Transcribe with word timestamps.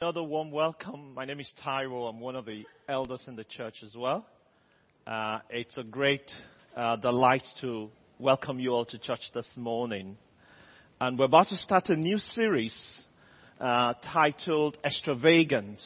Another 0.00 0.22
warm 0.22 0.52
welcome. 0.52 1.12
My 1.14 1.24
name 1.24 1.40
is 1.40 1.52
Taiwo. 1.60 2.08
I'm 2.08 2.20
one 2.20 2.36
of 2.36 2.46
the 2.46 2.64
elders 2.88 3.24
in 3.26 3.34
the 3.34 3.42
church 3.42 3.82
as 3.82 3.96
well. 3.96 4.24
Uh, 5.04 5.40
it's 5.50 5.76
a 5.76 5.82
great 5.82 6.30
uh, 6.76 6.94
delight 6.94 7.42
to 7.62 7.90
welcome 8.16 8.60
you 8.60 8.70
all 8.70 8.84
to 8.84 8.98
church 9.00 9.32
this 9.34 9.50
morning. 9.56 10.16
And 11.00 11.18
we're 11.18 11.24
about 11.24 11.48
to 11.48 11.56
start 11.56 11.88
a 11.88 11.96
new 11.96 12.20
series 12.20 13.00
uh, 13.58 13.94
titled 13.94 14.78
Extravagant. 14.84 15.80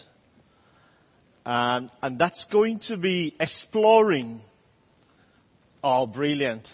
And, 1.47 1.91
and 2.03 2.19
that's 2.19 2.47
going 2.53 2.81
to 2.89 2.99
be 2.99 3.35
exploring. 3.41 4.43
Oh, 5.83 6.07
brilliant. 6.07 6.69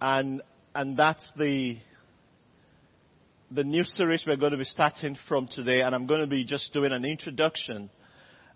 And, 0.00 0.42
and 0.76 0.96
that's 0.96 1.28
the, 1.36 1.78
the 3.54 3.64
new 3.64 3.84
series 3.84 4.24
we're 4.26 4.36
going 4.36 4.52
to 4.52 4.58
be 4.58 4.64
starting 4.64 5.14
from 5.28 5.46
today, 5.46 5.82
and 5.82 5.94
I'm 5.94 6.06
going 6.06 6.22
to 6.22 6.26
be 6.26 6.42
just 6.42 6.72
doing 6.72 6.90
an 6.90 7.04
introduction. 7.04 7.90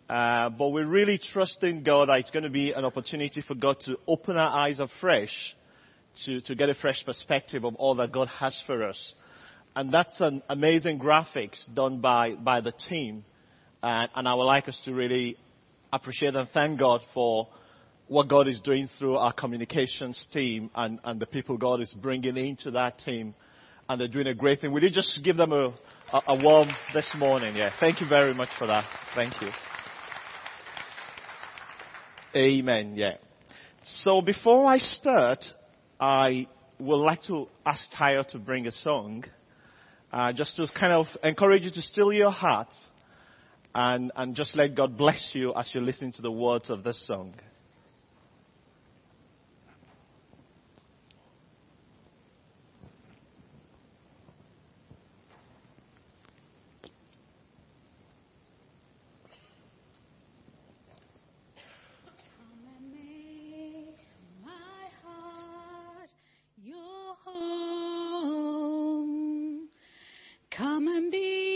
Uh, 0.08 0.48
but 0.48 0.70
we're 0.70 0.86
really 0.86 1.18
trusting 1.18 1.82
God 1.82 2.08
that 2.08 2.20
it's 2.20 2.30
going 2.30 2.44
to 2.44 2.50
be 2.50 2.72
an 2.72 2.84
opportunity 2.84 3.42
for 3.42 3.54
God 3.54 3.78
to 3.80 3.98
open 4.06 4.38
our 4.38 4.56
eyes 4.56 4.80
afresh 4.80 5.54
to, 6.24 6.40
to 6.42 6.54
get 6.54 6.70
a 6.70 6.74
fresh 6.74 7.04
perspective 7.04 7.64
of 7.64 7.74
all 7.74 7.96
that 7.96 8.10
God 8.10 8.28
has 8.28 8.58
for 8.66 8.84
us. 8.84 9.14
And 9.74 9.92
that's 9.92 10.18
an 10.20 10.42
amazing 10.48 10.98
graphics 10.98 11.62
done 11.74 12.00
by, 12.00 12.34
by 12.34 12.62
the 12.62 12.72
team. 12.72 13.24
Uh, 13.82 14.06
and 14.14 14.26
I 14.26 14.34
would 14.34 14.44
like 14.44 14.66
us 14.66 14.80
to 14.86 14.94
really 14.94 15.36
appreciate 15.92 16.34
and 16.34 16.48
thank 16.48 16.78
God 16.78 17.02
for 17.12 17.48
what 18.08 18.28
God 18.28 18.48
is 18.48 18.62
doing 18.62 18.88
through 18.98 19.16
our 19.16 19.32
communications 19.34 20.26
team 20.32 20.70
and, 20.74 21.00
and 21.04 21.20
the 21.20 21.26
people 21.26 21.58
God 21.58 21.82
is 21.82 21.92
bringing 21.92 22.38
into 22.38 22.70
that 22.70 22.98
team 23.00 23.34
and 23.88 24.00
they're 24.00 24.08
doing 24.08 24.26
a 24.26 24.34
great 24.34 24.60
thing. 24.60 24.72
Will 24.72 24.82
you 24.82 24.90
just 24.90 25.22
give 25.22 25.36
them 25.36 25.52
a, 25.52 25.74
a, 26.12 26.20
a 26.28 26.42
warm 26.42 26.68
this 26.92 27.14
morning? 27.16 27.56
Yeah. 27.56 27.70
Thank 27.78 28.00
you 28.00 28.08
very 28.08 28.34
much 28.34 28.48
for 28.58 28.66
that. 28.66 28.84
Thank 29.14 29.40
you. 29.40 29.48
Amen. 32.34 32.94
Yeah. 32.96 33.16
So 33.82 34.20
before 34.20 34.66
I 34.66 34.78
start, 34.78 35.44
I 36.00 36.48
would 36.78 36.98
like 36.98 37.22
to 37.24 37.48
ask 37.64 37.90
Tayo 37.92 38.26
to 38.28 38.38
bring 38.38 38.66
a 38.66 38.72
song, 38.72 39.24
uh, 40.12 40.32
just 40.32 40.56
to 40.56 40.68
kind 40.68 40.92
of 40.92 41.06
encourage 41.22 41.64
you 41.64 41.70
to 41.70 41.82
still 41.82 42.12
your 42.12 42.32
hearts 42.32 42.76
and, 43.74 44.10
and 44.16 44.34
just 44.34 44.56
let 44.56 44.74
God 44.74 44.96
bless 44.96 45.32
you 45.34 45.54
as 45.54 45.74
you 45.74 45.80
listen 45.80 46.12
to 46.12 46.22
the 46.22 46.30
words 46.30 46.68
of 46.70 46.82
this 46.82 47.06
song. 47.06 47.34
Come 70.76 70.88
and 70.88 71.10
be 71.10 71.55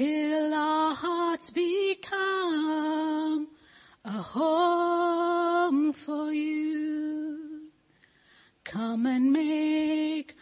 till 0.00 0.54
our 0.54 0.94
hearts 0.94 1.50
become 1.50 3.46
a 4.02 4.22
home 4.22 5.92
for 6.06 6.32
you. 6.32 7.68
Come 8.64 9.04
and 9.04 9.30
make 9.30 10.32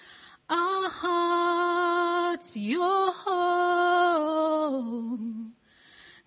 our 0.48 0.88
hearts 0.88 2.52
your 2.54 3.10
home. 3.10 4.44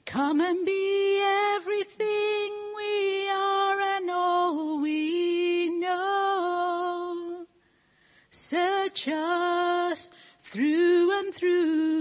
Come 0.05 0.41
and 0.41 0.65
be 0.65 1.21
everything 1.55 2.51
we 2.75 3.29
are 3.29 3.79
and 3.79 4.11
all 4.11 4.81
we 4.81 5.69
know. 5.79 7.45
Search 8.49 9.07
us 9.07 10.09
through 10.51 11.11
and 11.17 11.33
through 11.33 12.00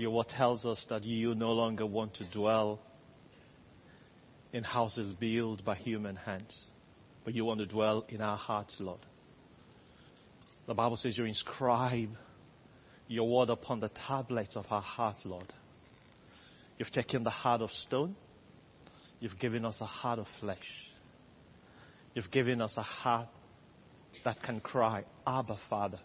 Your 0.00 0.10
word 0.10 0.28
tells 0.28 0.64
us 0.64 0.84
that 0.88 1.04
you 1.04 1.34
no 1.34 1.52
longer 1.52 1.86
want 1.86 2.14
to 2.14 2.30
dwell 2.30 2.80
in 4.52 4.64
houses 4.64 5.12
built 5.12 5.64
by 5.64 5.74
human 5.74 6.16
hands, 6.16 6.64
but 7.24 7.34
you 7.34 7.44
want 7.44 7.60
to 7.60 7.66
dwell 7.66 8.04
in 8.08 8.20
our 8.20 8.36
hearts, 8.36 8.76
Lord. 8.78 9.00
The 10.66 10.74
Bible 10.74 10.96
says 10.96 11.16
you 11.16 11.24
inscribe 11.24 12.10
your 13.08 13.28
word 13.28 13.50
upon 13.50 13.80
the 13.80 13.88
tablets 13.88 14.56
of 14.56 14.66
our 14.70 14.82
heart, 14.82 15.16
Lord. 15.24 15.52
You've 16.78 16.92
taken 16.92 17.24
the 17.24 17.30
heart 17.30 17.62
of 17.62 17.70
stone, 17.70 18.14
you've 19.20 19.38
given 19.38 19.64
us 19.64 19.76
a 19.80 19.86
heart 19.86 20.18
of 20.18 20.26
flesh. 20.40 20.88
You've 22.14 22.30
given 22.30 22.60
us 22.60 22.74
a 22.76 22.82
heart 22.82 23.28
that 24.24 24.42
can 24.42 24.60
cry, 24.60 25.04
Abba, 25.26 25.56
Father. 25.70 25.98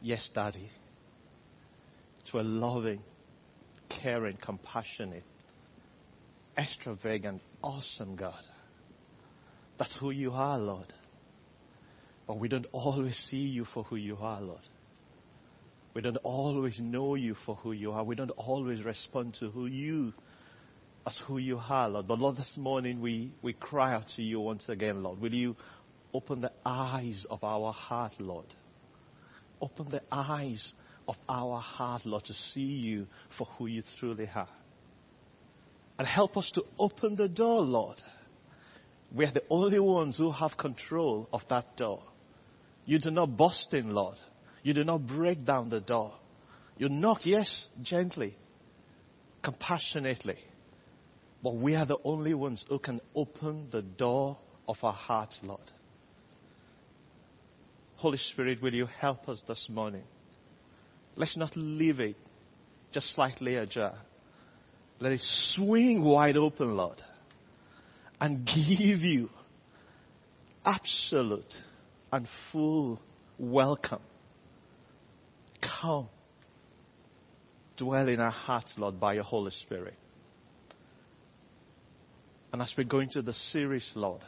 Yes, 0.00 0.30
Daddy. 0.32 0.70
To 2.32 2.40
a 2.40 2.42
loving, 2.42 3.00
caring, 3.90 4.38
compassionate, 4.38 5.24
extravagant, 6.56 7.42
awesome 7.62 8.16
God. 8.16 8.42
That's 9.78 9.94
who 9.98 10.10
you 10.10 10.32
are, 10.32 10.58
Lord. 10.58 10.86
But 12.26 12.38
we 12.38 12.48
don't 12.48 12.66
always 12.72 13.18
see 13.18 13.36
you 13.36 13.66
for 13.66 13.84
who 13.84 13.96
you 13.96 14.16
are, 14.16 14.40
Lord. 14.40 14.62
We 15.94 16.00
don't 16.00 16.16
always 16.18 16.80
know 16.80 17.16
you 17.16 17.34
for 17.44 17.56
who 17.56 17.72
you 17.72 17.92
are. 17.92 18.02
We 18.02 18.14
don't 18.14 18.30
always 18.30 18.82
respond 18.82 19.34
to 19.40 19.50
who 19.50 19.66
you 19.66 20.14
as 21.06 21.20
who 21.26 21.36
you 21.36 21.58
are, 21.58 21.90
Lord. 21.90 22.08
But 22.08 22.18
Lord, 22.18 22.36
this 22.36 22.56
morning 22.56 23.02
we, 23.02 23.32
we 23.42 23.52
cry 23.52 23.92
out 23.92 24.08
to 24.16 24.22
you 24.22 24.40
once 24.40 24.70
again, 24.70 25.02
Lord. 25.02 25.20
Will 25.20 25.34
you 25.34 25.54
open 26.14 26.40
the 26.40 26.52
eyes 26.64 27.26
of 27.28 27.44
our 27.44 27.74
heart, 27.74 28.12
Lord? 28.18 28.46
Open 29.60 29.90
the 29.90 30.02
eyes 30.10 30.72
of 31.08 31.16
our 31.28 31.60
heart, 31.60 32.06
Lord, 32.06 32.24
to 32.24 32.32
see 32.32 32.60
you 32.60 33.06
for 33.36 33.46
who 33.58 33.66
you 33.66 33.82
truly 33.98 34.28
are. 34.34 34.48
And 35.98 36.06
help 36.06 36.36
us 36.36 36.50
to 36.52 36.64
open 36.78 37.16
the 37.16 37.28
door, 37.28 37.62
Lord. 37.62 38.00
We 39.14 39.26
are 39.26 39.32
the 39.32 39.44
only 39.50 39.78
ones 39.78 40.16
who 40.16 40.32
have 40.32 40.56
control 40.56 41.28
of 41.32 41.42
that 41.48 41.76
door. 41.76 42.02
You 42.84 42.98
do 42.98 43.10
not 43.10 43.36
bust 43.36 43.72
in, 43.74 43.90
Lord. 43.90 44.18
You 44.62 44.74
do 44.74 44.84
not 44.84 45.06
break 45.06 45.44
down 45.44 45.70
the 45.70 45.80
door. 45.80 46.14
You 46.78 46.88
knock, 46.88 47.20
yes, 47.24 47.68
gently, 47.82 48.36
compassionately. 49.42 50.38
But 51.42 51.56
we 51.56 51.74
are 51.74 51.86
the 51.86 51.98
only 52.04 52.34
ones 52.34 52.64
who 52.68 52.78
can 52.78 53.00
open 53.14 53.68
the 53.70 53.82
door 53.82 54.38
of 54.66 54.76
our 54.82 54.92
hearts, 54.92 55.38
Lord. 55.42 55.60
Holy 57.96 58.18
Spirit, 58.18 58.62
will 58.62 58.74
you 58.74 58.86
help 59.00 59.28
us 59.28 59.42
this 59.46 59.68
morning? 59.68 60.02
Let's 61.16 61.36
not 61.36 61.56
leave 61.56 62.00
it 62.00 62.16
just 62.92 63.14
slightly 63.14 63.56
ajar. 63.56 63.94
Let 65.00 65.12
it 65.12 65.20
swing 65.20 66.02
wide 66.02 66.36
open, 66.36 66.76
Lord, 66.76 67.02
and 68.20 68.46
give 68.46 69.00
you 69.00 69.30
absolute 70.64 71.52
and 72.12 72.28
full 72.52 73.00
welcome. 73.38 74.02
Come. 75.60 76.08
Dwell 77.76 78.08
in 78.08 78.20
our 78.20 78.30
hearts, 78.30 78.74
Lord, 78.76 79.00
by 79.00 79.14
your 79.14 79.24
Holy 79.24 79.50
Spirit. 79.50 79.94
And 82.52 82.60
as 82.60 82.72
we 82.76 82.84
go 82.84 83.00
into 83.00 83.22
the 83.22 83.32
series, 83.32 83.90
Lord, 83.94 84.20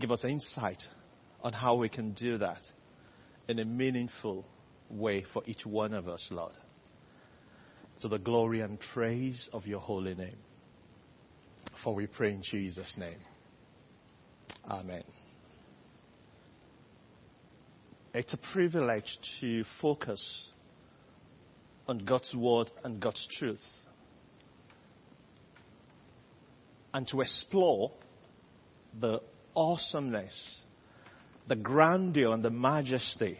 give 0.00 0.10
us 0.10 0.24
insight 0.24 0.82
on 1.42 1.52
how 1.52 1.74
we 1.74 1.88
can 1.88 2.12
do 2.12 2.38
that 2.38 2.62
in 3.46 3.58
a 3.58 3.64
meaningful 3.64 4.44
way 4.90 5.24
for 5.32 5.42
each 5.46 5.64
one 5.64 5.94
of 5.94 6.08
us, 6.08 6.26
Lord. 6.30 6.52
To 8.00 8.08
the 8.08 8.18
glory 8.18 8.60
and 8.60 8.78
praise 8.92 9.48
of 9.52 9.66
your 9.66 9.80
holy 9.80 10.14
name. 10.14 10.38
For 11.82 11.94
we 11.94 12.06
pray 12.06 12.32
in 12.32 12.42
Jesus' 12.42 12.96
name. 12.96 13.18
Amen. 14.68 15.02
It's 18.14 18.32
a 18.32 18.38
privilege 18.38 19.18
to 19.40 19.64
focus 19.80 20.50
on 21.86 21.98
God's 21.98 22.34
word 22.34 22.70
and 22.84 23.00
God's 23.00 23.26
truth 23.26 23.64
and 26.92 27.06
to 27.08 27.20
explore 27.20 27.92
the 28.98 29.20
awesomeness, 29.54 30.60
the 31.46 31.56
grandeur, 31.56 32.32
and 32.32 32.42
the 32.42 32.50
majesty 32.50 33.38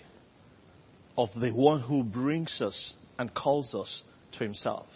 of 1.19 1.31
the 1.35 1.51
one 1.51 1.81
who 1.81 2.05
brings 2.05 2.63
us 2.63 2.95
and 3.19 3.35
calls 3.35 3.75
us 3.75 4.05
to 4.31 4.39
himself. 4.39 4.87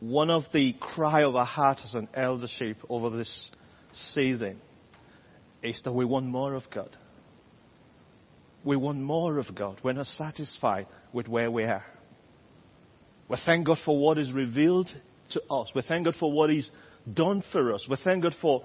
One 0.00 0.30
of 0.30 0.44
the 0.52 0.72
cry 0.80 1.24
of 1.24 1.36
our 1.36 1.44
heart 1.44 1.80
as 1.84 1.94
an 1.94 2.08
eldership 2.14 2.78
over 2.88 3.10
this 3.10 3.52
season 3.92 4.60
is 5.62 5.82
that 5.82 5.92
we 5.92 6.06
want 6.06 6.24
more 6.24 6.54
of 6.54 6.70
God. 6.70 6.96
We 8.64 8.76
want 8.76 8.98
more 8.98 9.38
of 9.38 9.54
God. 9.54 9.78
We're 9.84 9.92
not 9.92 10.06
satisfied 10.06 10.86
with 11.12 11.28
where 11.28 11.50
we 11.50 11.64
are. 11.64 11.84
We 13.28 13.36
thank 13.44 13.66
God 13.66 13.78
for 13.84 13.98
what 13.98 14.16
is 14.16 14.32
revealed 14.32 14.90
to 15.30 15.42
us. 15.50 15.70
We 15.74 15.82
thank 15.82 16.06
God 16.06 16.16
for 16.16 16.32
what 16.32 16.48
He's 16.48 16.70
done 17.12 17.44
for 17.52 17.74
us. 17.74 17.86
We 17.88 17.96
thank 18.02 18.22
God 18.22 18.34
for 18.40 18.64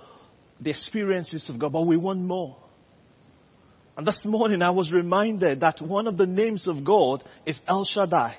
the 0.62 0.69
experiences 0.69 1.50
of 1.50 1.59
God, 1.59 1.74
but 1.74 1.85
we 1.85 1.97
want 1.97 2.21
more. 2.21 2.56
And 3.98 4.06
this 4.06 4.24
morning 4.24 4.62
I 4.62 4.70
was 4.70 4.92
reminded 4.92 5.62
that 5.62 5.82
one 5.82 6.06
of 6.06 6.18
the 6.18 6.28
names 6.28 6.68
of 6.68 6.86
God 6.86 7.24
is 7.48 7.60
El 7.68 7.84
Shaddai. 7.84 8.36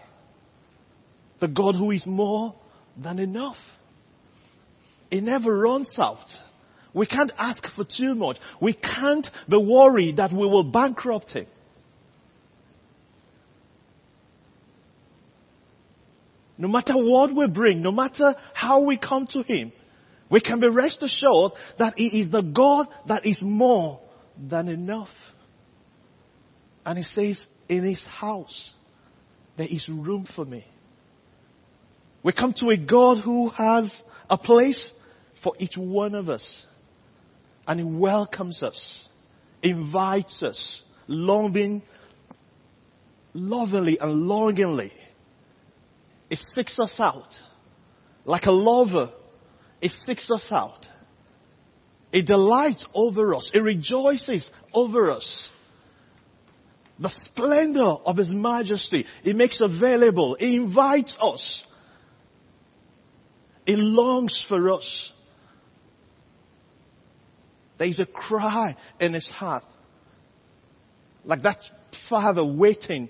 The 1.41 1.49
God 1.49 1.75
who 1.75 1.91
is 1.91 2.07
more 2.07 2.55
than 2.97 3.19
enough. 3.19 3.57
He 5.11 5.21
never 5.21 5.57
runs 5.59 5.97
out. 5.99 6.29
We 6.95 7.07
can't 7.07 7.33
ask 7.37 7.69
for 7.75 7.85
too 7.85 8.15
much. 8.15 8.39
We 8.61 8.73
can't 8.73 9.27
be 9.49 9.57
worried 9.57 10.19
that 10.19 10.33
we 10.33 10.47
will 10.47 10.63
bankrupt 10.63 11.33
Him. 11.33 11.47
No 16.57 16.69
matter 16.69 16.95
what 16.95 17.35
we 17.35 17.49
bring, 17.49 17.83
no 17.83 17.93
matter 17.93 18.37
how 18.55 18.85
we 18.85 18.97
come 18.97 19.27
to 19.29 19.43
Him, 19.43 19.73
we 20.31 20.41
can 20.41 20.61
be 20.61 20.69
rest 20.69 21.03
assured 21.03 21.53
that 21.79 21.95
He 21.97 22.21
is 22.21 22.31
the 22.31 22.43
God 22.43 22.87
that 23.09 23.27
is 23.27 23.43
more 23.43 24.01
than 24.37 24.69
enough. 24.69 25.09
And 26.89 26.97
He 26.97 27.05
says, 27.05 27.47
in 27.69 27.85
His 27.85 28.03
house, 28.07 28.73
there 29.59 29.67
is 29.69 29.91
room 29.91 30.27
for 30.35 30.47
me. 30.47 30.65
We 32.23 32.33
come 32.33 32.55
to 32.55 32.71
a 32.71 32.79
God 32.79 33.19
who 33.19 33.51
has 33.51 34.03
a 34.31 34.39
place 34.39 34.91
for 35.43 35.53
each 35.59 35.77
one 35.77 36.15
of 36.15 36.31
us. 36.31 36.67
And 37.67 37.79
He 37.79 37.85
welcomes 37.85 38.63
us, 38.63 39.07
invites 39.63 40.43
us, 40.43 40.83
longing, 41.07 41.83
lovingly 43.35 43.99
and 44.01 44.23
longingly 44.23 44.91
He 46.31 46.37
seeks 46.37 46.79
us 46.79 46.99
out. 46.99 47.35
Like 48.25 48.47
a 48.47 48.51
lover, 48.51 49.11
he 49.83 49.91
seeks 49.91 50.31
us 50.31 50.47
out. 50.51 50.87
It 52.13 52.25
delights 52.25 52.87
over 52.95 53.35
us. 53.35 53.51
It 53.53 53.61
rejoices 53.61 54.49
over 54.73 55.11
us. 55.11 55.51
The 56.99 57.09
splendor 57.09 57.81
of 57.85 58.17
His 58.17 58.31
majesty, 58.31 59.07
He 59.23 59.33
makes 59.33 59.61
available. 59.61 60.37
He 60.39 60.57
invites 60.57 61.17
us. 61.21 61.65
He 63.65 63.77
longs 63.77 64.45
for 64.49 64.73
us. 64.73 65.13
There 67.79 67.87
is 67.87 68.01
a 68.01 68.07
cry 68.07 68.77
in 68.99 69.15
His 69.15 69.29
heart. 69.29 69.65
Like 71.25 71.43
that 71.43 71.59
father 72.09 72.45
waiting 72.45 73.09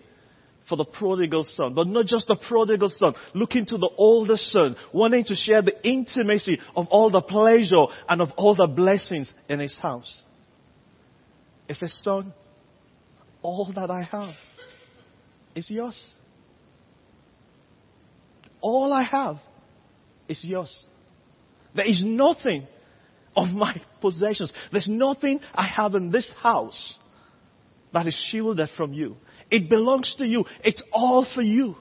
for 0.68 0.76
the 0.76 0.84
prodigal 0.84 1.44
son, 1.44 1.72
but 1.72 1.86
not 1.86 2.04
just 2.04 2.28
the 2.28 2.36
prodigal 2.36 2.90
son, 2.90 3.14
looking 3.32 3.64
to 3.66 3.78
the 3.78 3.90
older 3.96 4.36
son, 4.36 4.76
wanting 4.92 5.24
to 5.24 5.34
share 5.34 5.62
the 5.62 5.88
intimacy 5.88 6.60
of 6.76 6.88
all 6.88 7.10
the 7.10 7.22
pleasure 7.22 7.86
and 8.06 8.20
of 8.20 8.30
all 8.36 8.54
the 8.54 8.66
blessings 8.66 9.32
in 9.48 9.60
his 9.60 9.78
house. 9.78 10.22
He 11.66 11.74
says, 11.74 11.94
son, 11.94 12.34
all 13.42 13.72
that 13.74 13.90
I 13.90 14.02
have 14.02 14.34
is 15.54 15.70
yours. 15.70 16.02
All 18.60 18.92
I 18.92 19.02
have 19.02 19.36
is 20.28 20.42
yours. 20.44 20.86
There 21.74 21.86
is 21.86 22.02
nothing 22.04 22.66
of 23.36 23.48
my 23.50 23.80
possessions. 24.00 24.52
There's 24.72 24.88
nothing 24.88 25.40
I 25.54 25.66
have 25.66 25.94
in 25.94 26.10
this 26.10 26.32
house 26.32 26.98
that 27.92 28.06
is 28.06 28.14
shielded 28.14 28.70
from 28.70 28.92
you. 28.92 29.16
It 29.50 29.68
belongs 29.70 30.16
to 30.16 30.26
you. 30.26 30.44
It's 30.64 30.82
all 30.92 31.24
for 31.24 31.42
you. 31.42 31.76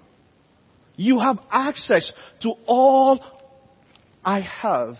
You 0.96 1.20
have 1.20 1.40
access 1.52 2.14
to 2.42 2.54
all 2.66 3.24
I 4.24 4.42
have. 4.42 4.98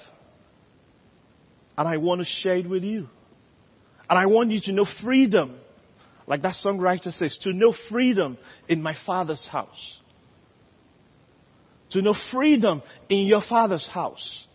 and 1.78 1.88
I 1.88 1.98
want 1.98 2.22
to 2.22 2.26
share 2.26 2.58
it 2.58 2.68
with 2.68 2.84
you. 2.84 3.08
And 4.10 4.18
I 4.18 4.26
want 4.26 4.52
you 4.52 4.60
to 4.62 4.72
know 4.72 4.86
freedom. 4.86 5.60
Like 6.28 6.42
that 6.42 6.56
songwriter 6.56 7.14
says, 7.14 7.38
to 7.44 7.54
know 7.54 7.74
freedom 7.90 8.38
in 8.68 8.84
my 8.84 8.96
father's 9.06 9.48
house. 9.48 10.00
To 11.92 12.02
know 12.02 12.14
freedom 12.32 12.84
in 13.08 13.26
your 13.26 13.42
father's 13.42 13.88
house. 13.88 14.46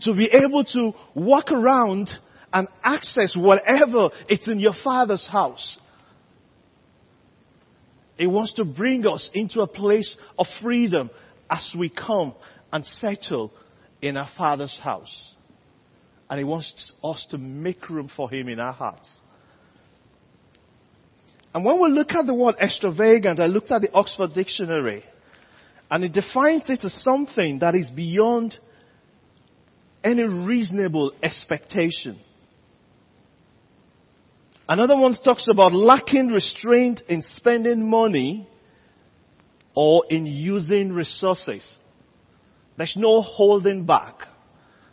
To 0.00 0.12
be 0.12 0.26
able 0.26 0.64
to 0.64 0.92
walk 1.14 1.50
around 1.52 2.10
and 2.52 2.68
access 2.82 3.34
whatever 3.34 4.10
it's 4.28 4.46
in 4.46 4.58
your 4.58 4.74
father's 4.74 5.26
house. 5.26 5.78
He 8.18 8.26
wants 8.26 8.54
to 8.54 8.64
bring 8.64 9.06
us 9.06 9.30
into 9.32 9.62
a 9.62 9.66
place 9.66 10.16
of 10.38 10.46
freedom 10.62 11.10
as 11.50 11.74
we 11.76 11.88
come 11.88 12.34
and 12.72 12.84
settle 12.84 13.52
in 14.02 14.18
our 14.18 14.28
father's 14.36 14.78
house. 14.78 15.34
And 16.28 16.38
he 16.38 16.44
wants 16.44 16.92
us 17.02 17.26
to 17.30 17.38
make 17.38 17.88
room 17.88 18.10
for 18.14 18.30
him 18.30 18.48
in 18.48 18.60
our 18.60 18.72
hearts. 18.72 19.08
And 21.54 21.64
when 21.64 21.80
we 21.80 21.88
look 21.88 22.12
at 22.12 22.26
the 22.26 22.34
word 22.34 22.56
extravagant, 22.60 23.38
I 23.38 23.46
looked 23.46 23.70
at 23.70 23.80
the 23.80 23.92
Oxford 23.92 24.34
Dictionary, 24.34 25.04
and 25.88 26.04
it 26.04 26.12
defines 26.12 26.68
it 26.68 26.82
as 26.82 27.00
something 27.00 27.60
that 27.60 27.76
is 27.76 27.88
beyond 27.90 28.58
any 30.02 30.24
reasonable 30.24 31.12
expectation. 31.22 32.18
Another 34.68 34.98
one 34.98 35.14
talks 35.14 35.46
about 35.48 35.72
lacking 35.72 36.28
restraint 36.28 37.02
in 37.08 37.22
spending 37.22 37.88
money 37.88 38.48
or 39.74 40.04
in 40.10 40.26
using 40.26 40.92
resources. 40.92 41.76
There's 42.76 42.96
no 42.96 43.20
holding 43.20 43.84
back. 43.84 44.26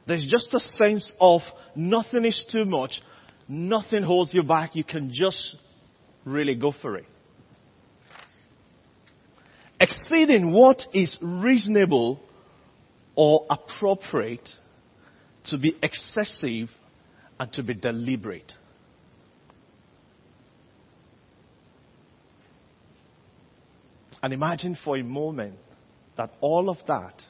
There's 0.05 0.27
just 0.27 0.53
a 0.53 0.59
sense 0.59 1.11
of 1.19 1.41
nothing 1.75 2.25
is 2.25 2.43
too 2.43 2.65
much. 2.65 3.01
Nothing 3.47 4.03
holds 4.03 4.33
you 4.33 4.43
back. 4.43 4.75
You 4.75 4.83
can 4.83 5.11
just 5.11 5.55
really 6.25 6.55
go 6.55 6.71
for 6.71 6.97
it. 6.97 7.05
Exceeding 9.79 10.51
what 10.51 10.83
is 10.93 11.17
reasonable 11.21 12.19
or 13.15 13.45
appropriate 13.49 14.49
to 15.45 15.57
be 15.57 15.75
excessive 15.81 16.69
and 17.39 17.51
to 17.53 17.63
be 17.63 17.73
deliberate. 17.73 18.53
And 24.21 24.33
imagine 24.33 24.75
for 24.75 24.97
a 24.97 25.03
moment 25.03 25.55
that 26.15 26.31
all 26.41 26.69
of 26.69 26.77
that 26.87 27.23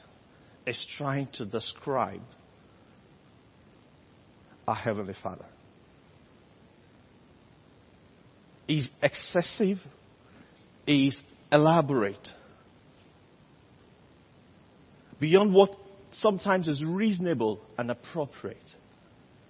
is 0.66 0.86
trying 0.96 1.28
to 1.28 1.46
describe 1.46 2.20
our 4.68 4.74
Heavenly 4.74 5.14
Father. 5.22 5.46
He's 8.66 8.88
excessive, 9.02 9.78
is 10.86 11.20
elaborate, 11.50 12.30
beyond 15.20 15.54
what 15.54 15.76
sometimes 16.10 16.68
is 16.68 16.84
reasonable 16.84 17.60
and 17.76 17.90
appropriate. 17.90 18.58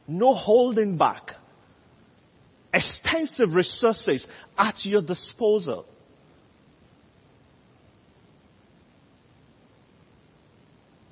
No 0.06 0.34
holding 0.34 0.96
back. 0.96 1.32
Extensive 2.74 3.54
resources 3.54 4.26
at 4.56 4.84
your 4.84 5.02
disposal. 5.02 5.86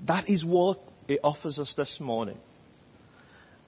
That 0.06 0.28
is 0.28 0.44
what 0.44 0.80
it 1.06 1.20
offers 1.22 1.58
us 1.58 1.74
this 1.76 2.00
morning. 2.00 2.38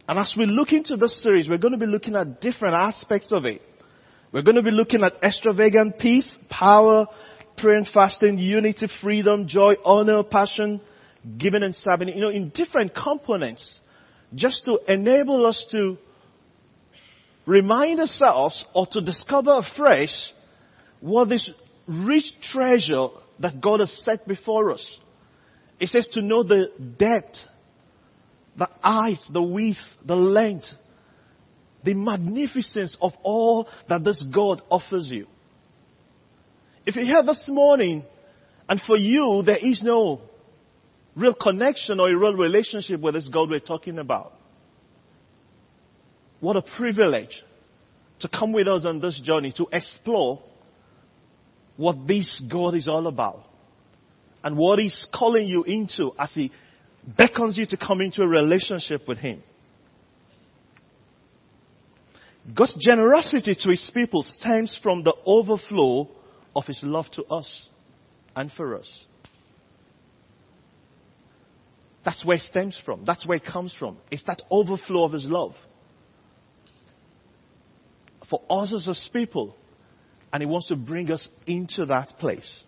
And 0.08 0.18
as 0.18 0.34
we 0.36 0.46
look 0.46 0.72
into 0.72 0.96
this 0.96 1.22
series, 1.22 1.48
we're 1.48 1.58
going 1.58 1.72
to 1.72 1.78
be 1.78 1.86
looking 1.86 2.16
at 2.16 2.40
different 2.40 2.74
aspects 2.74 3.30
of 3.32 3.44
it. 3.44 3.62
We're 4.32 4.42
going 4.42 4.56
to 4.56 4.62
be 4.62 4.70
looking 4.70 5.02
at 5.02 5.22
extravagant 5.22 5.98
peace, 5.98 6.34
power, 6.48 7.06
prayer 7.58 7.76
and 7.76 7.86
fasting, 7.86 8.38
unity, 8.38 8.86
freedom, 9.02 9.46
joy, 9.46 9.74
honor, 9.84 10.22
passion, 10.22 10.80
giving 11.36 11.62
and 11.62 11.74
serving, 11.74 12.08
you 12.08 12.22
know, 12.22 12.30
in 12.30 12.48
different 12.48 12.94
components, 12.94 13.78
just 14.34 14.64
to 14.64 14.80
enable 14.88 15.44
us 15.44 15.66
to 15.72 15.98
remind 17.44 18.00
ourselves 18.00 18.64
or 18.74 18.86
to 18.86 19.02
discover 19.02 19.58
afresh 19.58 20.32
what 21.00 21.28
this 21.28 21.50
rich 21.86 22.32
treasure 22.40 23.08
that 23.38 23.60
God 23.60 23.80
has 23.80 23.92
set 24.02 24.26
before 24.26 24.72
us. 24.72 24.98
It 25.78 25.88
says 25.88 26.08
to 26.08 26.22
know 26.22 26.42
the 26.42 26.70
depth, 26.96 27.40
the 28.56 28.68
height, 28.80 29.18
the 29.30 29.42
width, 29.42 29.78
the 30.06 30.16
length, 30.16 30.68
the 31.84 31.94
magnificence 31.94 32.96
of 33.00 33.12
all 33.22 33.68
that 33.88 34.04
this 34.04 34.22
God 34.22 34.62
offers 34.70 35.10
you. 35.10 35.26
If 36.86 36.96
you're 36.96 37.04
here 37.04 37.22
this 37.22 37.46
morning 37.48 38.04
and 38.68 38.80
for 38.80 38.96
you 38.96 39.42
there 39.44 39.58
is 39.58 39.82
no 39.82 40.20
real 41.14 41.34
connection 41.34 42.00
or 42.00 42.08
a 42.08 42.16
real 42.16 42.34
relationship 42.34 43.00
with 43.00 43.14
this 43.14 43.28
God 43.28 43.50
we're 43.50 43.60
talking 43.60 43.98
about, 43.98 44.32
what 46.40 46.56
a 46.56 46.62
privilege 46.62 47.44
to 48.20 48.28
come 48.28 48.52
with 48.52 48.66
us 48.66 48.84
on 48.84 49.00
this 49.00 49.18
journey 49.18 49.52
to 49.52 49.66
explore 49.72 50.42
what 51.76 52.06
this 52.06 52.42
God 52.50 52.74
is 52.74 52.88
all 52.88 53.06
about 53.06 53.44
and 54.42 54.56
what 54.56 54.78
He's 54.78 55.06
calling 55.12 55.46
you 55.46 55.62
into 55.64 56.12
as 56.18 56.32
He 56.32 56.52
beckons 57.06 57.56
you 57.56 57.66
to 57.66 57.76
come 57.76 58.00
into 58.00 58.22
a 58.22 58.26
relationship 58.26 59.06
with 59.08 59.18
Him. 59.18 59.42
God's 62.54 62.76
generosity 62.76 63.54
to 63.54 63.70
His 63.70 63.90
people 63.94 64.22
stems 64.24 64.78
from 64.82 65.04
the 65.04 65.14
overflow 65.24 66.08
of 66.56 66.66
His 66.66 66.82
love 66.82 67.10
to 67.12 67.24
us 67.24 67.70
and 68.34 68.50
for 68.50 68.76
us. 68.76 69.06
That's 72.04 72.24
where 72.24 72.36
it 72.36 72.42
stems 72.42 72.80
from. 72.84 73.04
That's 73.04 73.24
where 73.24 73.36
it 73.36 73.44
comes 73.44 73.72
from. 73.72 73.96
It's 74.10 74.24
that 74.24 74.42
overflow 74.50 75.04
of 75.04 75.12
His 75.12 75.24
love. 75.24 75.54
For 78.28 78.42
us 78.50 78.74
as 78.74 78.86
His 78.86 79.08
people. 79.12 79.56
And 80.32 80.42
He 80.42 80.46
wants 80.46 80.68
to 80.68 80.76
bring 80.76 81.12
us 81.12 81.28
into 81.46 81.86
that 81.86 82.14
place. 82.18 82.64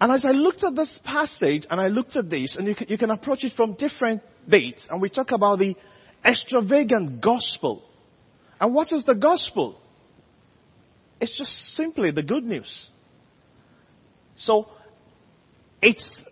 And 0.00 0.10
as 0.10 0.24
I 0.24 0.30
looked 0.30 0.64
at 0.64 0.74
this 0.74 0.98
passage 1.04 1.66
and 1.68 1.78
I 1.78 1.88
looked 1.88 2.16
at 2.16 2.30
this, 2.30 2.56
and 2.56 2.66
you 2.66 2.74
can, 2.74 2.88
you 2.88 2.96
can 2.96 3.10
approach 3.10 3.44
it 3.44 3.52
from 3.52 3.74
different 3.74 4.22
bits, 4.48 4.86
and 4.88 5.02
we 5.02 5.10
talk 5.10 5.30
about 5.32 5.58
the 5.58 5.76
extravagant 6.24 7.20
gospel. 7.20 7.84
And 8.60 8.74
what 8.74 8.92
is 8.92 9.04
the 9.04 9.14
gospel? 9.14 9.80
It's 11.20 11.36
just 11.36 11.74
simply 11.74 12.10
the 12.10 12.22
good 12.22 12.44
news. 12.44 12.90
So, 14.36 14.68
it's 15.82 16.22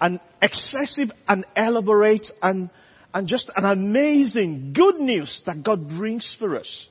an 0.00 0.20
excessive 0.40 1.10
and 1.28 1.44
elaborate 1.54 2.30
and, 2.42 2.70
and 3.12 3.28
just 3.28 3.50
an 3.54 3.64
amazing 3.64 4.72
good 4.72 4.98
news 4.98 5.42
that 5.46 5.62
God 5.62 5.88
brings 5.88 6.34
for 6.38 6.56
us. 6.56 6.86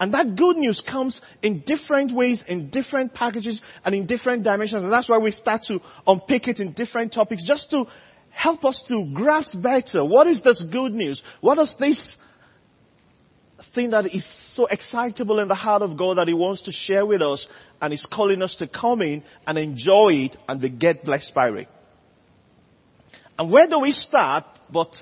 And 0.00 0.12
that 0.14 0.34
good 0.36 0.56
news 0.56 0.80
comes 0.80 1.20
in 1.42 1.60
different 1.60 2.12
ways, 2.12 2.42
in 2.48 2.70
different 2.70 3.14
packages, 3.14 3.60
and 3.84 3.94
in 3.94 4.06
different 4.06 4.42
dimensions. 4.42 4.82
And 4.82 4.92
that's 4.92 5.08
why 5.08 5.18
we 5.18 5.30
start 5.30 5.62
to 5.64 5.80
unpick 6.06 6.48
it 6.48 6.58
in 6.58 6.72
different 6.72 7.12
topics 7.12 7.46
just 7.46 7.70
to 7.70 7.86
help 8.30 8.64
us 8.64 8.82
to 8.88 9.10
grasp 9.14 9.62
better 9.62 10.04
what 10.04 10.26
is 10.26 10.42
this 10.42 10.62
good 10.64 10.92
news? 10.92 11.22
What 11.40 11.54
does 11.54 11.76
this 11.78 12.16
thing 13.74 13.90
that 13.90 14.06
is 14.06 14.24
so 14.54 14.66
excitable 14.66 15.40
in 15.40 15.48
the 15.48 15.54
heart 15.54 15.82
of 15.82 15.96
God 15.96 16.18
that 16.18 16.28
He 16.28 16.34
wants 16.34 16.62
to 16.62 16.72
share 16.72 17.04
with 17.04 17.22
us 17.22 17.46
and 17.80 17.92
He's 17.92 18.06
calling 18.06 18.42
us 18.42 18.56
to 18.56 18.68
come 18.68 19.02
in 19.02 19.22
and 19.46 19.58
enjoy 19.58 20.10
it 20.12 20.36
and 20.48 20.60
be 20.60 20.70
get 20.70 21.04
blessed 21.04 21.34
by 21.34 21.48
it. 21.48 21.68
And 23.38 23.50
where 23.50 23.66
do 23.66 23.80
we 23.80 23.90
start 23.90 24.44
but 24.70 24.94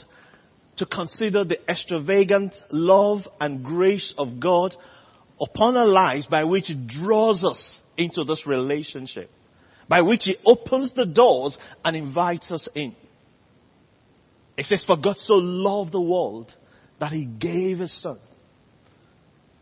to 0.77 0.87
consider 0.87 1.45
the 1.45 1.59
extravagant 1.71 2.55
love 2.71 3.29
and 3.41 3.63
grace 3.63 4.15
of 4.17 4.41
God 4.41 4.75
upon 5.41 5.77
our 5.77 5.87
lives 5.87 6.27
by 6.27 6.45
which 6.45 6.69
He 6.69 6.75
draws 6.75 7.45
us 7.45 7.81
into 7.97 8.25
this 8.25 8.47
relationship, 8.47 9.31
by 9.89 10.03
which 10.03 10.25
He 10.25 10.37
opens 10.47 10.95
the 10.95 11.07
doors 11.07 11.59
and 11.85 11.95
invites 11.97 12.51
us 12.51 12.69
in. 12.75 12.95
It 14.57 14.67
says, 14.67 14.85
For 14.85 14.97
God 14.97 15.19
so 15.19 15.35
loved 15.35 15.93
the 15.93 16.01
world 16.01 16.55
that 17.01 17.13
He 17.13 17.25
gave 17.25 17.79
His 17.79 17.93
Son. 17.93 18.19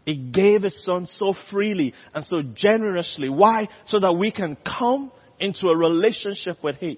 He 0.04 0.16
gave 0.16 0.62
His 0.62 0.82
Son 0.82 1.06
so 1.06 1.34
freely 1.50 1.94
and 2.14 2.24
so 2.24 2.42
generously. 2.42 3.28
Why? 3.28 3.68
So 3.86 4.00
that 4.00 4.14
we 4.14 4.30
can 4.30 4.56
come 4.56 5.12
into 5.38 5.68
a 5.68 5.76
relationship 5.76 6.62
with 6.62 6.76
Him. 6.76 6.96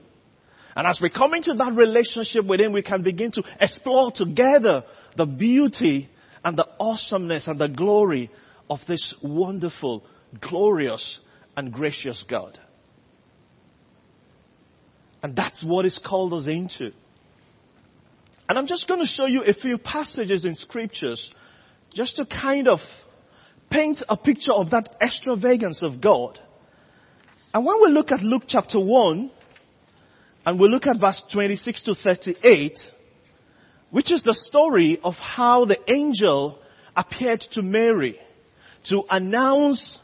And 0.75 0.87
as 0.87 1.01
we 1.01 1.11
come 1.11 1.35
into 1.35 1.55
that 1.55 1.75
relationship 1.75 2.45
with 2.47 2.61
Him, 2.61 2.73
we 2.73 2.83
can 2.83 3.03
begin 3.03 3.33
to 3.33 3.43
explore 3.61 4.11
together 4.13 4.85
the 5.17 5.27
beauty 5.27 6.09
and 6.45 6.57
the 6.57 6.67
awesomeness 6.81 7.47
and 7.47 7.59
the 7.59 7.69
glory 7.69 8.31
of 8.71 8.81
this 8.89 9.15
wonderful, 9.23 10.05
glorious, 10.41 11.19
and 11.57 11.73
gracious 11.73 12.25
God. 12.29 12.59
And 15.23 15.37
that's 15.37 15.63
what 15.63 15.85
He's 15.85 15.99
called 15.99 16.33
us 16.33 16.47
into. 16.47 16.93
And 18.49 18.59
I'm 18.59 18.67
just 18.67 18.89
going 18.89 19.01
to 19.01 19.07
show 19.07 19.27
you 19.27 19.45
a 19.45 19.55
few 19.55 19.79
passages 19.79 20.45
in 20.45 20.55
scriptures 20.55 21.33
just 21.95 22.17
to 22.17 22.27
kind 22.27 22.69
of 22.69 22.81
paint 23.71 24.03
a 24.09 24.17
picture 24.17 24.53
of 24.53 24.71
that 24.71 24.97
extravagance 25.01 25.83
of 25.83 26.01
God. 26.01 26.39
And 27.55 27.65
when 27.65 27.81
we 27.83 27.89
look 27.89 28.13
at 28.13 28.23
Luke 28.23 28.45
chapter 28.47 28.81
1, 28.81 29.31
and 30.45 30.61
we 30.61 30.69
look 30.69 30.87
at 30.87 31.01
verse 31.01 31.25
26 31.33 31.83
to 31.83 31.95
38, 31.95 32.79
which 33.91 34.11
is 34.11 34.23
the 34.23 34.35
story 34.35 34.99
of 35.03 35.15
how 35.15 35.65
the 35.65 35.79
angel 35.91 36.59
appeared 36.97 37.41
to 37.53 37.63
Mary 37.63 38.19
to 38.85 39.05
announce 39.09 39.99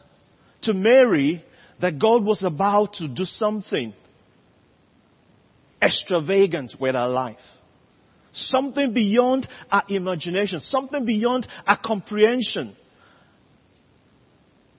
to 0.63 0.75
Mary 0.75 1.45
that 1.81 1.99
God 1.99 2.25
was 2.25 2.43
about 2.43 2.95
to 2.95 3.09
do 3.09 3.25
something 3.25 3.95
extravagant 5.83 6.75
with 6.81 6.95
her 6.95 7.09
life. 7.09 7.37
Something 8.39 8.93
beyond 8.93 9.49
our 9.71 9.83
imagination, 9.89 10.61
something 10.61 11.05
beyond 11.05 11.47
our 11.67 11.77
comprehension. 11.77 12.77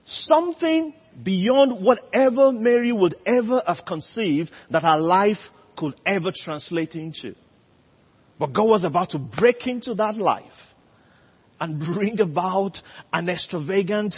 Something 0.04 0.94
beyond 1.22 1.84
whatever 1.84 2.52
Mary 2.52 2.90
would 2.90 3.16
ever 3.26 3.62
have 3.66 3.84
conceived 3.86 4.50
that 4.70 4.82
her 4.82 4.98
life 4.98 5.38
could 5.76 5.94
ever 6.06 6.32
translate 6.34 6.94
into. 6.94 7.34
But 8.38 8.54
God 8.54 8.68
was 8.68 8.84
about 8.84 9.10
to 9.10 9.18
break 9.18 9.66
into 9.66 9.94
that 9.94 10.16
life 10.16 10.44
and 11.60 11.78
bring 11.78 12.18
about 12.18 12.80
an 13.12 13.28
extravagant 13.28 14.14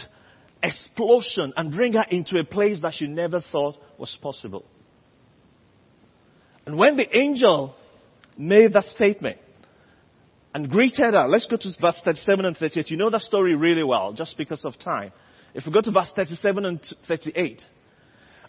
explosion 0.62 1.52
and 1.56 1.74
bring 1.74 1.94
her 1.94 2.04
into 2.08 2.38
a 2.38 2.44
place 2.44 2.80
that 2.82 2.94
she 2.94 3.08
never 3.08 3.40
thought 3.40 3.76
was 3.98 4.16
possible. 4.22 4.64
And 6.64 6.78
when 6.78 6.96
the 6.96 7.18
angel 7.18 7.74
made 8.36 8.72
that 8.74 8.86
statement 8.86 9.38
and 10.54 10.68
greeted 10.70 11.14
her, 11.14 11.26
let's 11.28 11.46
go 11.46 11.56
to 11.56 11.68
verse 11.80 12.00
37 12.04 12.44
and 12.44 12.56
38. 12.56 12.90
You 12.90 12.96
know 12.96 13.10
that 13.10 13.22
story 13.22 13.54
really 13.54 13.84
well, 13.84 14.12
just 14.12 14.36
because 14.36 14.64
of 14.64 14.78
time. 14.78 15.12
If 15.54 15.66
we 15.66 15.72
go 15.72 15.80
to 15.80 15.90
verse 15.90 16.12
37 16.14 16.64
and 16.64 16.94
38. 17.06 17.64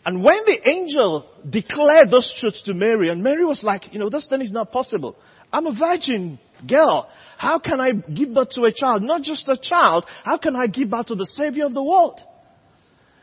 And 0.05 0.23
when 0.23 0.37
the 0.45 0.69
angel 0.69 1.25
declared 1.49 2.11
those 2.11 2.33
truths 2.37 2.63
to 2.63 2.73
Mary, 2.73 3.09
and 3.09 3.23
Mary 3.23 3.45
was 3.45 3.63
like, 3.63 3.93
you 3.93 3.99
know, 3.99 4.09
this 4.09 4.27
thing 4.27 4.41
is 4.41 4.51
not 4.51 4.71
possible. 4.71 5.15
I'm 5.51 5.65
a 5.65 5.73
virgin 5.73 6.39
girl. 6.67 7.09
How 7.37 7.59
can 7.59 7.79
I 7.79 7.91
give 7.93 8.33
birth 8.33 8.49
to 8.51 8.63
a 8.63 8.71
child? 8.73 9.03
Not 9.03 9.21
just 9.21 9.47
a 9.47 9.55
child. 9.55 10.05
How 10.23 10.37
can 10.37 10.55
I 10.55 10.67
give 10.67 10.89
birth 10.89 11.07
to 11.07 11.15
the 11.15 11.25
Savior 11.25 11.65
of 11.65 11.73
the 11.73 11.83
world? 11.83 12.21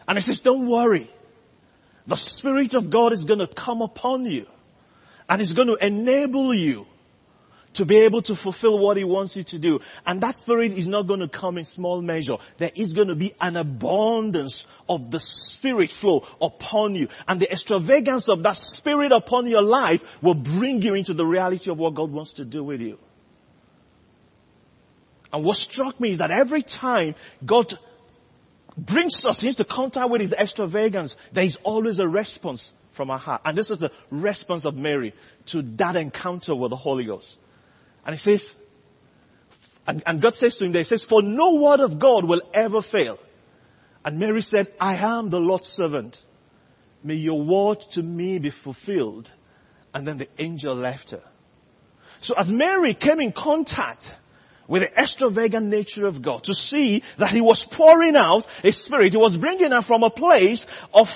And 0.08 0.16
he 0.16 0.22
says, 0.22 0.40
don't 0.40 0.68
worry. 0.68 1.10
The 2.06 2.16
Spirit 2.16 2.74
of 2.74 2.90
God 2.90 3.12
is 3.12 3.24
going 3.24 3.40
to 3.40 3.46
come 3.46 3.82
upon 3.82 4.24
you. 4.24 4.46
And 5.30 5.40
it's 5.40 5.52
going 5.52 5.68
to 5.68 5.76
enable 5.76 6.52
you 6.52 6.86
to 7.74 7.86
be 7.86 8.04
able 8.04 8.20
to 8.22 8.34
fulfill 8.34 8.80
what 8.80 8.96
He 8.96 9.04
wants 9.04 9.36
you 9.36 9.44
to 9.44 9.60
do. 9.60 9.78
And 10.04 10.20
that 10.22 10.40
Spirit 10.42 10.72
is 10.72 10.88
not 10.88 11.06
going 11.06 11.20
to 11.20 11.28
come 11.28 11.56
in 11.56 11.64
small 11.64 12.02
measure. 12.02 12.36
There 12.58 12.72
is 12.74 12.94
going 12.94 13.06
to 13.06 13.14
be 13.14 13.32
an 13.40 13.56
abundance 13.56 14.66
of 14.88 15.12
the 15.12 15.20
Spirit 15.20 15.90
flow 16.00 16.26
upon 16.40 16.96
you. 16.96 17.06
And 17.28 17.40
the 17.40 17.48
extravagance 17.48 18.28
of 18.28 18.42
that 18.42 18.56
Spirit 18.56 19.12
upon 19.12 19.46
your 19.46 19.62
life 19.62 20.00
will 20.20 20.34
bring 20.34 20.82
you 20.82 20.94
into 20.94 21.14
the 21.14 21.24
reality 21.24 21.70
of 21.70 21.78
what 21.78 21.94
God 21.94 22.10
wants 22.10 22.32
to 22.34 22.44
do 22.44 22.64
with 22.64 22.80
you. 22.80 22.98
And 25.32 25.44
what 25.44 25.58
struck 25.58 26.00
me 26.00 26.10
is 26.10 26.18
that 26.18 26.32
every 26.32 26.64
time 26.64 27.14
God 27.46 27.72
brings 28.76 29.24
us 29.24 29.44
into 29.44 29.64
contact 29.64 30.10
with 30.10 30.22
His 30.22 30.32
extravagance, 30.32 31.14
there 31.32 31.44
is 31.44 31.56
always 31.62 32.00
a 32.00 32.08
response 32.08 32.72
from 32.96 33.10
our 33.10 33.18
heart. 33.18 33.42
And 33.44 33.56
this 33.56 33.70
is 33.70 33.78
the 33.78 33.90
response 34.10 34.64
of 34.64 34.74
Mary 34.74 35.14
to 35.46 35.62
that 35.78 35.96
encounter 35.96 36.54
with 36.54 36.70
the 36.70 36.76
Holy 36.76 37.04
Ghost. 37.04 37.36
And 38.04 38.16
he 38.16 38.20
says, 38.20 38.50
and, 39.86 40.02
and 40.06 40.22
God 40.22 40.34
says 40.34 40.56
to 40.56 40.64
him 40.64 40.72
there, 40.72 40.82
he 40.82 40.88
says, 40.88 41.04
for 41.04 41.22
no 41.22 41.60
word 41.60 41.80
of 41.80 41.98
God 41.98 42.28
will 42.28 42.42
ever 42.52 42.82
fail. 42.82 43.18
And 44.04 44.18
Mary 44.18 44.42
said, 44.42 44.68
I 44.78 44.96
am 44.96 45.30
the 45.30 45.38
Lord's 45.38 45.66
servant. 45.66 46.16
May 47.02 47.14
your 47.14 47.42
word 47.42 47.78
to 47.92 48.02
me 48.02 48.38
be 48.38 48.50
fulfilled. 48.50 49.30
And 49.92 50.06
then 50.06 50.18
the 50.18 50.28
angel 50.38 50.74
left 50.74 51.10
her. 51.10 51.22
So 52.20 52.34
as 52.34 52.48
Mary 52.48 52.94
came 52.94 53.20
in 53.20 53.32
contact 53.32 54.04
with 54.68 54.82
the 54.82 55.00
extravagant 55.00 55.66
nature 55.66 56.06
of 56.06 56.22
God, 56.22 56.44
to 56.44 56.54
see 56.54 57.02
that 57.18 57.32
He 57.32 57.40
was 57.40 57.66
pouring 57.72 58.14
out 58.14 58.44
His 58.62 58.82
Spirit, 58.84 59.12
He 59.12 59.18
was 59.18 59.36
bringing 59.36 59.72
her 59.72 59.82
from 59.82 60.02
a 60.02 60.10
place 60.10 60.64
of 60.94 61.08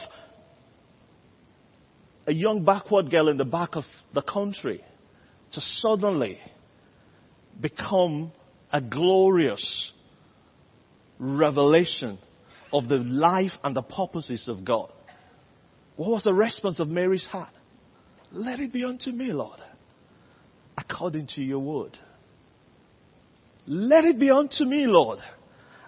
a 2.27 2.33
young 2.33 2.65
backward 2.65 3.11
girl 3.11 3.29
in 3.29 3.37
the 3.37 3.45
back 3.45 3.77
of 3.77 3.85
the 4.13 4.23
country 4.23 4.83
to 5.53 5.61
suddenly 5.61 6.39
become 7.61 8.33
a 8.73 8.81
glorious 8.81 9.93
revelation 11.19 12.19
of 12.73 12.89
the 12.89 12.97
life 12.97 13.53
and 13.63 13.77
the 13.77 13.83
purposes 13.83 14.49
of 14.49 14.65
God. 14.65 14.91
What 15.97 16.11
was 16.11 16.25
the 16.25 16.35
response 16.35 16.81
of 16.81 16.89
Mary's 16.89 17.25
heart? 17.25 17.53
Let 18.33 18.59
it 18.59 18.73
be 18.73 18.85
unto 18.85 19.13
me, 19.13 19.33
Lord, 19.33 19.61
according 20.77 21.29
to 21.35 21.43
your 21.43 21.61
word. 21.61 21.97
Let 23.67 24.05
it 24.05 24.19
be 24.19 24.31
unto 24.31 24.65
me, 24.65 24.87
Lord, 24.87 25.21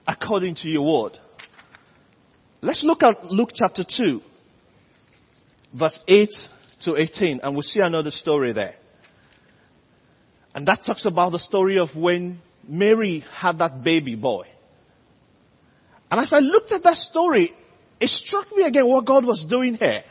according 0.06 0.54
to 0.56 0.68
your 0.68 0.86
word. 0.86 1.18
Let's 2.62 2.84
look 2.84 3.02
at 3.02 3.24
Luke 3.24 3.50
chapter 3.52 3.84
2, 3.84 4.22
verse 5.76 5.98
8 6.08 6.30
to 6.84 6.96
18, 6.96 7.40
and 7.42 7.54
we'll 7.54 7.62
see 7.62 7.80
another 7.80 8.10
story 8.10 8.52
there. 8.52 8.76
And 10.54 10.66
that 10.68 10.82
talks 10.86 11.04
about 11.04 11.32
the 11.32 11.38
story 11.38 11.78
of 11.78 11.94
when 11.94 12.40
Mary 12.66 13.24
had 13.34 13.58
that 13.58 13.84
baby 13.84 14.16
boy. 14.16 14.46
And 16.10 16.20
as 16.20 16.32
I 16.32 16.38
looked 16.38 16.72
at 16.72 16.82
that 16.84 16.96
story, 16.96 17.52
it 18.00 18.08
struck 18.08 18.50
me 18.54 18.62
again 18.64 18.86
what 18.86 19.04
God 19.04 19.24
was 19.24 19.44
doing 19.44 19.74
here. 19.74 20.04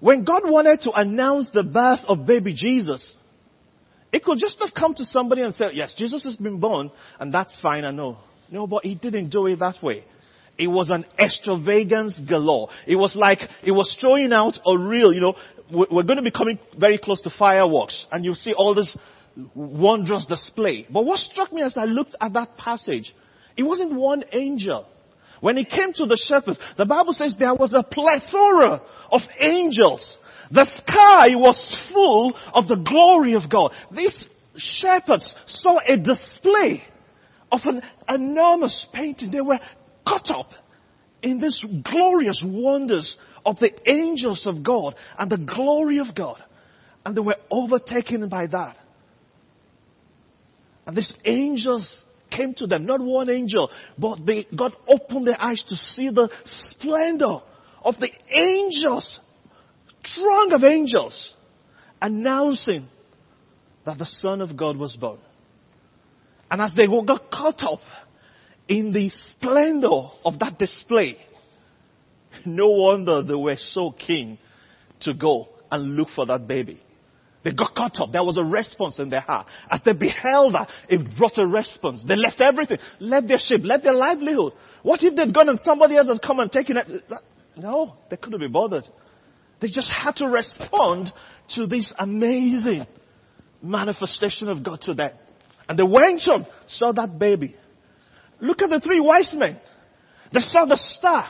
When 0.00 0.24
God 0.24 0.42
wanted 0.44 0.82
to 0.82 0.92
announce 0.92 1.50
the 1.50 1.62
birth 1.62 2.00
of 2.06 2.26
baby 2.26 2.52
Jesus, 2.54 3.14
it 4.12 4.22
could 4.22 4.38
just 4.38 4.60
have 4.60 4.74
come 4.74 4.94
to 4.94 5.04
somebody 5.04 5.42
and 5.42 5.54
said, 5.54 5.70
yes, 5.72 5.94
Jesus 5.94 6.24
has 6.24 6.36
been 6.36 6.60
born, 6.60 6.90
and 7.18 7.32
that's 7.32 7.58
fine, 7.60 7.84
I 7.84 7.90
know. 7.90 8.18
No, 8.50 8.66
but 8.66 8.84
he 8.84 8.94
didn't 8.94 9.30
do 9.30 9.46
it 9.46 9.58
that 9.60 9.82
way. 9.82 10.04
It 10.56 10.68
was 10.68 10.90
an 10.90 11.04
extravagance 11.18 12.18
galore. 12.18 12.68
It 12.86 12.96
was 12.96 13.16
like, 13.16 13.40
it 13.64 13.72
was 13.72 13.96
throwing 14.00 14.32
out 14.32 14.58
a 14.66 14.78
real, 14.78 15.12
you 15.12 15.20
know, 15.20 15.34
we're 15.70 16.04
going 16.04 16.18
to 16.18 16.22
be 16.22 16.30
coming 16.30 16.58
very 16.78 16.98
close 16.98 17.22
to 17.22 17.30
fireworks, 17.30 18.06
and 18.12 18.24
you'll 18.24 18.34
see 18.34 18.52
all 18.52 18.74
this 18.74 18.96
wondrous 19.54 20.26
display. 20.26 20.86
But 20.88 21.04
what 21.04 21.18
struck 21.18 21.52
me 21.52 21.62
as 21.62 21.76
I 21.76 21.84
looked 21.84 22.14
at 22.20 22.34
that 22.34 22.56
passage, 22.56 23.14
it 23.56 23.62
wasn't 23.62 23.94
one 23.94 24.24
angel. 24.32 24.86
When 25.40 25.58
it 25.58 25.68
came 25.68 25.92
to 25.94 26.06
the 26.06 26.16
shepherds, 26.16 26.58
the 26.76 26.86
Bible 26.86 27.12
says 27.12 27.36
there 27.38 27.54
was 27.54 27.72
a 27.72 27.82
plethora 27.82 28.82
of 29.10 29.22
angels. 29.40 30.16
The 30.50 30.64
sky 30.64 31.34
was 31.34 31.88
full 31.92 32.36
of 32.52 32.68
the 32.68 32.76
glory 32.76 33.34
of 33.34 33.50
God. 33.50 33.72
These 33.90 34.28
shepherds 34.56 35.34
saw 35.46 35.80
a 35.84 35.96
display 35.96 36.84
of 37.50 37.62
an 37.64 37.82
enormous 38.08 38.86
painting. 38.92 39.30
They 39.30 39.40
were 39.40 39.58
caught 40.06 40.30
up 40.30 40.50
in 41.22 41.40
these 41.40 41.64
glorious 41.82 42.44
wonders 42.46 43.16
of 43.44 43.58
the 43.58 43.72
angels 43.90 44.46
of 44.46 44.62
God 44.62 44.94
and 45.18 45.30
the 45.30 45.38
glory 45.38 45.98
of 45.98 46.14
God. 46.14 46.42
And 47.04 47.16
they 47.16 47.20
were 47.20 47.36
overtaken 47.50 48.28
by 48.28 48.46
that. 48.46 48.76
And 50.86 50.96
these 50.96 51.12
angels 51.24 52.02
came 52.30 52.54
to 52.54 52.66
them, 52.66 52.86
not 52.86 53.00
one 53.00 53.30
angel, 53.30 53.70
but 53.98 54.24
they, 54.24 54.46
God 54.54 54.74
opened 54.86 55.26
their 55.26 55.40
eyes 55.40 55.64
to 55.68 55.76
see 55.76 56.10
the 56.10 56.30
splendor 56.44 57.40
of 57.82 57.96
the 58.00 58.10
angels, 58.30 59.20
throng 60.14 60.52
of 60.52 60.64
angels, 60.64 61.34
announcing 62.00 62.88
that 63.86 63.98
the 63.98 64.06
Son 64.06 64.40
of 64.40 64.56
God 64.56 64.76
was 64.76 64.96
born. 64.96 65.18
And 66.50 66.60
as 66.60 66.74
they 66.74 66.86
got 66.86 67.30
caught 67.30 67.62
up 67.62 67.80
in 68.68 68.92
the 68.92 69.10
splendor 69.10 70.10
of 70.24 70.38
that 70.38 70.58
display, 70.58 71.18
no 72.44 72.70
wonder 72.70 73.22
they 73.22 73.34
were 73.34 73.56
so 73.56 73.90
keen 73.90 74.38
to 75.00 75.14
go 75.14 75.48
and 75.70 75.96
look 75.96 76.08
for 76.08 76.26
that 76.26 76.46
baby. 76.46 76.80
They 77.42 77.52
got 77.52 77.74
caught 77.74 78.00
up. 78.00 78.10
There 78.10 78.24
was 78.24 78.38
a 78.38 78.42
response 78.42 78.98
in 78.98 79.10
their 79.10 79.20
heart. 79.20 79.46
As 79.70 79.82
they 79.84 79.92
beheld 79.92 80.54
that, 80.54 80.70
it 80.88 81.16
brought 81.16 81.36
a 81.36 81.46
response. 81.46 82.02
They 82.02 82.16
left 82.16 82.40
everything. 82.40 82.78
Left 83.00 83.28
their 83.28 83.38
ship. 83.38 83.60
Left 83.62 83.84
their 83.84 83.92
livelihood. 83.92 84.54
What 84.82 85.02
if 85.02 85.14
they'd 85.14 85.32
gone 85.32 85.50
and 85.50 85.60
somebody 85.62 85.96
else 85.96 86.08
had 86.08 86.22
come 86.22 86.40
and 86.40 86.50
taken 86.50 86.78
it? 86.78 86.86
No, 87.56 87.96
they 88.08 88.16
couldn't 88.16 88.40
be 88.40 88.48
bothered. 88.48 88.88
They 89.60 89.68
just 89.68 89.92
had 89.92 90.16
to 90.16 90.26
respond 90.26 91.12
to 91.50 91.66
this 91.66 91.92
amazing 91.98 92.86
manifestation 93.62 94.48
of 94.48 94.62
God 94.62 94.80
to 94.82 94.94
them. 94.94 95.12
And 95.68 95.78
they 95.78 95.82
went 95.82 96.26
on, 96.28 96.46
saw 96.66 96.92
that 96.92 97.18
baby. 97.18 97.56
Look 98.40 98.62
at 98.62 98.70
the 98.70 98.80
three 98.80 99.00
wise 99.00 99.32
men. 99.34 99.58
They 100.32 100.40
saw 100.40 100.64
the 100.64 100.76
star. 100.76 101.28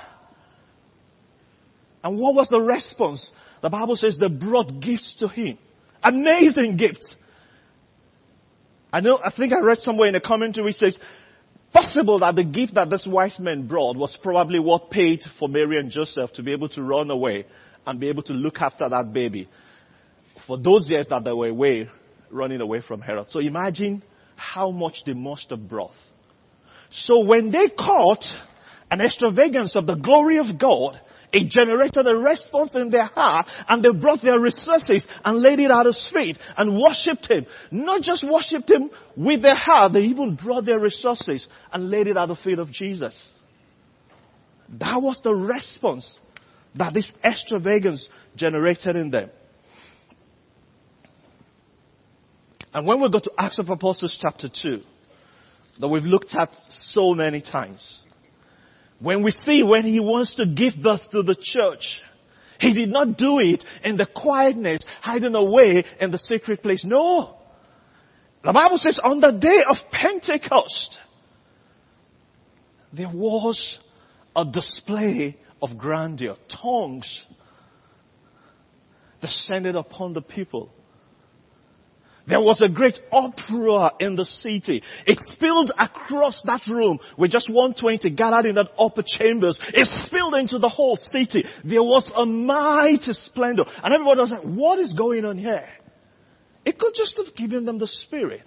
And 2.03 2.19
what 2.19 2.35
was 2.35 2.49
the 2.49 2.61
response? 2.61 3.33
The 3.62 3.71
Bible 3.71 3.97
says 3.97 4.19
they 4.19 4.29
brought 4.29 4.81
gifts 4.81 5.17
to 5.17 5.29
him. 5.29 5.59
Amazing 6.03 6.77
gifts. 6.77 7.17
I 8.93 9.01
know, 9.01 9.19
I 9.23 9.31
think 9.31 9.53
I 9.53 9.61
read 9.61 9.81
somewhere 9.81 10.09
in 10.09 10.14
a 10.14 10.21
commentary 10.21 10.67
which 10.67 10.77
says, 10.77 10.99
possible 11.73 12.21
that 12.21 12.37
the 12.37 12.45
gift 12.45 12.75
that 12.75 12.90
this 12.90 13.07
wise 13.07 13.38
man 13.40 13.67
brought 13.67 13.97
was 13.97 14.17
probably 14.23 14.61
what 14.61 14.90
paid 14.90 15.21
for 15.38 15.49
Mary 15.49 15.79
and 15.79 15.90
Joseph 15.90 16.33
to 16.35 16.43
be 16.43 16.53
able 16.53 16.69
to 16.71 16.83
run 16.83 17.11
away 17.11 17.47
and 17.87 17.99
be 17.99 18.09
able 18.09 18.23
to 18.25 18.33
look 18.33 18.61
after 18.61 18.88
that 18.88 19.12
baby 19.12 19.49
for 20.47 20.59
those 20.59 20.88
years 20.88 21.07
that 21.09 21.25
they 21.25 21.33
were 21.33 21.49
away, 21.49 21.88
running 22.31 22.61
away 22.61 22.81
from 22.81 23.01
Herod. 23.01 23.31
So 23.31 23.40
imagine 23.40 24.03
how 24.37 24.71
much 24.71 25.05
they 25.05 25.14
must 25.14 25.51
have 25.51 25.69
brought. 25.69 25.93
So 26.94 27.24
when 27.24 27.50
they 27.50 27.68
caught 27.68 28.24
an 28.88 29.00
extravagance 29.00 29.74
of 29.74 29.85
the 29.85 29.96
glory 29.96 30.38
of 30.38 30.59
God, 30.59 31.00
it 31.33 31.48
generated 31.48 32.07
a 32.07 32.14
response 32.14 32.76
in 32.76 32.90
their 32.90 33.07
heart 33.07 33.48
and 33.68 33.83
they 33.83 33.90
brought 33.90 34.22
their 34.22 34.38
resources 34.38 35.04
and 35.24 35.40
laid 35.40 35.59
it 35.59 35.72
at 35.72 35.87
his 35.87 36.09
feet 36.14 36.38
and 36.57 36.80
worshipped 36.80 37.26
him. 37.26 37.46
Not 37.72 38.02
just 38.02 38.22
worshipped 38.22 38.70
him 38.70 38.90
with 39.16 39.42
their 39.42 39.57
heart, 39.57 39.92
they 39.92 40.02
even 40.02 40.37
brought 40.37 40.66
their 40.66 40.78
resources 40.78 41.48
and 41.72 41.90
laid 41.90 42.07
it 42.07 42.16
at 42.16 42.28
the 42.28 42.37
feet 42.37 42.61
of 42.61 42.70
Jesus. 42.70 43.20
That 44.78 45.02
was 45.02 45.20
the 45.20 45.35
response 45.35 46.16
that 46.76 46.94
this 46.94 47.11
extravagance 47.24 48.09
generated 48.37 48.94
in 48.94 49.11
them. 49.11 49.30
And 52.72 52.87
when 52.87 53.00
we 53.00 53.11
go 53.11 53.18
to 53.18 53.33
Acts 53.37 53.59
of 53.59 53.68
Apostles 53.70 54.16
chapter 54.20 54.48
2, 54.48 54.83
that 55.80 55.88
we've 55.88 56.04
looked 56.04 56.34
at 56.34 56.50
so 56.70 57.14
many 57.14 57.40
times, 57.40 58.02
when 59.00 59.22
we 59.22 59.30
see 59.30 59.62
when 59.62 59.84
he 59.84 60.00
wants 60.00 60.34
to 60.34 60.46
give 60.46 60.74
birth 60.82 61.10
to 61.10 61.22
the 61.22 61.37
church, 61.38 62.00
he 62.60 62.72
did 62.72 62.88
not 62.88 63.18
do 63.18 63.38
it 63.40 63.64
in 63.82 63.96
the 63.96 64.06
quietness, 64.06 64.82
hiding 65.00 65.34
away 65.34 65.84
in 66.00 66.10
the 66.10 66.18
secret 66.18 66.62
place. 66.62 66.84
No. 66.84 67.37
The 68.42 68.52
Bible 68.52 68.78
says 68.78 69.00
on 69.02 69.20
the 69.20 69.32
day 69.32 69.62
of 69.68 69.76
Pentecost, 69.90 70.98
there 72.92 73.10
was 73.12 73.78
a 74.37 74.44
display 74.44 75.37
of 75.60 75.76
grandeur. 75.78 76.37
Tongues 76.48 77.24
descended 79.20 79.74
upon 79.74 80.12
the 80.12 80.22
people. 80.22 80.70
There 82.26 82.40
was 82.40 82.62
a 82.62 82.68
great 82.70 82.98
uproar 83.12 83.92
in 84.00 84.16
the 84.16 84.24
city. 84.24 84.82
It 85.06 85.18
spilled 85.20 85.72
across 85.78 86.40
that 86.42 86.66
room 86.68 86.98
with 87.18 87.30
just 87.30 87.50
120 87.50 88.08
gathered 88.10 88.46
in 88.46 88.54
that 88.54 88.70
upper 88.78 89.02
chambers. 89.02 89.58
It 89.74 89.87
spilled 89.87 90.34
into 90.34 90.58
the 90.58 90.70
whole 90.70 90.96
city. 90.96 91.44
There 91.64 91.82
was 91.82 92.10
a 92.16 92.24
mighty 92.24 93.12
splendor. 93.12 93.64
And 93.82 93.92
everybody 93.92 94.20
was 94.20 94.30
like, 94.30 94.42
what 94.42 94.78
is 94.78 94.94
going 94.94 95.26
on 95.26 95.37
here? 95.37 95.68
It 96.64 96.78
could 96.78 96.94
just 96.94 97.18
have 97.18 97.34
given 97.34 97.66
them 97.66 97.78
the 97.78 97.87
spirit. 97.87 98.42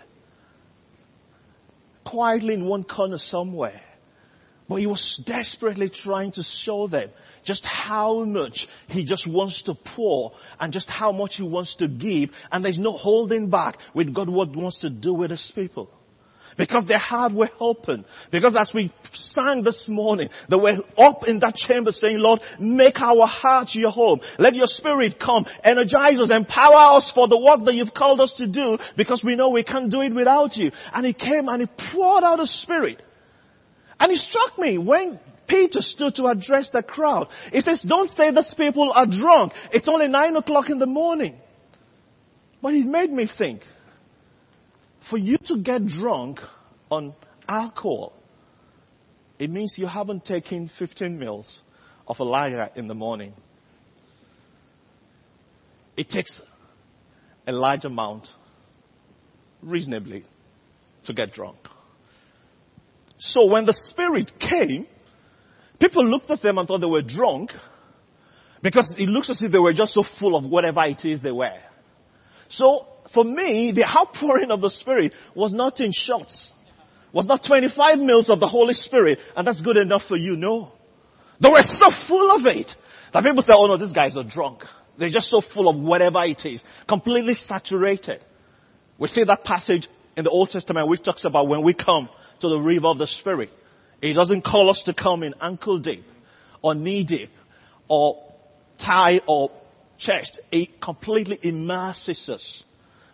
Quietly 2.03 2.55
in 2.55 2.65
one 2.65 2.83
corner 2.83 3.19
somewhere. 3.19 3.81
But 4.67 4.75
he 4.75 4.87
was 4.87 5.21
desperately 5.25 5.89
trying 5.89 6.33
to 6.33 6.43
show 6.43 6.87
them 6.87 7.09
just 7.43 7.63
how 7.63 8.25
much 8.25 8.67
he 8.89 9.05
just 9.05 9.25
wants 9.25 9.63
to 9.63 9.73
pour 9.73 10.33
and 10.59 10.73
just 10.73 10.89
how 10.89 11.13
much 11.13 11.37
he 11.37 11.43
wants 11.43 11.77
to 11.77 11.87
give. 11.87 12.31
And 12.51 12.65
there's 12.65 12.77
no 12.77 12.91
holding 12.91 13.49
back 13.49 13.77
with 13.93 14.13
God 14.13 14.27
what 14.29 14.53
wants 14.53 14.79
to 14.79 14.89
do 14.89 15.13
with 15.13 15.31
his 15.31 15.51
people. 15.55 15.89
Because 16.57 16.85
their 16.87 16.97
heart 16.97 17.33
were 17.33 17.51
open. 17.59 18.03
Because 18.31 18.55
as 18.59 18.73
we 18.73 18.91
sang 19.13 19.61
this 19.61 19.87
morning, 19.87 20.29
they 20.49 20.57
were 20.57 20.77
up 20.97 21.27
in 21.27 21.39
that 21.39 21.55
chamber 21.55 21.91
saying, 21.91 22.17
Lord, 22.17 22.41
make 22.59 22.99
our 22.99 23.27
hearts 23.27 23.75
your 23.75 23.91
home. 23.91 24.21
Let 24.39 24.55
your 24.55 24.65
spirit 24.65 25.19
come, 25.19 25.45
energize 25.63 26.19
us, 26.19 26.31
empower 26.31 26.97
us 26.97 27.11
for 27.13 27.27
the 27.27 27.39
work 27.39 27.63
that 27.65 27.75
you've 27.75 27.93
called 27.93 28.19
us 28.19 28.33
to 28.37 28.47
do 28.47 28.79
because 28.97 29.23
we 29.23 29.35
know 29.35 29.49
we 29.49 29.63
can't 29.63 29.91
do 29.91 30.01
it 30.01 30.13
without 30.13 30.57
you. 30.57 30.71
And 30.93 31.05
he 31.05 31.13
came 31.13 31.47
and 31.47 31.61
he 31.61 31.91
poured 31.91 32.23
out 32.23 32.37
the 32.37 32.47
spirit. 32.47 33.03
And 33.99 34.11
it 34.11 34.17
struck 34.17 34.57
me 34.57 34.77
when 34.77 35.19
Peter 35.47 35.81
stood 35.81 36.15
to 36.15 36.25
address 36.25 36.69
the 36.71 36.83
crowd. 36.83 37.29
He 37.51 37.61
says, 37.61 37.81
don't 37.81 38.13
say 38.13 38.31
these 38.31 38.53
people 38.53 38.91
are 38.91 39.05
drunk. 39.05 39.53
It's 39.71 39.87
only 39.87 40.07
nine 40.07 40.35
o'clock 40.35 40.69
in 40.69 40.77
the 40.77 40.85
morning. 40.85 41.35
But 42.61 42.73
it 42.73 42.85
made 42.85 43.11
me 43.11 43.27
think, 43.27 43.61
for 45.09 45.17
you 45.17 45.37
to 45.45 45.61
get 45.61 45.85
drunk 45.85 46.39
on 46.91 47.15
alcohol, 47.47 48.13
it 49.39 49.49
means 49.49 49.75
you 49.77 49.87
haven't 49.87 50.25
taken 50.25 50.69
15 50.77 51.17
mils 51.17 51.61
of 52.07 52.19
a 52.19 52.23
lager 52.23 52.69
in 52.75 52.87
the 52.87 52.95
morning. 52.95 53.33
It 55.95 56.09
takes 56.09 56.41
a 57.45 57.51
large 57.51 57.85
amount, 57.85 58.27
reasonably, 59.61 60.25
to 61.05 61.13
get 61.13 61.31
drunk. 61.31 61.57
So 63.17 63.47
when 63.47 63.65
the 63.65 63.73
Spirit 63.73 64.31
came, 64.39 64.87
people 65.79 66.05
looked 66.05 66.29
at 66.29 66.41
them 66.41 66.57
and 66.57 66.67
thought 66.67 66.81
they 66.81 66.87
were 66.87 67.01
drunk 67.01 67.51
because 68.61 68.95
it 68.97 69.09
looks 69.09 69.29
as 69.29 69.41
if 69.41 69.51
they 69.51 69.59
were 69.59 69.73
just 69.73 69.93
so 69.93 70.03
full 70.19 70.35
of 70.35 70.45
whatever 70.45 70.83
it 70.83 71.03
is 71.05 71.21
they 71.21 71.31
were. 71.31 71.59
So 72.49 72.87
for 73.13 73.23
me, 73.23 73.71
the 73.71 73.85
outpouring 73.85 74.51
of 74.51 74.61
the 74.61 74.69
Spirit 74.69 75.15
was 75.35 75.53
not 75.53 75.79
in 75.79 75.91
shots, 75.91 76.51
was 77.13 77.25
not 77.25 77.43
25 77.43 77.99
mils 77.99 78.29
of 78.29 78.39
the 78.39 78.47
Holy 78.47 78.73
Spirit, 78.73 79.19
and 79.35 79.47
that's 79.47 79.61
good 79.61 79.77
enough 79.77 80.03
for 80.07 80.17
you. 80.17 80.35
No. 80.35 80.71
They 81.41 81.49
were 81.49 81.61
so 81.61 81.91
full 82.07 82.31
of 82.31 82.45
it 82.45 82.71
that 83.13 83.23
people 83.23 83.41
say, 83.41 83.51
oh 83.53 83.67
no, 83.67 83.77
these 83.77 83.93
guys 83.93 84.17
are 84.17 84.23
drunk. 84.23 84.63
They're 84.97 85.09
just 85.09 85.29
so 85.29 85.41
full 85.41 85.69
of 85.69 85.79
whatever 85.79 86.23
it 86.23 86.43
is, 86.45 86.63
completely 86.87 87.35
saturated. 87.35 88.23
We 88.97 89.07
see 89.07 89.23
that 89.23 89.43
passage 89.43 89.87
in 90.15 90.23
the 90.23 90.31
Old 90.31 90.49
Testament 90.49 90.89
which 90.89 91.03
talks 91.03 91.23
about 91.23 91.47
when 91.47 91.63
we 91.63 91.75
come 91.75 92.09
to 92.41 92.49
the 92.49 92.59
river 92.59 92.87
of 92.87 92.97
the 92.97 93.07
Spirit. 93.07 93.49
He 94.01 94.13
doesn't 94.13 94.43
call 94.43 94.69
us 94.69 94.83
to 94.83 94.93
come 94.93 95.23
in 95.23 95.33
ankle 95.41 95.79
deep 95.79 96.05
or 96.61 96.75
knee 96.75 97.03
deep 97.03 97.29
or 97.87 98.23
tie 98.79 99.21
or 99.27 99.51
chest. 99.97 100.39
He 100.51 100.69
completely 100.81 101.39
immerses 101.41 102.29
us. 102.29 102.63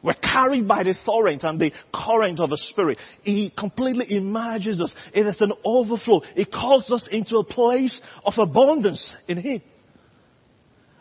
We're 0.02 0.14
carried 0.14 0.68
by 0.68 0.84
the 0.84 0.96
torrent 1.06 1.44
and 1.46 1.60
the 1.60 1.72
current 1.94 2.42
of 2.42 2.50
the 2.50 2.58
Spirit. 2.58 2.98
He 3.22 3.50
completely 3.58 4.18
immerses 4.18 4.82
us. 4.82 4.94
It 5.14 5.26
is 5.26 5.40
an 5.40 5.54
overflow. 5.64 6.22
He 6.36 6.44
calls 6.44 6.92
us 6.92 7.08
into 7.10 7.38
a 7.38 7.44
place 7.46 8.02
of 8.26 8.34
abundance 8.38 9.16
in 9.30 9.38
Him. 9.38 9.62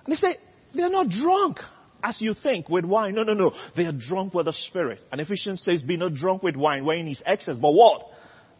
And 0.04 0.12
they 0.12 0.16
say, 0.16 0.36
they're 0.72 0.88
not 0.88 1.08
drunk 1.08 1.58
as 2.00 2.20
you 2.20 2.34
think 2.34 2.68
with 2.68 2.84
wine. 2.84 3.14
No, 3.14 3.22
no, 3.22 3.34
no. 3.34 3.52
They 3.76 3.86
are 3.86 3.92
drunk 3.92 4.34
with 4.34 4.46
the 4.46 4.52
Spirit. 4.52 5.00
And 5.10 5.20
Ephesians 5.20 5.62
says, 5.62 5.82
be 5.82 5.96
not 5.96 6.14
drunk 6.14 6.44
with 6.44 6.54
wine 6.54 6.84
wherein 6.84 7.08
is 7.08 7.22
excess. 7.26 7.58
But 7.58 7.72
what? 7.72 8.06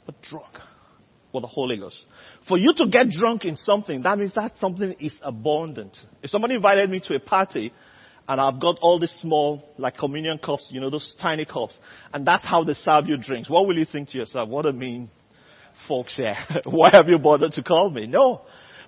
But 0.07 0.21
drunk 0.23 0.55
with 1.33 1.43
the 1.43 1.49
Holy 1.49 1.77
Ghost. 1.77 2.05
For 2.47 2.59
you 2.59 2.75
to 2.77 2.89
get 2.89 3.09
drunk 3.09 3.45
in 3.45 3.57
something, 3.57 4.03
that 4.03 4.19
means 4.19 4.35
that 4.35 4.57
something 4.57 4.95
is 5.01 5.17
abundant. 5.23 5.97
If 6.23 6.31
somebody 6.31 6.55
invited 6.55 6.91
me 6.91 7.01
to 7.01 7.15
a 7.15 7.21
party, 7.21 7.73
and 8.29 8.41
I've 8.41 8.61
got 8.61 8.79
all 8.81 8.99
these 8.99 9.13
small, 9.13 9.65
like 9.79 9.97
communion 9.97 10.39
cups, 10.39 10.69
you 10.71 10.81
know, 10.81 10.91
those 10.91 11.15
tiny 11.21 11.45
cups, 11.45 11.79
and 12.13 12.27
that's 12.27 12.45
how 12.45 12.65
they 12.65 12.75
serve 12.75 13.09
you 13.09 13.17
drinks, 13.17 13.49
what 13.49 13.67
will 13.67 13.79
you 13.79 13.85
think 13.85 14.09
to 14.11 14.19
yourself? 14.19 14.49
What 14.49 14.67
a 14.67 14.73
mean 14.73 15.11
folks 15.89 16.17
here. 16.17 16.37
Why 16.65 16.91
have 16.91 17.09
you 17.09 17.19
bothered 17.19 17.53
to 17.53 17.63
call 17.63 17.91
me? 17.91 18.07
No. 18.07 18.43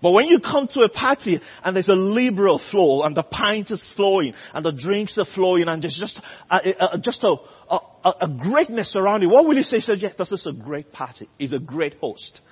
But 0.04 0.10
when 0.10 0.26
you 0.26 0.38
come 0.38 0.68
to 0.68 0.80
a 0.80 0.90
party 0.90 1.40
and 1.64 1.74
there's 1.74 1.88
a 1.88 1.94
liberal 1.94 2.58
flow 2.58 3.04
and 3.04 3.16
the 3.16 3.22
pint 3.22 3.70
is 3.70 3.82
flowing 3.96 4.34
and 4.52 4.62
the 4.62 4.70
drinks 4.70 5.16
are 5.16 5.24
flowing 5.24 5.66
and 5.66 5.82
there's 5.82 5.96
just 5.98 6.20
a, 6.50 6.92
a 6.92 6.98
just 6.98 7.24
a, 7.24 7.34
a, 7.70 7.80
a, 8.20 8.28
greatness 8.28 8.96
around 8.96 9.22
it, 9.22 9.28
what 9.28 9.46
will 9.46 9.56
you 9.56 9.62
say? 9.62 9.80
Say, 9.80 9.94
yes, 9.94 10.14
this 10.18 10.30
is 10.30 10.44
a 10.44 10.52
great 10.52 10.92
party. 10.92 11.26
He's 11.38 11.54
a 11.54 11.58
great 11.58 11.94
host. 11.94 12.42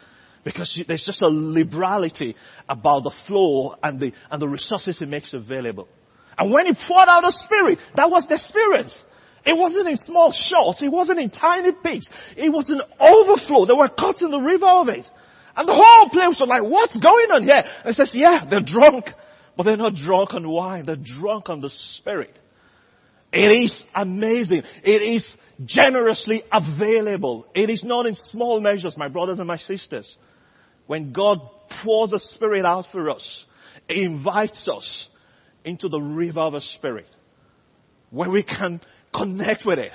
Because 0.44 0.82
there's 0.88 1.04
just 1.04 1.20
a 1.20 1.28
liberality 1.28 2.36
about 2.70 3.04
the 3.04 3.12
flow 3.26 3.76
and 3.82 4.00
the, 4.00 4.14
and 4.30 4.40
the 4.40 4.48
resources 4.48 4.98
he 4.98 5.04
makes 5.04 5.34
available. 5.34 5.88
And 6.38 6.50
when 6.50 6.64
he 6.64 6.72
poured 6.72 7.06
out 7.06 7.20
the 7.20 7.32
Spirit, 7.32 7.80
that 7.96 8.10
was 8.10 8.26
the 8.28 8.36
experience. 8.36 8.98
It 9.44 9.58
wasn't 9.58 9.90
in 9.90 9.98
small 9.98 10.32
shots. 10.32 10.82
It 10.82 10.90
wasn't 10.90 11.20
in 11.20 11.28
tiny 11.28 11.72
peaks. 11.72 12.08
It 12.34 12.48
was 12.48 12.70
an 12.70 12.80
overflow. 12.98 13.66
They 13.66 13.74
were 13.74 13.90
caught 13.90 14.22
in 14.22 14.30
the 14.30 14.40
river 14.40 14.64
of 14.64 14.88
it. 14.88 15.06
And 15.56 15.68
the 15.68 15.74
whole 15.74 16.08
place 16.08 16.40
was 16.40 16.48
like, 16.48 16.62
what's 16.62 16.98
going 16.98 17.30
on 17.30 17.42
here? 17.44 17.64
And 17.84 17.94
says, 17.94 18.12
yeah, 18.14 18.46
they're 18.48 18.62
drunk, 18.62 19.06
but 19.56 19.64
they're 19.64 19.76
not 19.76 19.94
drunk 19.94 20.34
on 20.34 20.48
wine. 20.48 20.86
They're 20.86 20.96
drunk 20.96 21.50
on 21.50 21.60
the 21.60 21.70
Spirit. 21.70 22.38
It 23.32 23.64
is 23.64 23.84
amazing. 23.94 24.62
It 24.82 25.02
is 25.02 25.34
generously 25.64 26.42
available. 26.50 27.46
It 27.54 27.70
is 27.70 27.84
not 27.84 28.06
in 28.06 28.14
small 28.14 28.60
measures, 28.60 28.96
my 28.96 29.08
brothers 29.08 29.38
and 29.38 29.46
my 29.46 29.56
sisters. 29.58 30.16
When 30.86 31.12
God 31.12 31.40
pours 31.82 32.10
the 32.10 32.18
Spirit 32.18 32.64
out 32.64 32.86
for 32.92 33.10
us, 33.10 33.44
He 33.88 34.04
invites 34.04 34.68
us 34.68 35.08
into 35.64 35.88
the 35.88 36.00
river 36.00 36.40
of 36.40 36.54
the 36.54 36.60
Spirit 36.60 37.06
where 38.10 38.30
we 38.30 38.42
can 38.42 38.80
connect 39.14 39.64
with 39.64 39.78
it 39.78 39.92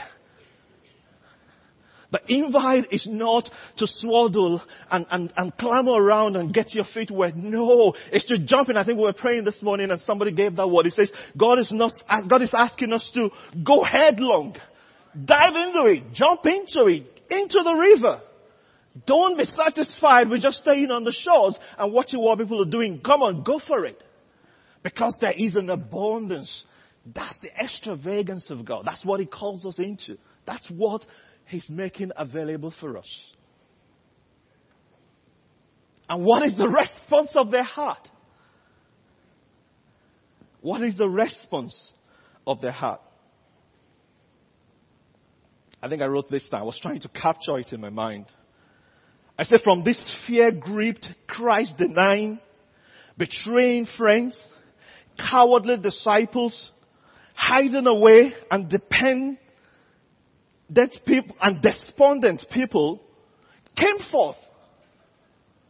the 2.11 2.21
invite 2.27 2.93
is 2.93 3.05
not 3.05 3.49
to 3.77 3.87
swaddle 3.87 4.61
and, 4.89 5.05
and, 5.11 5.33
and 5.35 5.57
clamber 5.57 5.91
around 5.91 6.37
and 6.37 6.53
get 6.53 6.73
your 6.73 6.85
feet 6.85 7.11
wet. 7.11 7.35
No, 7.35 7.95
it's 8.11 8.25
to 8.25 8.39
jump 8.39 8.69
in. 8.69 8.77
I 8.77 8.85
think 8.85 8.97
we 8.97 9.03
were 9.03 9.13
praying 9.13 9.43
this 9.43 9.61
morning 9.61 9.91
and 9.91 9.99
somebody 10.01 10.31
gave 10.31 10.55
that 10.55 10.69
word. 10.69 10.85
He 10.85 10.91
says, 10.91 11.11
God 11.35 11.59
is 11.59 11.71
not, 11.71 11.91
God 12.29 12.41
is 12.41 12.53
asking 12.57 12.93
us 12.93 13.11
to 13.13 13.29
go 13.61 13.83
headlong. 13.83 14.55
Dive 15.25 15.55
into 15.55 15.85
it. 15.85 16.13
Jump 16.13 16.45
into 16.45 16.85
it. 16.85 17.03
Into 17.29 17.61
the 17.63 17.75
river. 17.75 18.21
Don't 19.05 19.37
be 19.37 19.45
satisfied 19.45 20.29
with 20.29 20.41
just 20.41 20.59
staying 20.59 20.91
on 20.91 21.03
the 21.03 21.11
shores 21.11 21.57
and 21.77 21.93
watching 21.93 22.21
what 22.21 22.39
people 22.39 22.61
are 22.61 22.69
doing. 22.69 23.01
Come 23.01 23.21
on, 23.21 23.43
go 23.43 23.59
for 23.59 23.85
it. 23.85 24.01
Because 24.81 25.17
there 25.19 25.33
is 25.35 25.55
an 25.55 25.69
abundance. 25.69 26.65
That's 27.05 27.39
the 27.41 27.49
extravagance 27.53 28.49
of 28.49 28.65
God. 28.65 28.85
That's 28.85 29.03
what 29.05 29.19
He 29.19 29.25
calls 29.25 29.65
us 29.65 29.77
into. 29.77 30.17
That's 30.45 30.65
what 30.69 31.05
He's 31.47 31.69
making 31.69 32.11
available 32.15 32.71
for 32.71 32.97
us. 32.97 33.33
And 36.09 36.23
what 36.23 36.45
is 36.45 36.57
the 36.57 36.67
response 36.67 37.31
of 37.35 37.51
their 37.51 37.63
heart? 37.63 38.09
What 40.61 40.81
is 40.81 40.97
the 40.97 41.09
response 41.09 41.93
of 42.45 42.61
their 42.61 42.71
heart? 42.71 43.01
I 45.81 45.89
think 45.89 46.01
I 46.01 46.07
wrote 46.07 46.29
this 46.29 46.49
down. 46.49 46.61
I 46.61 46.63
was 46.63 46.79
trying 46.79 47.01
to 47.01 47.09
capture 47.09 47.57
it 47.59 47.71
in 47.71 47.79
my 47.79 47.89
mind. 47.89 48.25
I 49.37 49.43
said, 49.43 49.61
from 49.61 49.83
this 49.83 50.01
fear 50.25 50.51
gripped, 50.51 51.07
Christ 51.27 51.77
denying, 51.77 52.39
betraying 53.17 53.85
friends, 53.85 54.49
cowardly 55.17 55.77
disciples, 55.77 56.71
hiding 57.35 57.85
away 57.85 58.33
and 58.49 58.67
dependent 60.71 61.05
people 61.05 61.35
and 61.41 61.61
despondent 61.61 62.45
people 62.51 63.01
came 63.75 63.99
forth. 64.11 64.37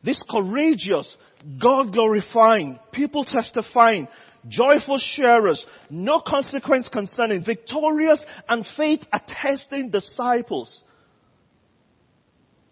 This 0.03 0.23
courageous, 0.29 1.17
God 1.61 1.91
glorifying, 1.91 2.79
people 2.91 3.25
testifying, 3.25 4.07
joyful 4.47 4.99
sharers, 4.99 5.65
no 5.89 6.19
consequence 6.25 6.87
concerning, 6.89 7.43
victorious 7.43 8.23
and 8.47 8.65
faith 8.65 9.05
attesting 9.11 9.89
disciples. 9.89 10.83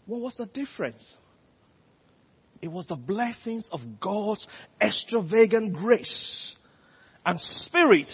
What 0.06 0.22
was 0.22 0.36
the 0.36 0.46
difference? 0.46 1.16
It 2.62 2.70
was 2.70 2.88
the 2.88 2.96
blessings 2.96 3.68
of 3.72 3.82
God's 4.00 4.48
extravagant 4.82 5.74
grace 5.74 6.56
and 7.26 7.40
spirit. 7.40 8.08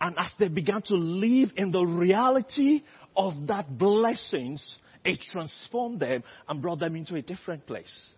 And 0.00 0.16
as 0.18 0.32
they 0.38 0.48
began 0.48 0.82
to 0.82 0.94
live 0.94 1.52
in 1.56 1.72
the 1.72 1.84
reality 1.84 2.82
of 3.16 3.48
that 3.48 3.76
blessings, 3.76 4.78
it 5.04 5.20
transformed 5.20 6.00
them 6.00 6.22
and 6.48 6.62
brought 6.62 6.78
them 6.78 6.94
into 6.94 7.16
a 7.16 7.22
different 7.22 7.66
place. 7.66 8.08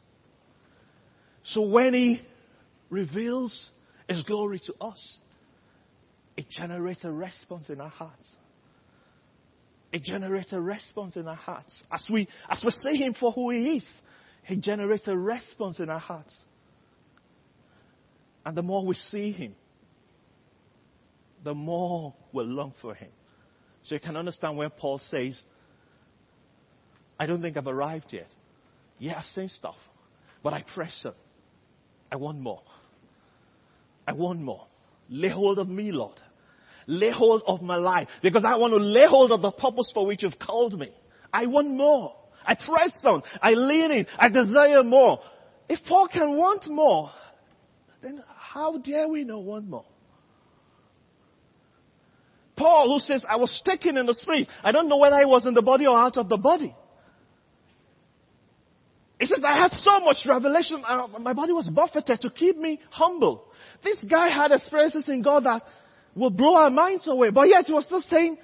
So 1.42 1.62
when 1.62 1.94
He 1.94 2.22
reveals 2.90 3.70
His 4.08 4.22
glory 4.22 4.60
to 4.66 4.74
us, 4.80 5.18
it 6.36 6.48
generates 6.50 7.04
a 7.04 7.10
response 7.10 7.70
in 7.70 7.80
our 7.80 7.88
hearts. 7.88 8.34
It 9.92 10.02
generates 10.02 10.52
a 10.52 10.60
response 10.60 11.16
in 11.16 11.26
our 11.26 11.34
hearts. 11.34 11.82
As 11.90 12.06
we, 12.10 12.28
as 12.48 12.62
we 12.62 12.70
see 12.70 12.96
Him 12.96 13.14
for 13.14 13.32
who 13.32 13.50
He 13.50 13.76
is, 13.76 13.86
He 14.44 14.56
generates 14.56 15.08
a 15.08 15.16
response 15.16 15.80
in 15.80 15.88
our 15.88 15.98
hearts. 15.98 16.38
And 18.44 18.56
the 18.56 18.62
more 18.62 18.84
we 18.84 18.94
see 18.94 19.32
Him, 19.32 19.54
the 21.42 21.54
more 21.54 22.14
we'll 22.32 22.46
long 22.46 22.74
for 22.80 22.94
Him. 22.94 23.10
So 23.82 23.94
you 23.94 24.00
can 24.00 24.16
understand 24.16 24.56
when 24.56 24.70
Paul 24.70 24.98
says, 24.98 25.40
I 27.18 27.26
don't 27.26 27.42
think 27.42 27.56
I've 27.56 27.66
arrived 27.66 28.12
yet. 28.12 28.28
Yeah, 28.98 29.18
I've 29.18 29.26
seen 29.26 29.48
stuff, 29.48 29.76
but 30.42 30.52
I 30.52 30.62
press 30.74 31.02
on. 31.04 31.14
I 32.12 32.16
want 32.16 32.38
more. 32.38 32.62
I 34.06 34.12
want 34.12 34.40
more. 34.40 34.66
Lay 35.08 35.28
hold 35.28 35.58
of 35.58 35.68
me, 35.68 35.92
Lord. 35.92 36.18
Lay 36.86 37.10
hold 37.10 37.42
of 37.46 37.62
my 37.62 37.76
life 37.76 38.08
because 38.22 38.44
I 38.44 38.56
want 38.56 38.72
to 38.72 38.78
lay 38.78 39.06
hold 39.06 39.32
of 39.32 39.42
the 39.42 39.52
purpose 39.52 39.90
for 39.94 40.06
which 40.06 40.22
you've 40.22 40.38
called 40.38 40.78
me. 40.78 40.90
I 41.32 41.46
want 41.46 41.70
more. 41.70 42.16
I 42.44 42.54
press 42.54 42.98
on. 43.04 43.22
I 43.40 43.52
lean 43.52 43.90
in. 43.92 44.06
I 44.18 44.28
desire 44.28 44.82
more. 44.82 45.20
If 45.68 45.84
Paul 45.84 46.08
can 46.08 46.36
want 46.36 46.66
more, 46.68 47.10
then 48.02 48.22
how 48.26 48.78
dare 48.78 49.08
we 49.08 49.24
not 49.24 49.42
want 49.42 49.68
more? 49.68 49.84
Paul, 52.60 52.92
who 52.92 53.00
says, 53.00 53.24
I 53.26 53.36
was 53.36 53.62
taken 53.64 53.96
in 53.96 54.04
the 54.04 54.12
spirit. 54.14 54.46
I 54.62 54.70
don't 54.70 54.88
know 54.88 54.98
whether 54.98 55.16
I 55.16 55.24
was 55.24 55.46
in 55.46 55.54
the 55.54 55.62
body 55.62 55.86
or 55.86 55.96
out 55.96 56.18
of 56.18 56.28
the 56.28 56.36
body. 56.36 56.76
He 59.18 59.26
says, 59.26 59.42
I 59.44 59.56
had 59.56 59.72
so 59.72 60.00
much 60.00 60.26
revelation. 60.28 60.82
My 61.20 61.32
body 61.32 61.52
was 61.52 61.68
buffeted 61.68 62.20
to 62.20 62.30
keep 62.30 62.58
me 62.58 62.78
humble. 62.90 63.46
This 63.82 64.02
guy 64.04 64.28
had 64.28 64.52
experiences 64.52 65.08
in 65.08 65.22
God 65.22 65.44
that 65.44 65.62
will 66.14 66.30
blow 66.30 66.56
our 66.56 66.70
minds 66.70 67.08
away. 67.08 67.30
But 67.30 67.48
yet 67.48 67.64
he 67.66 67.72
was 67.72 67.86
still 67.86 68.02
saying, 68.02 68.36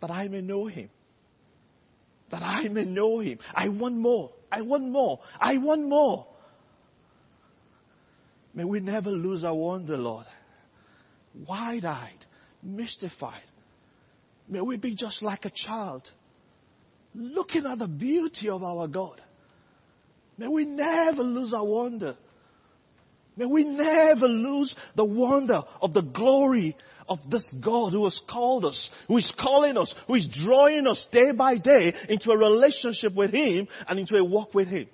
that 0.00 0.10
I 0.10 0.28
may 0.28 0.40
know 0.40 0.66
him. 0.66 0.90
That 2.30 2.42
I 2.42 2.68
may 2.68 2.84
know 2.84 3.20
him. 3.20 3.38
I 3.54 3.68
want 3.68 3.96
more. 3.96 4.30
I 4.50 4.62
want 4.62 4.88
more. 4.88 5.20
I 5.40 5.56
want 5.56 5.86
more. 5.86 6.26
May 8.54 8.64
we 8.64 8.80
never 8.80 9.10
lose 9.10 9.44
our 9.44 9.54
wonder, 9.54 9.96
Lord. 9.96 10.26
Wide 11.48 11.84
eyed, 11.84 12.26
mystified. 12.62 13.42
May 14.48 14.60
we 14.60 14.76
be 14.76 14.94
just 14.94 15.22
like 15.22 15.44
a 15.44 15.50
child, 15.50 16.08
looking 17.14 17.66
at 17.66 17.78
the 17.78 17.88
beauty 17.88 18.48
of 18.48 18.62
our 18.62 18.88
God. 18.88 19.20
May 20.38 20.48
we 20.48 20.64
never 20.64 21.22
lose 21.22 21.52
our 21.52 21.64
wonder. 21.64 22.16
May 23.36 23.46
we 23.46 23.64
never 23.64 24.26
lose 24.26 24.74
the 24.94 25.04
wonder 25.04 25.62
of 25.80 25.94
the 25.94 26.02
glory 26.02 26.76
of 27.08 27.18
this 27.30 27.52
God 27.52 27.92
who 27.92 28.04
has 28.04 28.20
called 28.28 28.64
us, 28.64 28.90
who 29.08 29.16
is 29.16 29.32
calling 29.38 29.76
us, 29.78 29.94
who 30.06 30.14
is 30.14 30.28
drawing 30.28 30.86
us 30.86 31.06
day 31.10 31.32
by 31.32 31.56
day 31.58 31.94
into 32.08 32.30
a 32.30 32.38
relationship 32.38 33.14
with 33.14 33.32
Him 33.32 33.68
and 33.88 33.98
into 33.98 34.16
a 34.16 34.24
walk 34.24 34.54
with 34.54 34.68
Him. 34.68 34.86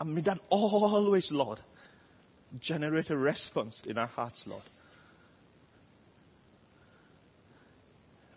And 0.00 0.14
may 0.14 0.22
that 0.22 0.38
always, 0.48 1.30
Lord, 1.30 1.60
generate 2.58 3.10
a 3.10 3.16
response 3.16 3.80
in 3.86 3.98
our 3.98 4.06
hearts, 4.06 4.42
Lord. 4.46 4.62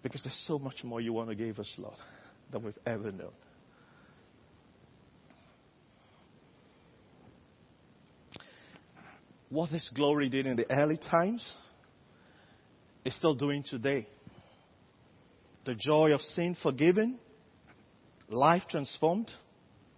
Because 0.04 0.24
there's 0.24 0.46
so 0.46 0.60
much 0.60 0.84
more 0.84 1.00
you 1.02 1.14
want 1.14 1.30
to 1.30 1.36
give 1.36 1.58
us, 1.60 1.74
Lord, 1.78 1.96
than 2.52 2.64
we've 2.64 2.78
ever 2.86 3.12
known. 3.12 3.32
What 9.50 9.72
this 9.72 9.90
glory 9.94 10.30
did 10.30 10.46
in 10.46 10.58
the 10.58 10.70
early 10.70 10.98
times 10.98 11.56
is 13.06 13.16
still 13.16 13.36
doing 13.36 13.64
today. 13.64 14.08
The 15.66 15.76
joy 15.76 16.14
of 16.14 16.22
sin 16.22 16.58
forgiven, 16.62 17.20
life 18.28 18.64
transformed 18.68 19.32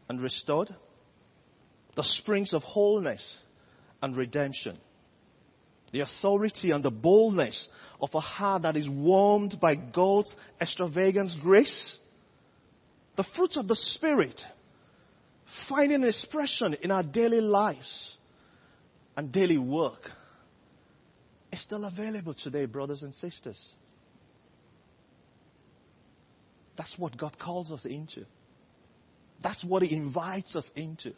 and 0.07 0.21
restored, 0.21 0.69
the 1.95 2.03
springs 2.03 2.53
of 2.53 2.61
wholeness 2.61 3.39
and 4.03 4.15
redemption, 4.15 4.77
the 5.91 6.01
authority 6.01 6.71
and 6.71 6.83
the 6.83 6.91
boldness 6.91 7.69
of 8.01 8.09
a 8.13 8.19
heart 8.19 8.63
that 8.63 8.75
is 8.75 8.87
warmed 8.87 9.59
by 9.59 9.75
God's 9.75 10.35
extravagant 10.59 11.31
grace, 11.41 11.97
the 13.15 13.23
fruits 13.35 13.57
of 13.57 13.67
the 13.67 13.75
Spirit 13.75 14.41
finding 15.69 16.03
expression 16.03 16.75
in 16.81 16.91
our 16.91 17.03
daily 17.03 17.41
lives 17.41 18.17
and 19.15 19.31
daily 19.31 19.57
work 19.57 20.11
is 21.51 21.61
still 21.61 21.85
available 21.85 22.33
today, 22.33 22.65
brothers 22.65 23.03
and 23.03 23.13
sisters. 23.13 23.75
That's 26.77 26.97
what 26.97 27.17
God 27.17 27.39
calls 27.39 27.71
us 27.71 27.85
into. 27.85 28.25
That's 29.41 29.63
what 29.63 29.83
He 29.83 29.95
invites 29.95 30.55
us 30.55 30.69
into. 30.75 31.13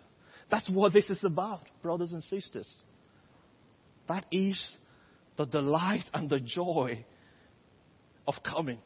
That's 0.50 0.70
what 0.70 0.94
this 0.94 1.10
is 1.10 1.24
about, 1.24 1.62
brothers 1.82 2.14
and 2.14 2.24
sisters. 2.24 2.72
That 4.08 4.26
is 4.32 4.78
the 5.38 5.46
delight 5.46 6.06
and 6.14 6.30
the 6.30 6.40
joy 6.40 7.06
of 8.28 8.36
coming 8.44 8.80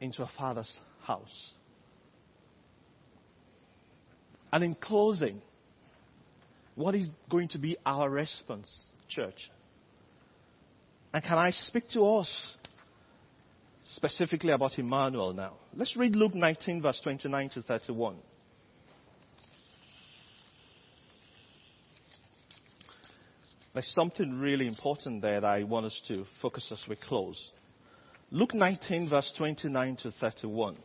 into 0.00 0.22
a 0.22 0.30
Father's 0.38 0.78
house. 1.02 1.52
And 4.52 4.64
in 4.64 4.74
closing, 4.74 5.42
what 6.76 6.94
is 6.94 7.10
going 7.28 7.48
to 7.48 7.58
be 7.58 7.76
our 7.84 8.08
response, 8.08 8.86
church? 9.08 9.50
And 11.12 11.22
can 11.22 11.38
I 11.38 11.50
speak 11.50 11.88
to 11.88 12.02
us 12.02 12.56
specifically 13.82 14.52
about 14.52 14.78
Emmanuel 14.78 15.32
now? 15.32 15.54
Let's 15.74 15.96
read 15.96 16.14
Luke 16.14 16.34
19, 16.34 16.82
verse 16.82 17.00
29 17.02 17.50
to 17.50 17.62
31. 17.62 18.16
There's 23.76 23.92
something 23.92 24.40
really 24.40 24.66
important 24.66 25.20
there 25.20 25.38
that 25.38 25.46
I 25.46 25.62
want 25.64 25.84
us 25.84 26.02
to 26.08 26.24
focus 26.40 26.72
as 26.72 26.80
we 26.88 26.96
close. 26.96 27.52
Luke 28.30 28.54
19, 28.54 29.10
verse 29.10 29.30
29 29.36 29.96
to 29.96 30.12
31. 30.12 30.78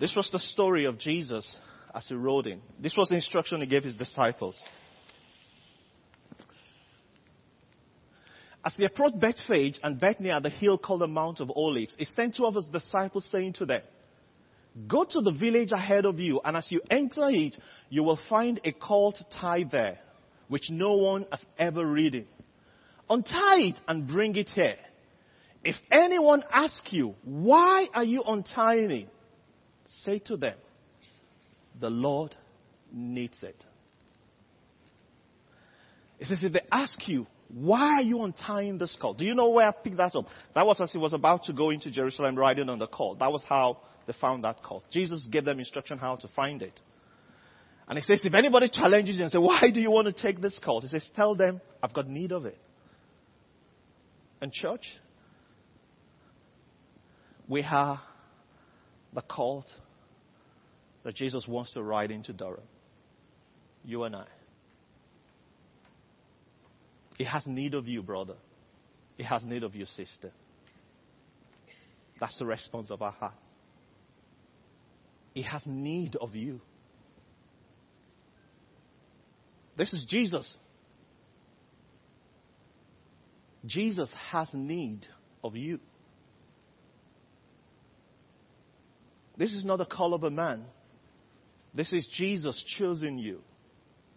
This 0.00 0.16
was 0.16 0.30
the 0.30 0.38
story 0.38 0.86
of 0.86 0.98
Jesus 0.98 1.58
as 1.94 2.06
he 2.06 2.14
rode 2.14 2.46
in. 2.46 2.62
This 2.80 2.96
was 2.96 3.10
the 3.10 3.16
instruction 3.16 3.60
he 3.60 3.66
gave 3.66 3.84
his 3.84 3.94
disciples. 3.94 4.58
As 8.64 8.72
they 8.78 8.86
approached 8.86 9.20
Bethphage 9.20 9.78
and 9.82 10.00
Bethany 10.00 10.30
at 10.30 10.42
the 10.42 10.48
hill 10.48 10.78
called 10.78 11.02
the 11.02 11.08
Mount 11.08 11.40
of 11.40 11.50
Olives, 11.50 11.94
he 11.98 12.06
sent 12.06 12.36
two 12.36 12.46
of 12.46 12.54
his 12.54 12.68
disciples 12.68 13.28
saying 13.30 13.52
to 13.58 13.66
them, 13.66 13.82
Go 14.86 15.04
to 15.04 15.20
the 15.20 15.32
village 15.32 15.72
ahead 15.72 16.06
of 16.06 16.18
you, 16.18 16.40
and 16.42 16.56
as 16.56 16.72
you 16.72 16.80
enter 16.90 17.28
it, 17.28 17.58
you 17.90 18.02
will 18.02 18.18
find 18.30 18.62
a 18.64 18.72
colt 18.72 19.22
tied 19.30 19.70
there, 19.70 19.98
which 20.48 20.70
no 20.70 20.96
one 20.96 21.26
has 21.30 21.44
ever 21.58 21.84
ridden. 21.84 22.26
Untie 23.08 23.60
it 23.60 23.80
and 23.86 24.06
bring 24.06 24.36
it 24.36 24.48
here. 24.50 24.76
If 25.64 25.76
anyone 25.90 26.42
asks 26.52 26.92
you, 26.92 27.14
why 27.24 27.86
are 27.94 28.04
you 28.04 28.22
untying 28.22 28.90
it? 28.90 29.08
Say 29.86 30.18
to 30.20 30.36
them, 30.36 30.56
the 31.78 31.90
Lord 31.90 32.34
needs 32.92 33.42
it. 33.42 33.64
It 36.18 36.26
says, 36.26 36.42
if 36.42 36.52
they 36.52 36.62
ask 36.70 37.06
you, 37.08 37.26
why 37.48 37.94
are 37.94 38.02
you 38.02 38.22
untying 38.22 38.78
this 38.78 38.96
colt? 39.00 39.18
Do 39.18 39.24
you 39.24 39.34
know 39.34 39.50
where 39.50 39.66
I 39.66 39.72
picked 39.72 39.96
that 39.96 40.14
up? 40.14 40.26
That 40.54 40.66
was 40.66 40.80
as 40.80 40.92
he 40.92 40.98
was 40.98 41.14
about 41.14 41.44
to 41.44 41.52
go 41.52 41.70
into 41.70 41.90
Jerusalem 41.90 42.36
riding 42.36 42.68
on 42.68 42.78
the 42.78 42.86
colt. 42.86 43.20
That 43.20 43.32
was 43.32 43.42
how 43.42 43.78
they 44.06 44.12
found 44.12 44.44
that 44.44 44.62
colt. 44.62 44.84
Jesus 44.90 45.26
gave 45.26 45.44
them 45.44 45.58
instruction 45.58 45.98
how 45.98 46.16
to 46.16 46.28
find 46.28 46.62
it. 46.62 46.78
And 47.88 47.96
he 47.96 48.02
says, 48.02 48.22
if 48.24 48.34
anybody 48.34 48.68
challenges 48.68 49.16
you 49.16 49.22
and 49.22 49.32
says, 49.32 49.40
why 49.40 49.70
do 49.72 49.80
you 49.80 49.90
want 49.90 50.06
to 50.06 50.12
take 50.12 50.40
this 50.40 50.58
colt? 50.58 50.82
He 50.82 50.88
says, 50.88 51.10
tell 51.16 51.34
them, 51.34 51.62
I've 51.82 51.94
got 51.94 52.06
need 52.06 52.32
of 52.32 52.44
it. 52.44 52.58
And 54.42 54.52
church, 54.52 54.86
we 57.48 57.62
have 57.62 57.98
the 59.14 59.22
colt 59.22 59.66
that 61.02 61.14
Jesus 61.14 61.48
wants 61.48 61.72
to 61.72 61.82
ride 61.82 62.10
into 62.10 62.34
Durham. 62.34 62.60
You 63.84 64.04
and 64.04 64.14
I. 64.14 64.26
He 67.16 67.24
has 67.24 67.46
need 67.46 67.72
of 67.74 67.88
you, 67.88 68.02
brother. 68.02 68.34
He 69.16 69.24
has 69.24 69.42
need 69.42 69.62
of 69.64 69.74
you, 69.74 69.86
sister. 69.86 70.30
That's 72.20 72.38
the 72.38 72.44
response 72.44 72.90
of 72.90 73.00
our 73.00 73.12
heart. 73.12 73.34
He 75.32 75.42
has 75.42 75.62
need 75.64 76.16
of 76.16 76.34
you. 76.34 76.60
This 79.78 79.94
is 79.94 80.04
Jesus. 80.04 80.56
Jesus 83.64 84.12
has 84.30 84.52
need 84.52 85.06
of 85.42 85.56
you. 85.56 85.78
This 89.36 89.52
is 89.52 89.64
not 89.64 89.80
a 89.80 89.86
call 89.86 90.14
of 90.14 90.24
a 90.24 90.30
man. 90.30 90.64
This 91.72 91.92
is 91.92 92.08
Jesus 92.08 92.62
choosing 92.66 93.18
you. 93.18 93.40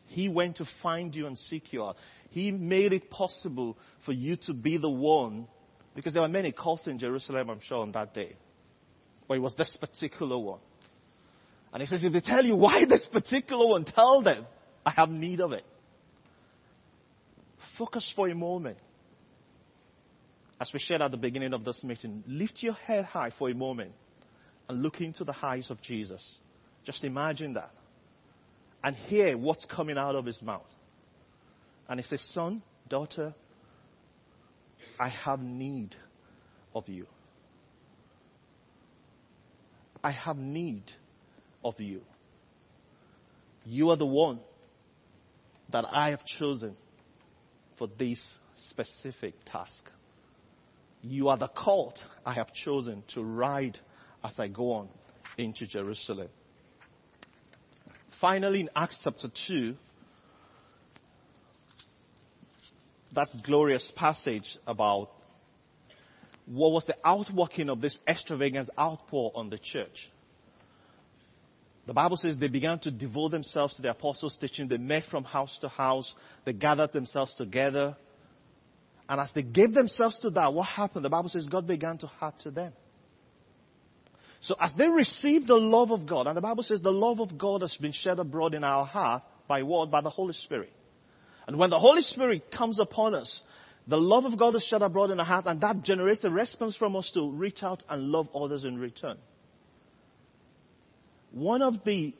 He 0.07 0.29
went 0.29 0.57
to 0.57 0.65
find 0.81 1.15
you 1.15 1.27
and 1.27 1.37
seek 1.37 1.71
you 1.71 1.83
out. 1.83 1.95
He 2.31 2.51
made 2.51 2.91
it 2.91 3.11
possible 3.11 3.77
for 4.03 4.13
you 4.13 4.37
to 4.47 4.53
be 4.53 4.77
the 4.77 4.89
one, 4.89 5.47
because 5.95 6.13
there 6.13 6.23
were 6.23 6.27
many 6.27 6.51
cults 6.51 6.87
in 6.87 6.97
Jerusalem, 6.97 7.51
I'm 7.51 7.59
sure, 7.59 7.81
on 7.81 7.91
that 7.91 8.15
day. 8.15 8.35
But 9.27 9.35
it 9.35 9.41
was 9.41 9.55
this 9.55 9.77
particular 9.79 10.39
one. 10.39 10.59
And 11.71 11.81
he 11.81 11.87
says, 11.87 12.03
if 12.03 12.13
they 12.13 12.19
tell 12.19 12.43
you 12.43 12.55
why 12.55 12.85
this 12.85 13.05
particular 13.07 13.67
one, 13.67 13.85
tell 13.85 14.21
them, 14.21 14.45
I 14.85 14.91
have 14.91 15.09
need 15.09 15.41
of 15.41 15.51
it. 15.51 15.65
Focus 17.77 18.11
for 18.15 18.27
a 18.29 18.35
moment. 18.35 18.77
As 20.59 20.71
we 20.73 20.79
shared 20.79 21.01
at 21.01 21.11
the 21.11 21.17
beginning 21.17 21.53
of 21.53 21.63
this 21.63 21.83
meeting, 21.83 22.23
lift 22.27 22.61
your 22.61 22.73
head 22.73 23.05
high 23.05 23.31
for 23.37 23.49
a 23.49 23.53
moment 23.53 23.93
and 24.69 24.83
look 24.83 25.01
into 25.01 25.23
the 25.23 25.35
eyes 25.41 25.71
of 25.71 25.81
Jesus. 25.81 26.23
Just 26.83 27.03
imagine 27.03 27.53
that. 27.53 27.71
And 28.83 28.95
hear 28.95 29.37
what's 29.37 29.65
coming 29.65 29.97
out 29.97 30.15
of 30.15 30.25
his 30.25 30.41
mouth. 30.41 30.65
And 31.87 31.99
he 31.99 32.05
says, 32.05 32.21
Son, 32.21 32.61
daughter, 32.87 33.33
I 34.99 35.09
have 35.09 35.39
need 35.39 35.95
of 36.73 36.87
you. 36.87 37.05
I 40.03 40.11
have 40.11 40.37
need 40.37 40.83
of 41.63 41.79
you. 41.79 42.01
You 43.65 43.91
are 43.91 43.97
the 43.97 44.05
one 44.05 44.39
that 45.71 45.85
I 45.89 46.09
have 46.09 46.25
chosen 46.25 46.75
for 47.77 47.87
this 47.97 48.37
specific 48.55 49.33
task. 49.45 49.89
You 51.01 51.29
are 51.29 51.37
the 51.37 51.47
colt 51.47 52.03
I 52.25 52.33
have 52.33 52.53
chosen 52.53 53.03
to 53.13 53.23
ride 53.23 53.79
as 54.23 54.39
I 54.39 54.47
go 54.47 54.73
on 54.73 54.89
into 55.37 55.65
Jerusalem. 55.65 56.29
Finally, 58.19 58.61
in 58.61 58.69
Acts 58.75 58.99
chapter 59.03 59.29
2, 59.47 59.75
that 63.13 63.29
glorious 63.43 63.91
passage 63.95 64.57
about 64.67 65.09
what 66.45 66.71
was 66.71 66.85
the 66.85 66.95
outworking 67.03 67.69
of 67.69 67.81
this 67.81 67.97
extravagant 68.07 68.69
outpour 68.79 69.31
on 69.35 69.49
the 69.49 69.57
church. 69.57 70.09
The 71.87 71.93
Bible 71.93 72.17
says 72.17 72.37
they 72.37 72.47
began 72.47 72.79
to 72.79 72.91
devote 72.91 73.31
themselves 73.31 73.75
to 73.75 73.81
the 73.81 73.89
apostles' 73.89 74.37
teaching. 74.37 74.67
They 74.67 74.77
met 74.77 75.05
from 75.05 75.23
house 75.23 75.57
to 75.61 75.67
house. 75.67 76.13
They 76.45 76.53
gathered 76.53 76.91
themselves 76.91 77.33
together. 77.35 77.95
And 79.09 79.19
as 79.19 79.33
they 79.33 79.41
gave 79.41 79.73
themselves 79.73 80.19
to 80.19 80.29
that, 80.31 80.53
what 80.53 80.67
happened? 80.67 81.03
The 81.03 81.09
Bible 81.09 81.29
says 81.29 81.45
God 81.45 81.67
began 81.67 81.97
to 81.99 82.11
add 82.21 82.39
to 82.41 82.51
them. 82.51 82.73
So 84.41 84.55
as 84.59 84.73
they 84.75 84.87
received 84.87 85.47
the 85.47 85.55
love 85.55 85.91
of 85.91 86.07
God, 86.07 86.27
and 86.27 86.35
the 86.35 86.41
Bible 86.41 86.63
says 86.63 86.81
the 86.81 86.91
love 86.91 87.19
of 87.19 87.37
God 87.37 87.61
has 87.61 87.75
been 87.77 87.91
shed 87.91 88.19
abroad 88.19 88.53
in 88.53 88.63
our 88.63 88.85
heart 88.85 89.23
by 89.47 89.63
what? 89.63 89.91
By 89.91 90.01
the 90.01 90.09
Holy 90.09 90.33
Spirit. 90.33 90.71
And 91.47 91.57
when 91.57 91.69
the 91.69 91.79
Holy 91.79 92.01
Spirit 92.01 92.51
comes 92.51 92.79
upon 92.79 93.15
us, 93.15 93.41
the 93.87 93.97
love 93.97 94.25
of 94.25 94.37
God 94.37 94.55
is 94.55 94.63
shed 94.63 94.81
abroad 94.81 95.11
in 95.11 95.19
our 95.19 95.25
heart, 95.25 95.45
and 95.47 95.61
that 95.61 95.83
generates 95.83 96.23
a 96.23 96.29
response 96.29 96.75
from 96.75 96.95
us 96.95 97.11
to 97.11 97.31
reach 97.31 97.63
out 97.63 97.83
and 97.89 98.03
love 98.03 98.29
others 98.35 98.63
in 98.63 98.77
return. 98.77 99.17
One 101.31 101.61
of 101.61 101.83
the 101.85 102.13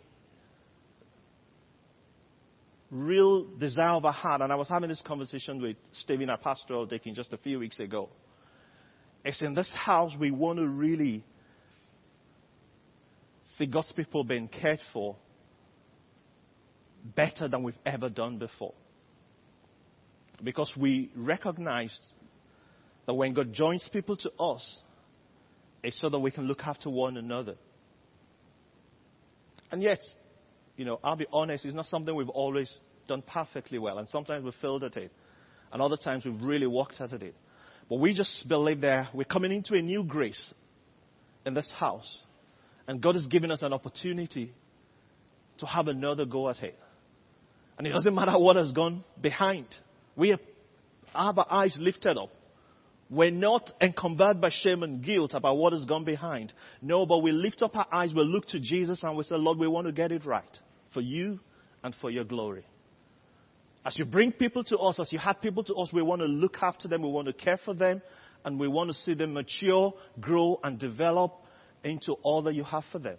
real 2.89 3.45
desire 3.57 3.95
our 4.05 4.11
heart, 4.13 4.41
and 4.41 4.51
I 4.51 4.55
was 4.55 4.67
having 4.67 4.89
this 4.89 5.01
conversation 5.01 5.61
with 5.61 5.77
Stephen, 5.93 6.29
our 6.29 6.37
pastoral 6.37 6.85
just 7.13 7.33
a 7.33 7.37
few 7.37 7.59
weeks 7.59 7.79
ago, 7.79 8.09
is 9.25 9.41
in 9.41 9.53
this 9.53 9.71
house 9.73 10.13
we 10.19 10.31
want 10.31 10.59
to 10.59 10.67
really 10.67 11.23
see 13.57 13.65
God's 13.65 13.91
people 13.93 14.23
being 14.23 14.47
cared 14.47 14.79
for 14.93 15.15
better 17.03 17.47
than 17.47 17.63
we've 17.63 17.77
ever 17.85 18.09
done 18.09 18.37
before. 18.37 18.73
Because 20.43 20.73
we 20.77 21.11
recognized 21.15 22.13
that 23.05 23.13
when 23.13 23.33
God 23.33 23.53
joins 23.53 23.87
people 23.91 24.15
to 24.17 24.31
us, 24.39 24.81
it's 25.83 25.99
so 25.99 26.09
that 26.09 26.19
we 26.19 26.31
can 26.31 26.45
look 26.45 26.61
after 26.63 26.89
one 26.89 27.17
another. 27.17 27.55
And 29.71 29.81
yet, 29.81 30.01
you 30.75 30.85
know, 30.85 30.99
I'll 31.03 31.15
be 31.15 31.27
honest, 31.31 31.65
it's 31.65 31.73
not 31.73 31.87
something 31.87 32.13
we've 32.13 32.29
always 32.29 32.73
done 33.07 33.21
perfectly 33.21 33.79
well. 33.79 33.97
And 33.97 34.07
sometimes 34.07 34.43
we've 34.43 34.53
failed 34.55 34.83
at 34.83 34.97
it. 34.97 35.11
And 35.71 35.81
other 35.81 35.97
times 35.97 36.25
we've 36.25 36.41
really 36.41 36.67
worked 36.67 36.99
at 36.99 37.13
it. 37.13 37.35
But 37.89 37.99
we 37.99 38.13
just 38.13 38.47
believe 38.47 38.81
that 38.81 39.13
we're 39.15 39.23
coming 39.23 39.51
into 39.51 39.73
a 39.73 39.81
new 39.81 40.03
grace 40.03 40.53
in 41.45 41.53
this 41.53 41.69
house. 41.71 42.23
And 42.87 43.01
God 43.01 43.15
has 43.15 43.27
given 43.27 43.51
us 43.51 43.61
an 43.61 43.73
opportunity 43.73 44.53
to 45.59 45.65
have 45.65 45.87
another 45.87 46.25
go 46.25 46.49
at 46.49 46.61
it. 46.61 46.77
And 47.77 47.87
it 47.87 47.91
doesn't 47.91 48.13
matter 48.13 48.37
what 48.37 48.57
has 48.57 48.71
gone 48.71 49.03
behind. 49.19 49.67
We 50.15 50.29
have 50.29 50.39
our 51.15 51.45
eyes 51.49 51.77
lifted 51.79 52.17
up. 52.17 52.29
We're 53.11 53.29
not 53.29 53.69
encumbered 53.81 54.39
by 54.39 54.51
shame 54.51 54.83
and 54.83 55.03
guilt 55.03 55.33
about 55.33 55.57
what 55.57 55.73
has 55.73 55.83
gone 55.83 56.05
behind. 56.05 56.53
No, 56.81 57.05
but 57.05 57.17
we 57.19 57.33
lift 57.33 57.61
up 57.61 57.75
our 57.75 57.87
eyes, 57.91 58.13
we 58.13 58.23
look 58.23 58.45
to 58.47 58.59
Jesus 58.59 59.03
and 59.03 59.17
we 59.17 59.25
say, 59.25 59.35
Lord, 59.35 59.57
we 59.57 59.67
want 59.67 59.87
to 59.87 59.91
get 59.91 60.13
it 60.13 60.25
right 60.25 60.59
for 60.93 61.01
you 61.01 61.41
and 61.83 61.93
for 61.93 62.09
your 62.09 62.23
glory. 62.23 62.65
As 63.83 63.97
you 63.97 64.05
bring 64.05 64.31
people 64.31 64.63
to 64.65 64.77
us, 64.77 64.97
as 64.97 65.11
you 65.11 65.19
have 65.19 65.41
people 65.41 65.63
to 65.65 65.73
us, 65.75 65.91
we 65.91 66.01
want 66.01 66.21
to 66.21 66.27
look 66.27 66.57
after 66.61 66.87
them, 66.87 67.01
we 67.01 67.09
want 67.09 67.27
to 67.27 67.33
care 67.33 67.57
for 67.57 67.73
them, 67.73 68.01
and 68.45 68.57
we 68.57 68.69
want 68.69 68.89
to 68.89 68.93
see 68.93 69.13
them 69.13 69.33
mature, 69.33 69.93
grow, 70.21 70.61
and 70.63 70.79
develop 70.79 71.33
into 71.83 72.13
all 72.23 72.43
that 72.43 72.55
you 72.55 72.63
have 72.63 72.85
for 72.93 72.99
them. 72.99 73.17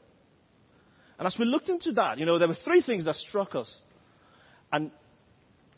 And 1.18 1.26
as 1.26 1.36
we 1.38 1.44
looked 1.44 1.68
into 1.68 1.92
that, 1.92 2.18
you 2.18 2.24
know, 2.24 2.38
there 2.38 2.48
were 2.48 2.54
three 2.54 2.80
things 2.80 3.04
that 3.04 3.16
struck 3.16 3.54
us. 3.54 3.80
And 4.72 4.90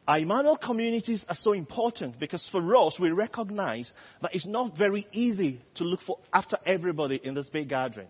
our 0.06 0.18
Emmanuel 0.18 0.58
communities 0.58 1.24
are 1.28 1.34
so 1.34 1.52
important 1.52 2.18
because 2.20 2.46
for 2.52 2.76
us, 2.76 2.98
we 3.00 3.10
recognize 3.10 3.90
that 4.20 4.34
it's 4.34 4.44
not 4.44 4.76
very 4.76 5.06
easy 5.12 5.62
to 5.76 5.84
look 5.84 6.00
for 6.02 6.18
after 6.32 6.58
everybody 6.66 7.16
in 7.22 7.34
this 7.34 7.48
big 7.48 7.70
gathering. 7.70 8.08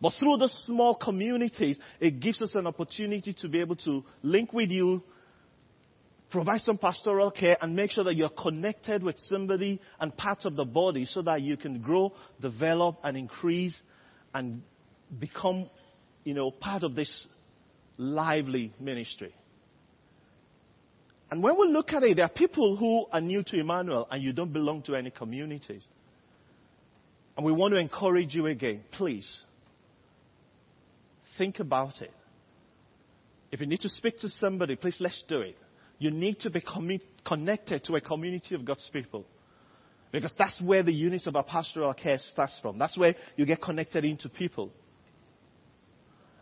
But 0.00 0.14
through 0.18 0.38
the 0.38 0.48
small 0.48 0.94
communities, 0.94 1.78
it 2.00 2.20
gives 2.20 2.40
us 2.40 2.54
an 2.54 2.66
opportunity 2.66 3.34
to 3.34 3.48
be 3.50 3.60
able 3.60 3.76
to 3.76 4.02
link 4.22 4.54
with 4.54 4.70
you, 4.70 5.02
provide 6.30 6.62
some 6.62 6.78
pastoral 6.78 7.30
care, 7.30 7.58
and 7.60 7.76
make 7.76 7.90
sure 7.90 8.04
that 8.04 8.14
you're 8.16 8.30
connected 8.30 9.02
with 9.02 9.18
somebody 9.18 9.78
and 9.98 10.16
part 10.16 10.46
of 10.46 10.56
the 10.56 10.64
body 10.64 11.04
so 11.04 11.20
that 11.20 11.42
you 11.42 11.58
can 11.58 11.82
grow, 11.82 12.14
develop, 12.40 12.98
and 13.04 13.18
increase 13.18 13.78
and 14.32 14.62
become, 15.18 15.68
you 16.24 16.32
know, 16.32 16.50
part 16.50 16.82
of 16.82 16.94
this 16.94 17.26
lively 17.98 18.72
ministry. 18.80 19.34
And 21.30 21.42
when 21.42 21.58
we 21.58 21.68
look 21.68 21.92
at 21.92 22.02
it, 22.02 22.16
there 22.16 22.24
are 22.24 22.30
people 22.30 22.76
who 22.76 23.06
are 23.12 23.20
new 23.20 23.42
to 23.44 23.56
Emmanuel 23.56 24.08
and 24.10 24.22
you 24.22 24.32
don't 24.32 24.52
belong 24.52 24.82
to 24.82 24.96
any 24.96 25.10
communities. 25.10 25.86
And 27.36 27.46
we 27.46 27.52
want 27.52 27.72
to 27.74 27.78
encourage 27.78 28.34
you 28.34 28.46
again, 28.46 28.82
please, 28.90 29.44
think 31.38 31.60
about 31.60 32.02
it. 32.02 32.12
If 33.52 33.60
you 33.60 33.66
need 33.66 33.80
to 33.80 33.88
speak 33.88 34.18
to 34.18 34.28
somebody, 34.28 34.76
please 34.76 34.96
let's 35.00 35.22
do 35.28 35.40
it. 35.40 35.56
You 35.98 36.10
need 36.10 36.40
to 36.40 36.50
be 36.50 36.60
commi- 36.60 37.00
connected 37.24 37.84
to 37.84 37.94
a 37.94 38.00
community 38.00 38.54
of 38.54 38.64
God's 38.64 38.88
people. 38.92 39.24
Because 40.12 40.34
that's 40.36 40.60
where 40.60 40.82
the 40.82 40.92
unit 40.92 41.26
of 41.26 41.36
our 41.36 41.44
pastoral 41.44 41.94
care 41.94 42.18
starts 42.18 42.58
from. 42.60 42.78
That's 42.78 42.96
where 42.98 43.14
you 43.36 43.46
get 43.46 43.62
connected 43.62 44.04
into 44.04 44.28
people. 44.28 44.72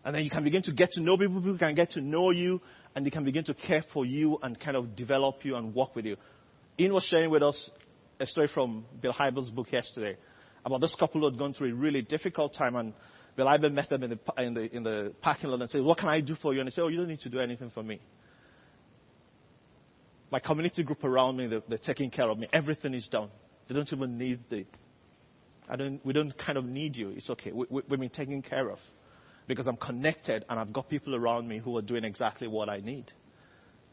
And 0.09 0.15
then 0.15 0.25
you 0.25 0.31
can 0.31 0.43
begin 0.43 0.63
to 0.63 0.73
get 0.73 0.93
to 0.93 1.03
know 1.03 1.19
people, 1.19 1.39
people 1.43 1.59
can 1.59 1.75
get 1.75 1.91
to 1.91 2.01
know 2.01 2.31
you, 2.31 2.63
and 2.95 3.05
they 3.05 3.11
can 3.11 3.25
begin 3.25 3.45
to 3.45 3.53
care 3.53 3.85
for 3.93 4.07
you 4.07 4.39
and 4.43 4.59
kind 4.59 4.75
of 4.75 4.97
develop 4.97 5.45
you 5.45 5.55
and 5.55 5.75
work 5.75 5.95
with 5.95 6.07
you. 6.07 6.17
Ian 6.81 6.95
was 6.95 7.05
sharing 7.05 7.29
with 7.29 7.43
us 7.43 7.69
a 8.19 8.27
story 8.27 8.49
from 8.49 8.87
Bill 9.03 9.13
Hybels' 9.13 9.55
book 9.55 9.71
yesterday 9.71 10.17
about 10.65 10.81
this 10.81 10.95
couple 10.95 11.21
who 11.21 11.29
had 11.29 11.39
gone 11.39 11.53
through 11.53 11.73
a 11.73 11.75
really 11.75 12.01
difficult 12.01 12.55
time, 12.55 12.75
and 12.77 12.95
Bill 13.37 13.45
Hybels 13.45 13.75
met 13.75 13.91
them 13.91 14.03
in 14.03 14.11
the, 14.13 14.43
in, 14.43 14.55
the, 14.55 14.77
in 14.77 14.83
the 14.83 15.13
parking 15.21 15.51
lot 15.51 15.61
and 15.61 15.69
said, 15.69 15.83
What 15.83 15.99
can 15.99 16.09
I 16.09 16.23
do 16.23 16.37
for 16.37 16.55
you? 16.55 16.61
And 16.61 16.69
they 16.69 16.71
said, 16.71 16.85
Oh, 16.85 16.89
you 16.89 16.97
don't 16.97 17.09
need 17.09 17.21
to 17.21 17.29
do 17.29 17.41
anything 17.41 17.71
for 17.71 17.83
me. 17.83 18.01
My 20.31 20.39
community 20.41 20.85
group 20.85 21.05
around 21.05 21.37
me, 21.37 21.49
they're, 21.49 21.63
they're 21.69 21.77
taking 21.77 22.11
care 22.11 22.31
of 22.31 22.39
me. 22.39 22.49
Everything 22.51 22.95
is 22.95 23.07
done. 23.09 23.29
They 23.69 23.75
don't 23.75 23.93
even 23.93 24.17
need 24.17 24.41
the. 24.49 24.65
I 25.69 25.77
don't, 25.77 26.01
we 26.03 26.15
don't 26.15 26.33
kind 26.39 26.57
of 26.57 26.65
need 26.65 26.97
you. 26.97 27.11
It's 27.11 27.29
okay. 27.29 27.53
We, 27.53 27.67
we, 27.69 27.83
we've 27.91 28.01
been 28.01 28.09
taken 28.09 28.41
care 28.41 28.71
of 28.71 28.79
because 29.49 29.67
I'm 29.67 29.77
connected 29.77 30.45
and 30.49 30.61
I've 30.61 30.73
got 30.73 30.89
people 30.89 31.17
around 31.17 31.49
me 31.49 31.59
who 31.59 31.77
are 31.79 31.83
doing 31.83 32.05
exactly 32.05 32.47
what 32.47 32.69
I 32.69 32.79
need. 32.79 33.11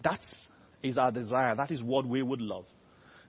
That 0.03 0.19
is 0.83 0.97
our 0.97 1.11
desire. 1.11 1.55
That 1.55 1.71
is 1.71 1.81
what 1.81 2.05
we 2.05 2.21
would 2.21 2.41
love. 2.41 2.65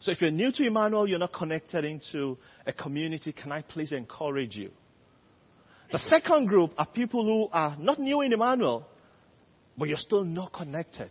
So 0.00 0.10
if 0.10 0.20
you're 0.20 0.32
new 0.32 0.52
to 0.52 0.66
Emmanuel, 0.66 1.08
you're 1.08 1.20
not 1.20 1.32
connected 1.32 1.84
into 1.84 2.36
a 2.66 2.72
community, 2.72 3.32
can 3.32 3.52
I 3.52 3.62
please 3.62 3.92
encourage 3.92 4.56
you? 4.56 4.70
The 5.90 6.00
second 6.00 6.48
group 6.48 6.72
are 6.76 6.86
people 6.86 7.24
who 7.24 7.48
are 7.50 7.76
not 7.78 8.00
new 8.00 8.20
in 8.20 8.32
Emmanuel, 8.32 8.86
but 9.78 9.88
you're 9.88 9.96
still 9.96 10.24
not 10.24 10.52
connected. 10.52 11.10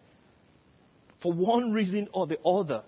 For 1.22 1.32
one 1.32 1.72
reason 1.72 2.10
or 2.14 2.28
the 2.28 2.40
other. 2.42 2.84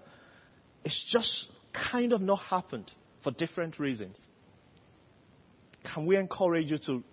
It's 0.83 1.03
just 1.09 1.47
kind 1.73 2.13
of 2.13 2.21
not 2.21 2.39
happened 2.39 2.91
for 3.23 3.31
different 3.31 3.79
reasons. 3.79 4.19
Can 5.93 6.05
we 6.05 6.17
encourage 6.17 6.69
you 6.69 6.77
to 6.85 7.03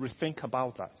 rethink 0.00 0.42
about 0.42 0.78
that? 0.78 0.92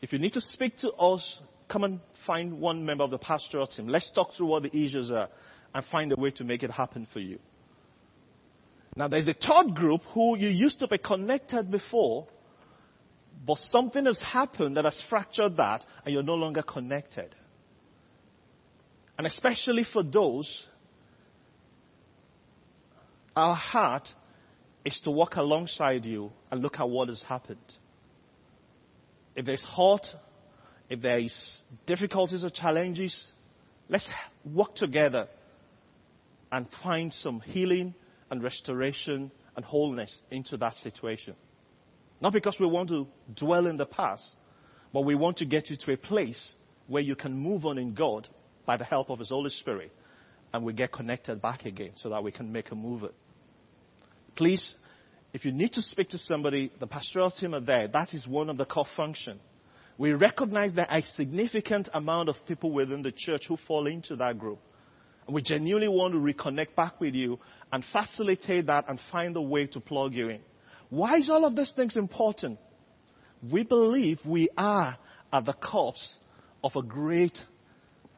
If 0.00 0.12
you 0.12 0.18
need 0.18 0.34
to 0.34 0.40
speak 0.40 0.78
to 0.78 0.92
us, 0.92 1.40
come 1.68 1.84
and 1.84 2.00
find 2.26 2.60
one 2.60 2.84
member 2.84 3.04
of 3.04 3.10
the 3.10 3.18
pastoral 3.18 3.66
team. 3.66 3.88
Let's 3.88 4.10
talk 4.10 4.34
through 4.34 4.46
what 4.46 4.62
the 4.62 4.76
issues 4.76 5.10
are 5.10 5.28
and 5.74 5.84
find 5.86 6.12
a 6.12 6.16
way 6.16 6.30
to 6.32 6.44
make 6.44 6.62
it 6.62 6.70
happen 6.70 7.06
for 7.12 7.20
you. 7.20 7.38
Now, 8.96 9.08
there's 9.08 9.28
a 9.28 9.34
third 9.34 9.74
group 9.74 10.02
who 10.14 10.36
you 10.36 10.48
used 10.48 10.80
to 10.80 10.88
be 10.88 10.98
connected 10.98 11.70
before, 11.70 12.26
but 13.46 13.58
something 13.58 14.06
has 14.06 14.18
happened 14.20 14.76
that 14.76 14.84
has 14.84 14.98
fractured 15.08 15.56
that, 15.58 15.84
and 16.04 16.12
you're 16.12 16.22
no 16.22 16.34
longer 16.34 16.62
connected. 16.62 17.34
And 19.16 19.26
especially 19.26 19.84
for 19.84 20.02
those 20.02 20.66
our 23.36 23.54
heart 23.54 24.08
is 24.88 25.00
to 25.00 25.10
walk 25.10 25.36
alongside 25.36 26.06
you 26.06 26.32
and 26.50 26.62
look 26.62 26.80
at 26.80 26.88
what 26.88 27.08
has 27.08 27.22
happened. 27.22 27.58
If 29.36 29.44
there's 29.44 29.62
hurt, 29.62 30.06
if 30.88 31.02
there 31.02 31.18
is 31.18 31.62
difficulties 31.86 32.42
or 32.42 32.50
challenges, 32.50 33.26
let's 33.88 34.08
work 34.44 34.74
together 34.74 35.28
and 36.50 36.66
find 36.82 37.12
some 37.12 37.40
healing 37.40 37.94
and 38.30 38.42
restoration 38.42 39.30
and 39.56 39.64
wholeness 39.64 40.22
into 40.30 40.56
that 40.56 40.74
situation. 40.76 41.34
Not 42.20 42.32
because 42.32 42.56
we 42.58 42.66
want 42.66 42.88
to 42.88 43.06
dwell 43.34 43.66
in 43.66 43.76
the 43.76 43.86
past, 43.86 44.36
but 44.92 45.02
we 45.02 45.14
want 45.14 45.36
to 45.38 45.44
get 45.44 45.68
you 45.68 45.76
to 45.76 45.92
a 45.92 45.96
place 45.96 46.56
where 46.86 47.02
you 47.02 47.14
can 47.14 47.34
move 47.34 47.66
on 47.66 47.76
in 47.76 47.92
God 47.92 48.26
by 48.64 48.78
the 48.78 48.84
help 48.84 49.10
of 49.10 49.18
His 49.18 49.28
Holy 49.28 49.50
Spirit 49.50 49.92
and 50.52 50.64
we 50.64 50.72
get 50.72 50.92
connected 50.92 51.42
back 51.42 51.66
again 51.66 51.90
so 51.96 52.08
that 52.08 52.22
we 52.24 52.32
can 52.32 52.50
make 52.50 52.70
a 52.70 52.74
move. 52.74 53.04
Please, 54.38 54.76
if 55.32 55.44
you 55.44 55.50
need 55.50 55.72
to 55.72 55.82
speak 55.82 56.10
to 56.10 56.18
somebody, 56.18 56.70
the 56.78 56.86
pastoral 56.86 57.32
team 57.32 57.56
are 57.56 57.60
there. 57.60 57.88
That 57.88 58.14
is 58.14 58.24
one 58.24 58.48
of 58.48 58.56
the 58.56 58.64
core 58.64 58.86
functions. 58.96 59.40
We 59.98 60.12
recognize 60.12 60.74
that 60.74 60.96
a 60.96 61.02
significant 61.02 61.88
amount 61.92 62.28
of 62.28 62.36
people 62.46 62.70
within 62.70 63.02
the 63.02 63.10
church 63.10 63.46
who 63.48 63.56
fall 63.56 63.88
into 63.88 64.14
that 64.14 64.38
group. 64.38 64.60
And 65.26 65.34
we 65.34 65.42
genuinely 65.42 65.88
want 65.88 66.14
to 66.14 66.20
reconnect 66.20 66.76
back 66.76 67.00
with 67.00 67.14
you 67.14 67.40
and 67.72 67.84
facilitate 67.84 68.66
that 68.66 68.84
and 68.86 69.00
find 69.10 69.36
a 69.36 69.42
way 69.42 69.66
to 69.66 69.80
plug 69.80 70.14
you 70.14 70.28
in. 70.28 70.40
Why 70.88 71.16
is 71.16 71.28
all 71.28 71.44
of 71.44 71.56
these 71.56 71.72
things 71.72 71.96
important? 71.96 72.60
We 73.42 73.64
believe 73.64 74.20
we 74.24 74.50
are 74.56 74.98
at 75.32 75.44
the 75.46 75.52
cusp 75.52 76.20
of 76.62 76.76
a 76.76 76.82
great 76.82 77.44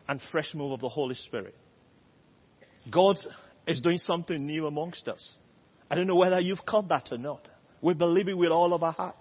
and 0.06 0.20
fresh 0.30 0.52
move 0.54 0.72
of 0.72 0.80
the 0.80 0.90
Holy 0.90 1.14
Spirit. 1.14 1.56
God 2.90 3.16
is 3.66 3.80
doing 3.80 3.96
something 3.96 4.46
new 4.46 4.66
amongst 4.66 5.08
us. 5.08 5.36
I 5.91 5.97
don't 5.97 6.07
know 6.07 6.16
whether 6.16 6.38
you've 6.38 6.64
caught 6.64 6.88
that 6.88 7.09
or 7.11 7.18
not. 7.18 7.49
We 7.82 7.95
believe 7.95 8.28
it 8.28 8.38
with 8.38 8.51
all 8.51 8.72
of 8.72 8.82
our 8.82 8.93
heart. 8.93 9.16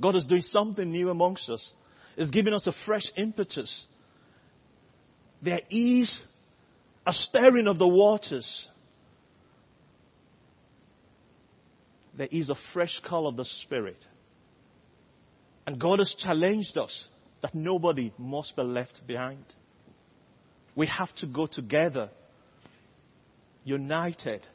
God 0.00 0.16
is 0.16 0.26
doing 0.26 0.42
something 0.42 0.90
new 0.90 1.10
amongst 1.10 1.48
us. 1.50 1.74
He's 2.16 2.30
giving 2.30 2.54
us 2.54 2.66
a 2.66 2.72
fresh 2.86 3.10
impetus. 3.16 3.86
There 5.42 5.60
is 5.70 6.20
a 7.06 7.12
stirring 7.12 7.66
of 7.66 7.78
the 7.78 7.88
waters. 7.88 8.68
There 12.16 12.28
is 12.30 12.50
a 12.50 12.56
fresh 12.72 13.00
call 13.04 13.26
of 13.26 13.36
the 13.36 13.44
Spirit. 13.44 14.04
And 15.66 15.78
God 15.78 15.98
has 15.98 16.14
challenged 16.14 16.78
us 16.78 17.06
that 17.42 17.54
nobody 17.54 18.12
must 18.18 18.56
be 18.56 18.62
left 18.62 19.06
behind. 19.06 19.44
We 20.74 20.86
have 20.86 21.14
to 21.16 21.26
go 21.26 21.46
together, 21.46 22.10
united, 23.64 24.46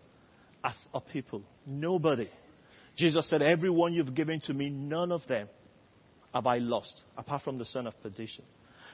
as 0.66 0.76
a 0.94 1.00
people. 1.00 1.44
Nobody. 1.66 2.28
Jesus 2.96 3.30
said, 3.30 3.42
Everyone 3.42 3.94
you've 3.94 4.16
given 4.16 4.42
to 4.42 4.54
me, 4.54 4.70
none 4.70 5.12
of 5.12 5.26
them 5.28 5.48
have 6.34 6.48
I 6.48 6.58
lost, 6.58 7.04
apart 7.16 7.44
from 7.44 7.58
the 7.58 7.66
son 7.66 7.88
of 7.88 8.02
perdition. 8.02 8.44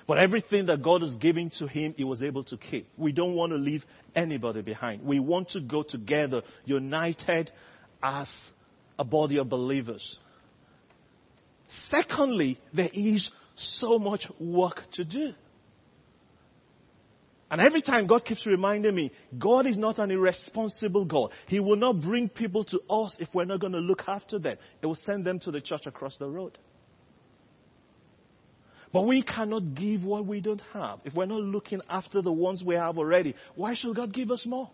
But 0.07 0.17
everything 0.17 0.65
that 0.65 0.81
God 0.81 1.01
has 1.01 1.15
given 1.15 1.51
to 1.59 1.67
him, 1.67 1.93
he 1.95 2.03
was 2.03 2.21
able 2.21 2.43
to 2.45 2.57
keep. 2.57 2.87
We 2.97 3.11
don't 3.13 3.35
want 3.35 3.51
to 3.51 3.57
leave 3.57 3.85
anybody 4.15 4.61
behind. 4.61 5.05
We 5.05 5.19
want 5.19 5.49
to 5.49 5.61
go 5.61 5.83
together, 5.83 6.41
united 6.65 7.51
as 8.03 8.29
a 8.99 9.05
body 9.05 9.37
of 9.37 9.47
believers. 9.47 10.19
Secondly, 11.69 12.59
there 12.73 12.89
is 12.91 13.31
so 13.55 13.97
much 13.97 14.27
work 14.39 14.81
to 14.93 15.05
do. 15.05 15.33
And 17.51 17.59
every 17.59 17.81
time 17.81 18.07
God 18.07 18.23
keeps 18.23 18.47
reminding 18.47 18.95
me, 18.95 19.11
God 19.37 19.67
is 19.67 19.75
not 19.75 19.99
an 19.99 20.09
irresponsible 20.09 21.03
God. 21.03 21.31
He 21.47 21.59
will 21.59 21.75
not 21.75 21.99
bring 21.99 22.29
people 22.29 22.63
to 22.63 22.79
us 22.89 23.17
if 23.19 23.27
we're 23.33 23.43
not 23.43 23.59
going 23.59 23.73
to 23.73 23.79
look 23.79 24.03
after 24.07 24.39
them. 24.39 24.57
He 24.79 24.87
will 24.87 24.95
send 24.95 25.25
them 25.25 25.37
to 25.39 25.51
the 25.51 25.59
church 25.59 25.85
across 25.85 26.15
the 26.15 26.29
road. 26.29 26.57
But 28.93 29.05
we 29.05 29.21
cannot 29.21 29.75
give 29.75 30.05
what 30.05 30.25
we 30.25 30.39
don't 30.39 30.61
have. 30.73 30.99
If 31.03 31.13
we're 31.13 31.25
not 31.25 31.41
looking 31.41 31.81
after 31.89 32.21
the 32.21 32.31
ones 32.31 32.63
we 32.63 32.75
have 32.75 32.97
already, 32.97 33.35
why 33.55 33.73
should 33.73 33.97
God 33.97 34.13
give 34.13 34.31
us 34.31 34.45
more? 34.45 34.69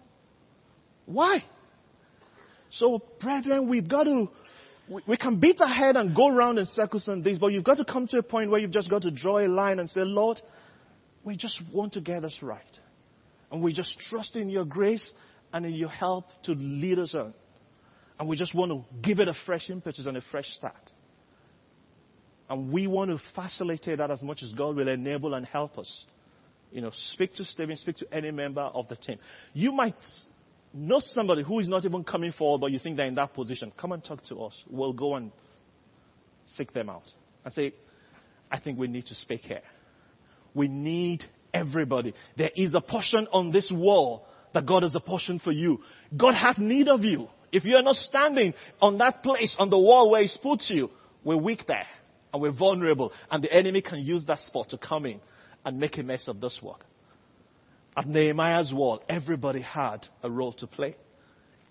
Why? 1.08 1.44
So, 2.70 3.02
brethren, 3.20 3.70
we've 3.70 3.88
got 3.88 4.04
to, 4.04 4.30
we, 5.08 5.18
can 5.18 5.40
beat 5.40 5.60
our 5.62 5.74
head 5.74 5.96
and 5.96 6.16
go 6.16 6.28
around 6.28 6.60
in 6.60 6.68
circles 6.68 7.08
and 7.08 7.24
this, 7.24 7.40
but 7.40 7.48
you've 7.48 7.64
got 7.64 7.78
to 7.78 7.86
come 7.86 8.08
to 8.10 8.20
a 8.20 8.24
point 8.24 8.52
where 8.52 8.60
you've 8.60 8.72
just 8.72 8.90
got 8.90 9.02
to 9.02 9.10
draw 9.12 9.40
a 9.40 9.48
line 9.48 9.80
and 9.80 9.90
say, 9.90 10.02
Lord, 10.02 10.40
we 11.28 11.36
just 11.36 11.62
want 11.74 11.94
to 11.94 12.02
get 12.02 12.24
us 12.24 12.38
right. 12.42 12.80
And 13.52 13.62
we 13.62 13.74
just 13.74 14.00
trust 14.00 14.38
in 14.38 14.50
your 14.50 14.64
grace 14.64 15.12
and 15.52 15.66
in 15.66 15.74
your 15.74 15.90
help 15.90 16.26
to 16.44 16.54
lead 16.54 17.00
us 17.00 17.14
on. 17.14 17.34
And 18.18 18.30
we 18.30 18.38
just 18.38 18.56
want 18.56 18.72
to 18.72 18.86
give 19.02 19.20
it 19.20 19.28
a 19.28 19.34
fresh 19.46 19.70
impetus 19.70 20.06
and 20.06 20.16
a 20.16 20.22
fresh 20.22 20.50
start. 20.52 20.92
And 22.50 22.72
we 22.72 22.88
want 22.88 23.12
to 23.12 23.20
facilitate 23.36 23.98
that 23.98 24.10
as 24.10 24.24
much 24.24 24.42
as 24.42 24.54
God 24.54 24.78
will 24.78 24.88
enable 24.88 25.34
and 25.34 25.46
help 25.46 25.78
us. 25.78 26.06
You 26.72 26.80
know, 26.80 26.92
speak 26.94 27.34
to 27.34 27.44
Stephen, 27.44 27.76
speak 27.76 27.98
to 27.98 28.08
any 28.14 28.32
member 28.32 28.62
of 28.62 28.88
the 28.88 28.96
team. 28.96 29.18
You 29.52 29.74
might 29.74 29.96
know 30.74 31.02
somebody 31.02 31.44
who 31.44 31.60
is 31.60 31.68
not 31.68 31.84
even 31.84 32.06
coming 32.06 32.32
forward, 32.32 32.60
but 32.60 32.72
you 32.72 32.80
think 32.80 32.96
they're 32.96 33.06
in 33.06 33.16
that 33.16 33.34
position. 33.34 33.74
Come 33.78 33.92
and 33.92 34.02
talk 34.02 34.24
to 34.26 34.44
us. 34.44 34.64
We'll 34.70 34.94
go 34.94 35.16
and 35.16 35.34
seek 36.46 36.72
them 36.72 36.90
out 36.90 37.04
and 37.44 37.54
say, 37.54 37.74
I 38.50 38.62
think 38.62 38.80
we 38.80 38.88
need 38.88 39.08
to 39.08 39.14
speak 39.14 39.42
here. 39.42 39.62
We 40.58 40.68
need 40.68 41.24
everybody. 41.54 42.16
There 42.36 42.50
is 42.56 42.74
a 42.74 42.82
portion 42.82 43.28
on 43.32 43.52
this 43.52 43.72
wall 43.72 44.26
that 44.56 44.66
God 44.66 44.82
has 44.82 44.96
a 44.96 45.00
portion 45.00 45.38
for 45.38 45.52
you. 45.52 45.82
God 46.18 46.34
has 46.34 46.58
need 46.58 46.88
of 46.88 47.04
you. 47.04 47.28
If 47.52 47.64
you 47.64 47.76
are 47.76 47.84
not 47.84 47.96
standing 47.96 48.56
on 48.82 48.98
that 48.98 49.22
place, 49.22 49.56
on 49.60 49.70
the 49.70 49.78
wall 49.78 50.10
where 50.10 50.24
He's 50.24 50.36
put 50.36 50.64
you, 50.70 50.90
we're 51.24 51.38
weak 51.38 51.68
there 51.68 51.86
and 52.34 52.42
we're 52.42 52.52
vulnerable 52.52 53.14
and 53.30 53.44
the 53.44 53.54
enemy 53.54 53.84
can 53.84 54.00
use 54.00 54.26
that 54.26 54.40
spot 54.40 54.70
to 54.70 54.80
come 54.80 55.06
in 55.06 55.22
and 55.64 55.80
make 55.80 55.96
a 56.00 56.04
mess 56.04 56.28
of 56.28 56.42
this 56.42 56.60
work. 56.62 56.84
At 57.96 58.08
Nehemiah's 58.08 58.74
wall, 58.74 59.04
everybody 59.08 59.62
had 59.62 60.08
a 60.24 60.30
role 60.30 60.54
to 60.54 60.66
play. 60.66 60.96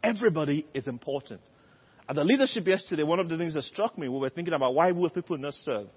Everybody 0.01 0.65
is 0.75 0.87
important. 0.87 1.41
At 2.09 2.15
the 2.15 2.23
leadership 2.23 2.69
yesterday, 2.69 3.03
one 3.03 3.19
of 3.19 3.29
the 3.29 3.37
things 3.37 3.55
that 3.55 3.65
struck 3.65 3.99
me, 3.99 4.09
we 4.09 4.19
were 4.21 4.31
thinking 4.31 4.55
about 4.55 4.75
why 4.75 4.93
would 4.93 5.13
people 5.13 5.39
not 5.39 5.55
serve? 5.55 5.89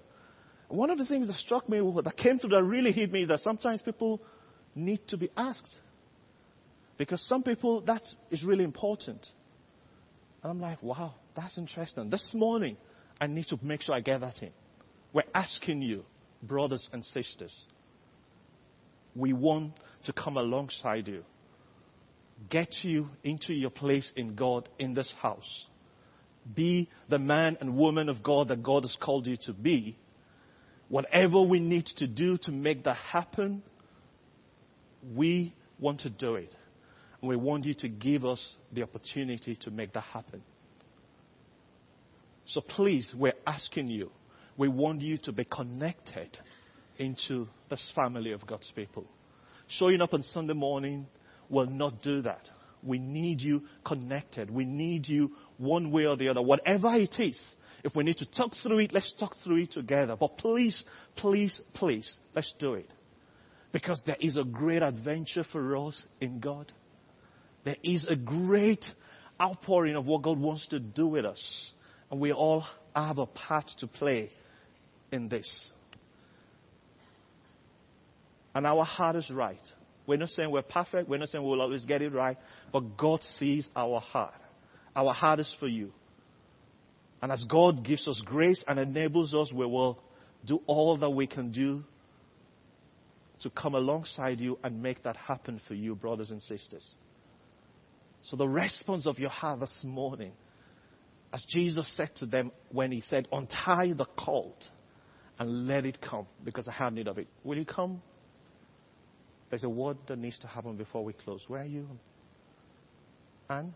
One 0.70 0.90
of 0.90 0.98
the 0.98 1.04
things 1.04 1.26
that 1.26 1.34
struck 1.34 1.68
me, 1.68 1.80
that 2.04 2.16
came 2.16 2.38
through 2.38 2.50
that 2.50 2.62
really 2.62 2.92
hit 2.92 3.10
me, 3.10 3.22
is 3.22 3.28
that 3.28 3.40
sometimes 3.40 3.82
people 3.82 4.22
need 4.74 5.00
to 5.08 5.16
be 5.16 5.28
asked. 5.36 5.80
Because 6.96 7.20
some 7.26 7.42
people, 7.42 7.80
that 7.82 8.02
is 8.30 8.44
really 8.44 8.62
important. 8.62 9.26
And 10.42 10.52
I'm 10.52 10.60
like, 10.60 10.80
wow, 10.80 11.14
that's 11.34 11.58
interesting. 11.58 12.08
This 12.08 12.32
morning, 12.34 12.76
I 13.20 13.26
need 13.26 13.46
to 13.48 13.58
make 13.60 13.82
sure 13.82 13.96
I 13.96 14.00
get 14.00 14.20
that 14.20 14.42
in. 14.42 14.50
We're 15.12 15.22
asking 15.34 15.82
you, 15.82 16.04
brothers 16.40 16.88
and 16.92 17.04
sisters, 17.04 17.64
we 19.16 19.32
want 19.32 19.72
to 20.04 20.12
come 20.12 20.36
alongside 20.36 21.08
you, 21.08 21.24
get 22.48 22.84
you 22.84 23.08
into 23.24 23.52
your 23.52 23.70
place 23.70 24.10
in 24.14 24.36
God 24.36 24.68
in 24.78 24.94
this 24.94 25.12
house. 25.20 25.66
Be 26.54 26.88
the 27.08 27.18
man 27.18 27.58
and 27.60 27.76
woman 27.76 28.08
of 28.08 28.22
God 28.22 28.48
that 28.48 28.62
God 28.62 28.84
has 28.84 28.96
called 28.96 29.26
you 29.26 29.36
to 29.46 29.52
be. 29.52 29.98
Whatever 30.90 31.40
we 31.42 31.60
need 31.60 31.86
to 31.86 32.06
do 32.08 32.36
to 32.38 32.50
make 32.50 32.84
that 32.84 32.96
happen, 32.96 33.62
we 35.14 35.54
want 35.78 36.00
to 36.00 36.10
do 36.10 36.34
it. 36.34 36.52
And 37.22 37.28
we 37.28 37.36
want 37.36 37.64
you 37.64 37.74
to 37.74 37.88
give 37.88 38.24
us 38.26 38.56
the 38.72 38.82
opportunity 38.82 39.54
to 39.62 39.70
make 39.70 39.92
that 39.92 40.02
happen. 40.02 40.42
So 42.44 42.60
please, 42.60 43.14
we're 43.16 43.34
asking 43.46 43.88
you, 43.88 44.10
we 44.56 44.66
want 44.66 45.00
you 45.00 45.16
to 45.18 45.32
be 45.32 45.44
connected 45.44 46.36
into 46.98 47.46
this 47.68 47.92
family 47.94 48.32
of 48.32 48.44
God's 48.44 48.70
people. 48.74 49.06
Showing 49.68 50.02
up 50.02 50.12
on 50.12 50.24
Sunday 50.24 50.54
morning 50.54 51.06
will 51.48 51.66
not 51.66 52.02
do 52.02 52.22
that. 52.22 52.50
We 52.82 52.98
need 52.98 53.40
you 53.40 53.62
connected. 53.84 54.50
We 54.50 54.64
need 54.64 55.06
you 55.06 55.30
one 55.56 55.92
way 55.92 56.06
or 56.06 56.16
the 56.16 56.30
other. 56.30 56.42
Whatever 56.42 56.94
it 56.94 57.20
is, 57.20 57.54
if 57.82 57.94
we 57.96 58.04
need 58.04 58.18
to 58.18 58.30
talk 58.30 58.52
through 58.62 58.78
it, 58.78 58.92
let's 58.92 59.12
talk 59.14 59.36
through 59.42 59.58
it 59.62 59.72
together. 59.72 60.16
But 60.18 60.36
please, 60.38 60.84
please, 61.16 61.60
please, 61.74 62.18
let's 62.34 62.54
do 62.58 62.74
it. 62.74 62.90
Because 63.72 64.02
there 64.04 64.16
is 64.20 64.36
a 64.36 64.44
great 64.44 64.82
adventure 64.82 65.44
for 65.44 65.76
us 65.76 66.06
in 66.20 66.40
God. 66.40 66.72
There 67.64 67.76
is 67.82 68.04
a 68.06 68.16
great 68.16 68.84
outpouring 69.40 69.96
of 69.96 70.06
what 70.06 70.22
God 70.22 70.38
wants 70.38 70.66
to 70.68 70.80
do 70.80 71.06
with 71.06 71.24
us. 71.24 71.72
And 72.10 72.20
we 72.20 72.32
all 72.32 72.64
have 72.94 73.18
a 73.18 73.26
part 73.26 73.70
to 73.78 73.86
play 73.86 74.30
in 75.12 75.28
this. 75.28 75.70
And 78.54 78.66
our 78.66 78.84
heart 78.84 79.16
is 79.16 79.30
right. 79.30 79.60
We're 80.06 80.16
not 80.16 80.30
saying 80.30 80.50
we're 80.50 80.62
perfect. 80.62 81.08
We're 81.08 81.18
not 81.18 81.28
saying 81.28 81.44
we'll 81.44 81.60
always 81.60 81.84
get 81.84 82.02
it 82.02 82.12
right. 82.12 82.36
But 82.72 82.96
God 82.96 83.22
sees 83.22 83.68
our 83.76 84.00
heart. 84.00 84.34
Our 84.96 85.12
heart 85.12 85.38
is 85.38 85.54
for 85.60 85.68
you. 85.68 85.92
And 87.22 87.30
as 87.30 87.44
God 87.44 87.84
gives 87.84 88.08
us 88.08 88.20
grace 88.24 88.64
and 88.66 88.78
enables 88.78 89.34
us, 89.34 89.52
we 89.52 89.66
will 89.66 89.98
do 90.44 90.62
all 90.66 90.96
that 90.98 91.10
we 91.10 91.26
can 91.26 91.52
do 91.52 91.84
to 93.42 93.50
come 93.50 93.74
alongside 93.74 94.40
you 94.40 94.58
and 94.62 94.82
make 94.82 95.02
that 95.02 95.16
happen 95.16 95.60
for 95.66 95.74
you, 95.74 95.94
brothers 95.94 96.30
and 96.30 96.40
sisters. 96.40 96.94
So 98.22 98.36
the 98.36 98.48
response 98.48 99.06
of 99.06 99.18
your 99.18 99.30
heart 99.30 99.60
this 99.60 99.82
morning, 99.84 100.32
as 101.32 101.44
Jesus 101.48 101.90
said 101.96 102.14
to 102.16 102.26
them 102.26 102.52
when 102.70 102.92
he 102.92 103.00
said, 103.00 103.28
untie 103.32 103.92
the 103.96 104.06
colt 104.18 104.68
and 105.38 105.66
let 105.66 105.86
it 105.86 106.00
come 106.00 106.26
because 106.44 106.68
I 106.68 106.72
have 106.72 106.92
need 106.92 107.08
of 107.08 107.18
it. 107.18 107.28
Will 107.44 107.56
you 107.56 107.64
come? 107.64 108.02
There's 109.48 109.64
a 109.64 109.68
word 109.68 109.96
that 110.06 110.18
needs 110.18 110.38
to 110.40 110.46
happen 110.46 110.76
before 110.76 111.04
we 111.04 111.12
close. 111.12 111.42
Where 111.48 111.62
are 111.62 111.66
you? 111.66 111.88
Anne? 113.48 113.74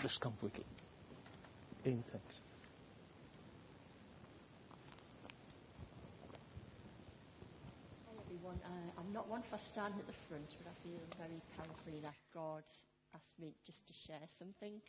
Let's 0.00 0.18
come 0.18 0.34
quickly. 0.38 0.64
In 1.84 2.04
thanks. 2.12 2.36
everyone. 8.24 8.56
Uh, 8.64 9.00
I'm 9.00 9.12
not 9.12 9.28
one 9.28 9.42
for 9.42 9.58
standing 9.58 9.98
at 9.98 10.06
the 10.06 10.14
front, 10.28 10.54
but 10.62 10.70
I 10.70 10.74
feel 10.82 11.00
very 11.18 11.42
powerfully 11.56 12.00
that 12.02 12.14
God 12.32 12.62
asked 13.14 13.38
me 13.40 13.54
just 13.66 13.84
to 13.88 13.92
share 13.92 14.26
something 14.38 14.80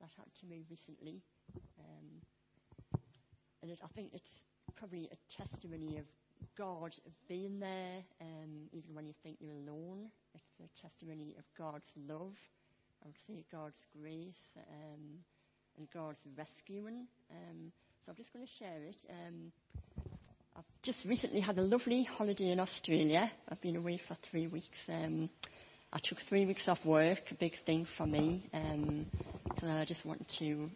that 0.00 0.08
happened 0.16 0.34
to 0.40 0.46
me 0.46 0.62
recently. 0.70 1.20
Um, 1.78 2.22
and 3.62 3.70
it, 3.72 3.78
I 3.82 3.88
think 3.88 4.10
it's 4.14 4.46
probably 4.76 5.10
a 5.10 5.18
testimony 5.28 5.98
of 5.98 6.06
God 6.56 6.94
being 7.28 7.58
there, 7.58 8.06
um, 8.20 8.70
even 8.72 8.94
when 8.94 9.06
you 9.06 9.14
think 9.22 9.36
you're 9.40 9.58
alone. 9.66 10.08
It's 10.34 10.54
a 10.62 10.80
testimony 10.80 11.34
of 11.38 11.44
God's 11.58 11.90
love. 12.08 12.38
I 13.02 13.08
would 13.08 13.20
say 13.26 13.44
God's 13.50 13.82
grace 13.98 14.56
um, 14.56 15.20
and 15.78 15.88
God's 15.92 16.18
rescuing. 16.36 17.06
Um, 17.30 17.72
so 18.04 18.10
I'm 18.10 18.16
just 18.16 18.32
going 18.32 18.44
to 18.44 18.52
share 18.58 18.82
it. 18.82 18.96
Um, 19.08 19.52
I've 20.56 20.64
just 20.82 21.04
recently 21.04 21.40
had 21.40 21.58
a 21.58 21.62
lovely 21.62 22.04
holiday 22.04 22.50
in 22.50 22.60
Australia. 22.60 23.30
I've 23.48 23.60
been 23.60 23.76
away 23.76 24.00
for 24.06 24.16
three 24.30 24.46
weeks. 24.46 24.78
Um, 24.88 25.30
I 25.92 25.98
took 26.02 26.18
three 26.28 26.46
weeks 26.46 26.62
off 26.68 26.78
work, 26.84 27.18
a 27.30 27.34
big 27.34 27.54
thing 27.66 27.86
for 27.96 28.06
me, 28.06 28.48
um, 28.54 29.06
I 29.62 29.84
just 29.84 30.04
wanted 30.06 30.26
to 30.38 30.70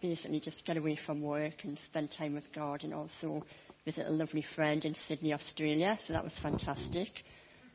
basically 0.00 0.40
just 0.40 0.64
get 0.64 0.76
away 0.76 0.98
from 1.04 1.22
work 1.22 1.64
and 1.64 1.78
spend 1.86 2.12
time 2.12 2.34
with 2.34 2.44
God 2.54 2.84
and 2.84 2.94
also 2.94 3.44
visit 3.84 4.06
a 4.06 4.10
lovely 4.10 4.44
friend 4.54 4.84
in 4.84 4.94
Sydney, 5.06 5.32
Australia. 5.32 5.98
So 6.06 6.12
that 6.12 6.22
was 6.22 6.32
fantastic. 6.42 7.08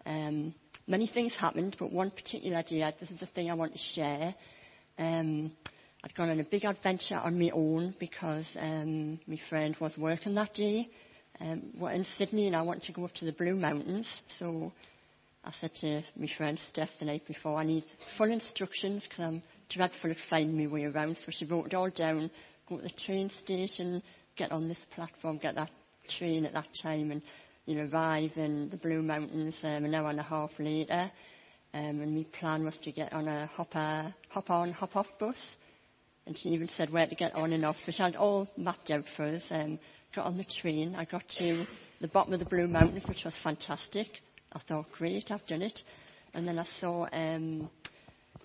Um, 0.06 0.54
many 0.88 1.08
things 1.08 1.34
happened, 1.34 1.76
but 1.80 1.92
one 1.92 2.12
particular 2.12 2.64
day, 2.64 2.94
this 3.00 3.12
is 3.12 3.20
the 3.20 3.26
thing 3.26 3.50
I 3.50 3.56
want 3.56 3.74
to 3.74 3.80
share. 3.80 4.36
Um, 4.98 5.52
I'd 6.06 6.16
gone 6.16 6.30
on 6.30 6.40
a 6.42 6.44
big 6.44 6.66
adventure 6.66 7.16
on 7.16 7.40
my 7.40 7.50
own 7.54 7.96
because 7.98 8.46
um, 8.60 9.22
my 9.26 9.40
friend 9.50 9.74
was 9.80 9.98
working 9.98 10.36
that 10.36 10.54
day. 10.54 10.90
Um, 11.40 11.72
we're 11.80 11.92
in 11.92 12.06
Sydney 12.18 12.48
and 12.48 12.58
I 12.58 12.62
want 12.62 12.84
to 12.84 12.92
go 12.92 13.06
up 13.06 13.14
to 13.16 13.26
the 13.26 13.32
Blue 13.32 13.56
Mountains. 13.56 14.06
So 14.38 14.74
I 15.46 15.54
said 15.62 15.74
to 15.76 16.02
my 16.18 16.28
friend 16.38 16.60
Steph 16.68 16.90
the 17.00 17.06
night 17.06 17.26
before, 17.26 17.58
I 17.58 17.64
need 17.64 17.86
full 18.18 18.30
instructions 18.30 19.04
because 19.08 19.24
I'm 19.24 19.44
dreadful 19.70 20.12
at 20.12 20.18
finding 20.30 20.58
my 20.58 20.68
way 20.68 20.84
around. 20.84 21.18
So 21.26 21.32
she 21.32 21.46
wrote 21.46 21.68
it 21.68 21.74
all 21.74 21.90
down, 21.90 22.30
go 22.68 22.76
to 22.76 22.84
the 22.84 22.90
train 22.90 23.30
station, 23.30 24.04
get 24.36 24.52
on 24.52 24.68
this 24.68 24.86
platform, 24.94 25.38
get 25.38 25.56
that 25.56 25.72
train 26.10 26.46
at 26.46 26.52
that 26.52 26.68
time 26.82 27.12
and 27.12 27.22
you 27.66 27.76
know, 27.76 27.90
arrive 27.94 28.32
in 28.36 28.70
the 28.70 28.78
Blue 28.78 29.02
Mountains 29.02 29.56
um, 29.64 29.86
an 29.86 29.96
hour 29.96 30.10
and 30.10 30.20
a 30.20 30.24
half 30.24 30.52
later. 30.60 31.10
Um, 31.74 32.02
and 32.02 32.14
my 32.14 32.26
plan 32.38 32.66
was 32.66 32.78
to 32.84 32.92
get 32.92 33.14
on 33.14 33.30
a 33.30 33.46
hop 33.48 33.74
on, 33.78 34.74
hop 34.74 34.98
off 34.98 35.08
bus 35.18 35.38
and 36.26 36.38
she 36.38 36.50
even 36.50 36.70
said 36.76 36.92
where 36.92 37.08
to 37.08 37.16
get 37.16 37.36
on 37.36 37.54
and 37.54 37.66
off. 37.66 37.76
So 37.86 37.92
she 37.92 38.02
had 38.02 38.16
all 38.16 38.48
mapped 38.58 38.90
out 38.92 39.06
for 39.16 39.24
us. 39.26 39.44
Um, 39.50 39.80
got 40.16 40.26
on 40.26 40.38
the 40.38 40.46
train. 40.46 40.96
I 40.96 41.06
got 41.06 41.24
to 41.40 41.66
the 42.00 42.08
bottom 42.08 42.34
of 42.34 42.40
the 42.40 42.46
Blue 42.46 42.68
Mountains, 42.68 43.06
which 43.08 43.24
was 43.26 43.36
fantastic. 43.44 44.08
I 44.52 44.60
thought, 44.68 44.92
great, 44.92 45.32
I've 45.32 45.46
done 45.48 45.62
it. 45.62 45.80
And 46.34 46.48
then 46.48 46.60
I 46.60 46.66
saw 46.80 47.08
um, 47.12 47.70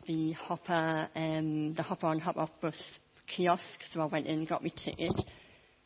the 0.06 0.32
hopper, 0.32 1.08
um, 1.14 1.74
the 1.74 1.82
hop 1.82 2.04
on, 2.04 2.18
hop 2.18 2.36
off 2.36 2.50
bus 2.60 2.80
kiosk. 3.26 3.62
So 3.92 4.00
I 4.00 4.06
went 4.06 4.26
in, 4.26 4.38
and 4.38 4.48
got 4.48 4.62
my 4.62 4.70
ticket. 4.70 5.14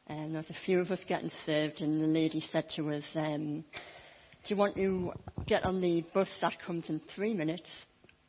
And 0.06 0.32
there 0.32 0.38
was 0.38 0.50
a 0.50 0.64
few 0.64 0.80
of 0.80 0.90
us 0.90 1.00
getting 1.06 1.30
served, 1.46 1.80
and 1.80 2.00
the 2.00 2.06
lady 2.06 2.42
said 2.52 2.68
to 2.76 2.90
us, 2.90 3.04
um, 3.14 3.64
"Do 4.44 4.54
you 4.54 4.56
want 4.56 4.74
to 4.76 5.12
get 5.46 5.64
on 5.64 5.80
the 5.80 6.04
bus 6.12 6.28
that 6.40 6.60
comes 6.60 6.90
in 6.90 7.00
three 7.14 7.34
minutes, 7.34 7.70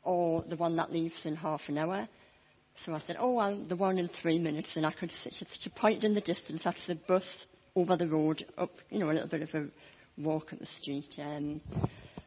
or 0.04 0.44
the 0.48 0.56
one 0.56 0.76
that 0.76 0.92
leaves 0.92 1.26
in 1.26 1.36
half 1.36 1.62
an 1.68 1.78
hour?" 1.78 2.08
So 2.86 2.94
I 2.94 3.00
said, 3.00 3.18
oh, 3.20 3.34
well, 3.34 3.58
the 3.68 3.76
one 3.76 3.98
in 3.98 4.10
three 4.22 4.40
minutes, 4.40 4.76
and 4.76 4.86
I 4.86 4.92
could 4.92 5.12
see 5.12 5.32
such 5.32 5.66
a 5.66 5.70
point 5.70 6.04
in 6.04 6.14
the 6.14 6.22
distance. 6.22 6.64
That's 6.64 6.86
the 6.88 6.96
bus 6.96 7.26
over 7.76 7.96
the 7.96 8.08
road, 8.08 8.46
up, 8.58 8.72
you 8.90 9.00
know, 9.00 9.10
a 9.10 9.14
little 9.14 9.30
bit 9.30 9.42
of 9.44 9.54
a 9.54 9.68
walk 10.18 10.54
up 10.54 10.60
the 10.60 10.66
street. 10.66 11.16
Um, 11.20 11.62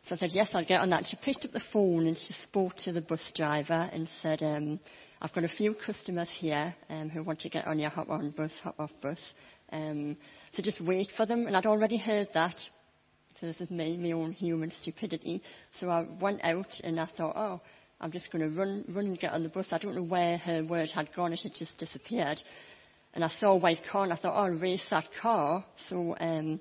so 0.09 0.14
I 0.14 0.18
said, 0.18 0.30
yes, 0.32 0.51
I'll 0.55 0.64
get 0.64 0.80
on 0.80 0.90
that. 0.90 1.07
She 1.07 1.16
picked 1.16 1.44
up 1.44 1.53
the 1.53 1.62
phone 1.72 2.07
and 2.07 2.16
she 2.16 2.32
spoke 2.32 2.76
to 2.84 2.92
the 2.92 3.01
bus 3.01 3.20
driver 3.34 3.90
and 3.92 4.09
said, 4.22 4.42
um, 4.42 4.78
I've 5.20 5.32
got 5.32 5.44
a 5.44 5.49
few 5.49 5.74
customers 5.74 6.30
here 6.30 6.74
um, 6.88 7.11
who 7.11 7.22
want 7.22 7.40
to 7.40 7.49
get 7.49 7.66
on 7.66 7.78
your 7.78 7.90
hop 7.90 8.09
on 8.09 8.30
bus, 8.30 8.53
hop 8.62 8.78
off 8.78 8.92
bus. 9.03 9.18
Um, 9.72 10.16
so 10.53 10.62
just 10.62 10.80
wait 10.80 11.11
for 11.16 11.26
them. 11.26 11.47
And 11.47 11.57
I'd 11.57 11.66
already 11.66 11.97
heard 11.97 12.28
that. 12.34 12.61
So 13.40 13.47
this 13.47 13.61
is 13.61 13.70
me, 13.70 13.97
my 13.97 14.12
own 14.12 14.32
human 14.32 14.70
stupidity. 14.70 15.42
So 15.80 15.90
I 15.90 16.07
went 16.20 16.44
out 16.44 16.80
and 16.84 17.01
I 17.01 17.07
thought, 17.07 17.36
oh, 17.36 17.61
I'm 18.01 18.12
just 18.12 18.30
going 18.30 18.49
to 18.49 18.59
run, 18.59 18.84
run 18.88 19.07
and 19.07 19.18
get 19.18 19.32
on 19.32 19.42
the 19.42 19.49
bus. 19.49 19.66
I 19.70 19.78
don't 19.78 19.94
know 19.94 20.03
where 20.03 20.36
her 20.38 20.62
word 20.64 20.90
had 20.90 21.14
gone. 21.14 21.32
It 21.32 21.40
had 21.40 21.55
just 21.55 21.78
disappeared. 21.78 22.40
And 23.14 23.24
I 23.24 23.28
saw 23.28 23.53
a 23.53 23.57
white 23.57 23.80
car 23.90 24.05
and 24.05 24.12
I 24.12 24.16
thought, 24.16 24.34
oh, 24.34 24.44
I'll 24.44 24.51
race 24.51 24.84
that 24.90 25.07
car. 25.22 25.64
So, 25.88 26.14
um, 26.20 26.61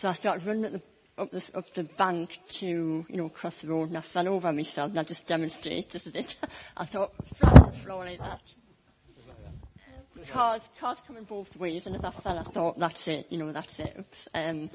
so 0.00 0.08
I 0.08 0.14
started 0.14 0.44
running 0.44 0.82
up 1.16 1.30
the, 1.30 1.36
up, 1.38 1.44
up 1.54 1.64
the 1.76 1.84
bank 1.96 2.30
to, 2.58 2.66
you 2.66 3.16
know, 3.16 3.28
cross 3.28 3.54
the 3.62 3.68
road 3.68 3.90
and 3.90 3.98
I 3.98 4.04
fell 4.12 4.26
over 4.28 4.50
myself 4.52 4.90
and 4.90 4.98
I 4.98 5.04
just 5.04 5.26
demonstrated, 5.28 6.02
it. 6.06 6.34
I 6.76 6.86
thought, 6.86 7.12
flat 7.38 7.62
on 7.62 7.72
the 7.72 7.84
floor 7.84 8.04
like 8.04 8.18
that. 8.18 8.40
Cars, 10.32 10.60
cars 10.78 10.98
coming 11.06 11.24
both 11.24 11.48
ways 11.56 11.84
and 11.86 11.96
as 11.96 12.04
I 12.04 12.12
fell 12.22 12.38
I 12.38 12.50
thought, 12.52 12.78
that's 12.78 13.02
it, 13.06 13.26
you 13.30 13.38
know, 13.38 13.52
that's 13.52 13.78
it. 13.78 13.96
Oops. 13.98 14.28
Um, 14.34 14.70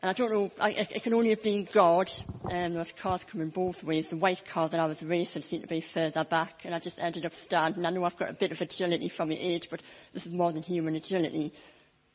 And 0.00 0.10
I 0.10 0.12
don't 0.12 0.30
know, 0.30 0.50
I, 0.60 0.70
it 0.70 1.02
can 1.02 1.14
only 1.14 1.30
have 1.30 1.42
been 1.42 1.66
God. 1.72 2.10
Um, 2.44 2.50
there 2.50 2.78
was 2.78 2.92
cars 3.02 3.22
coming 3.32 3.48
both 3.48 3.82
ways. 3.82 4.06
The 4.10 4.16
white 4.16 4.42
car 4.52 4.68
that 4.68 4.78
I 4.78 4.86
was 4.86 5.00
racing 5.02 5.42
seemed 5.42 5.62
to 5.62 5.68
be 5.68 5.84
further 5.94 6.24
back, 6.24 6.60
and 6.64 6.74
I 6.74 6.80
just 6.80 6.98
ended 6.98 7.24
up 7.24 7.32
standing. 7.44 7.84
I 7.84 7.90
know 7.90 8.04
I've 8.04 8.18
got 8.18 8.28
a 8.28 8.34
bit 8.34 8.52
of 8.52 8.60
agility 8.60 9.10
from 9.16 9.30
my 9.30 9.36
age, 9.38 9.68
but 9.70 9.80
this 10.12 10.26
is 10.26 10.32
more 10.32 10.52
than 10.52 10.62
human 10.62 10.96
agility. 10.96 11.52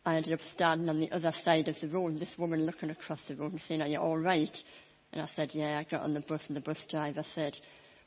I 0.05 0.15
ended 0.15 0.34
up 0.34 0.39
standing 0.53 0.89
on 0.89 0.99
the 0.99 1.11
other 1.11 1.34
side 1.43 1.67
of 1.67 1.75
the 1.82 1.88
road, 1.88 2.19
this 2.19 2.38
woman 2.38 2.65
looking 2.65 2.91
across 2.91 3.19
the 3.27 3.36
road 3.36 3.53
and 3.53 3.61
saying, 3.67 3.82
Are 3.82 3.88
you 3.88 3.99
all 3.99 4.17
right? 4.17 4.55
And 5.11 5.21
I 5.21 5.27
said, 5.36 5.51
Yeah, 5.53 5.79
I 5.79 5.84
got 5.89 6.03
on 6.03 6.13
the 6.13 6.21
bus, 6.21 6.41
and 6.47 6.55
the 6.55 6.61
bus 6.61 6.79
driver 6.88 7.23
said, 7.34 7.57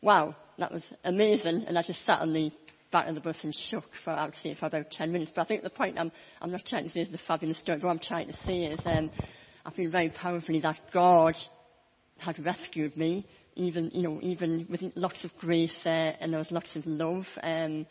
Wow, 0.02 0.36
that 0.58 0.72
was 0.72 0.82
amazing. 1.04 1.64
And 1.66 1.76
I 1.76 1.82
just 1.82 2.04
sat 2.06 2.20
on 2.20 2.32
the 2.32 2.52
back 2.92 3.08
of 3.08 3.16
the 3.16 3.20
bus 3.20 3.38
and 3.42 3.52
shook 3.52 3.84
for, 4.04 4.10
I 4.10 4.26
would 4.26 4.36
say, 4.36 4.54
for 4.54 4.66
about 4.66 4.92
10 4.92 5.10
minutes. 5.10 5.32
But 5.34 5.42
I 5.42 5.44
think 5.46 5.62
the 5.62 5.70
point 5.70 5.98
I'm, 5.98 6.12
I'm 6.40 6.52
not 6.52 6.64
trying 6.64 6.84
to 6.84 6.90
say 6.90 7.00
is 7.00 7.10
the 7.10 7.18
fabulous 7.18 7.58
story, 7.58 7.78
but 7.78 7.86
what 7.86 7.92
I'm 7.92 7.98
trying 7.98 8.28
to 8.28 8.36
say 8.46 8.64
is 8.66 8.78
um, 8.84 9.10
I 9.64 9.70
feel 9.70 9.90
very 9.90 10.10
powerfully 10.10 10.60
that 10.60 10.78
God 10.92 11.36
had 12.18 12.44
rescued 12.44 12.96
me, 12.96 13.26
even, 13.56 13.90
you 13.92 14.02
know, 14.02 14.18
even 14.22 14.66
with 14.70 14.82
lots 14.94 15.24
of 15.24 15.30
grace 15.38 15.78
there, 15.84 16.16
and 16.20 16.32
there 16.32 16.38
was 16.38 16.50
lots 16.50 16.76
of 16.76 16.84
love. 16.86 17.24
Um, 17.42 17.86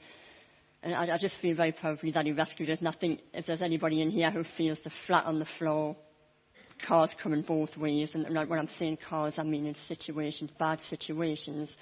and 0.83 0.93
I, 0.95 1.15
I 1.15 1.17
just 1.17 1.39
feel 1.41 1.55
very 1.55 1.71
powerfully 1.71 2.11
that 2.11 2.25
He 2.25 2.31
rescued 2.31 2.69
us. 2.69 2.79
And 2.79 2.87
I 2.87 2.91
think 2.93 3.21
if 3.33 3.45
there's 3.45 3.61
anybody 3.61 4.01
in 4.01 4.11
here 4.11 4.29
who 4.29 4.43
feels 4.57 4.79
the 4.83 4.91
flat 5.07 5.25
on 5.25 5.39
the 5.39 5.47
floor, 5.57 5.95
cars 6.85 7.11
coming 7.21 7.41
both 7.41 7.75
ways, 7.77 8.11
and 8.13 8.25
when 8.49 8.59
I'm 8.59 8.69
saying 8.77 8.99
cars, 9.07 9.35
I 9.37 9.43
mean 9.43 9.65
in 9.65 9.75
situations, 9.87 10.51
bad 10.59 10.79
situations, 10.89 11.75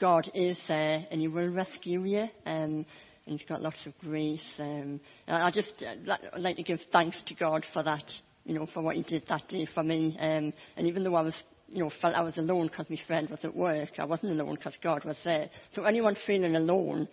God 0.00 0.30
is 0.34 0.58
there 0.66 1.06
and 1.10 1.20
He 1.20 1.28
will 1.28 1.48
rescue 1.48 2.04
you. 2.04 2.22
Um, 2.46 2.86
and 3.26 3.38
He's 3.38 3.48
got 3.48 3.62
lots 3.62 3.86
of 3.86 3.96
grace. 3.98 4.54
Um, 4.58 5.00
I 5.26 5.50
just 5.50 5.82
uh, 5.82 6.16
like 6.38 6.56
to 6.56 6.62
give 6.62 6.80
thanks 6.90 7.22
to 7.26 7.34
God 7.34 7.64
for 7.72 7.82
that 7.82 8.10
you 8.48 8.54
know, 8.54 8.66
for 8.66 8.82
what 8.82 8.96
he 8.96 9.02
did 9.02 9.24
that 9.28 9.46
day 9.46 9.66
for 9.66 9.82
me. 9.82 10.16
Um, 10.18 10.54
and 10.76 10.86
even 10.86 11.04
though 11.04 11.14
I 11.14 11.20
was, 11.20 11.34
you 11.68 11.84
know, 11.84 11.90
felt 12.00 12.14
I 12.14 12.22
was 12.22 12.38
alone 12.38 12.68
because 12.68 12.88
my 12.88 12.98
friend 13.06 13.28
was 13.28 13.44
at 13.44 13.54
work, 13.54 13.90
I 13.98 14.06
wasn't 14.06 14.32
alone 14.32 14.54
because 14.54 14.74
God 14.82 15.04
was 15.04 15.18
there. 15.22 15.50
So 15.74 15.84
anyone 15.84 16.16
feeling 16.26 16.56
alone, 16.56 17.08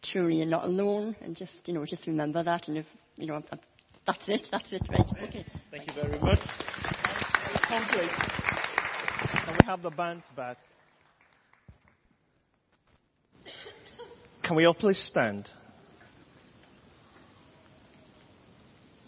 truly 0.00 0.36
you're 0.36 0.46
not 0.46 0.64
alone. 0.64 1.16
And 1.22 1.36
just, 1.36 1.52
you 1.64 1.74
know, 1.74 1.84
just 1.84 2.06
remember 2.06 2.44
that. 2.44 2.68
And 2.68 2.78
if, 2.78 2.86
you 3.16 3.26
know, 3.26 3.42
that's 4.06 4.28
it. 4.28 4.46
That's 4.52 4.72
it. 4.72 4.82
Right. 4.88 5.28
Okay. 5.28 5.44
Thank 5.72 5.88
you 5.88 5.92
very 5.92 6.20
much. 6.20 6.40
Can 9.44 9.56
we 9.58 9.66
have 9.66 9.82
the 9.82 9.90
bands 9.90 10.24
back? 10.36 10.56
Can 14.44 14.54
we 14.54 14.66
all 14.66 14.74
please 14.74 14.98
stand? 14.98 15.48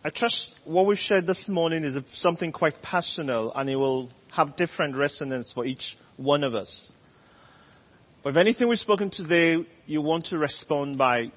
I 0.04 0.10
trust 0.10 0.56
what 0.64 0.86
we've 0.86 0.98
shared 0.98 1.28
this 1.28 1.48
morning 1.48 1.84
is 1.84 1.94
something 2.14 2.50
quite 2.50 2.82
personal 2.82 3.52
and 3.54 3.70
it 3.70 3.76
will 3.76 4.10
have 4.32 4.56
different 4.56 4.96
resonance 4.96 5.52
for 5.54 5.64
each 5.64 5.96
one 6.16 6.42
of 6.42 6.56
us. 6.56 6.90
But 8.24 8.30
if 8.30 8.36
anything 8.36 8.68
we've 8.68 8.80
spoken 8.80 9.10
today, 9.10 9.64
you 9.86 10.02
want 10.02 10.26
to 10.26 10.38
respond 10.38 10.98
by 10.98 11.30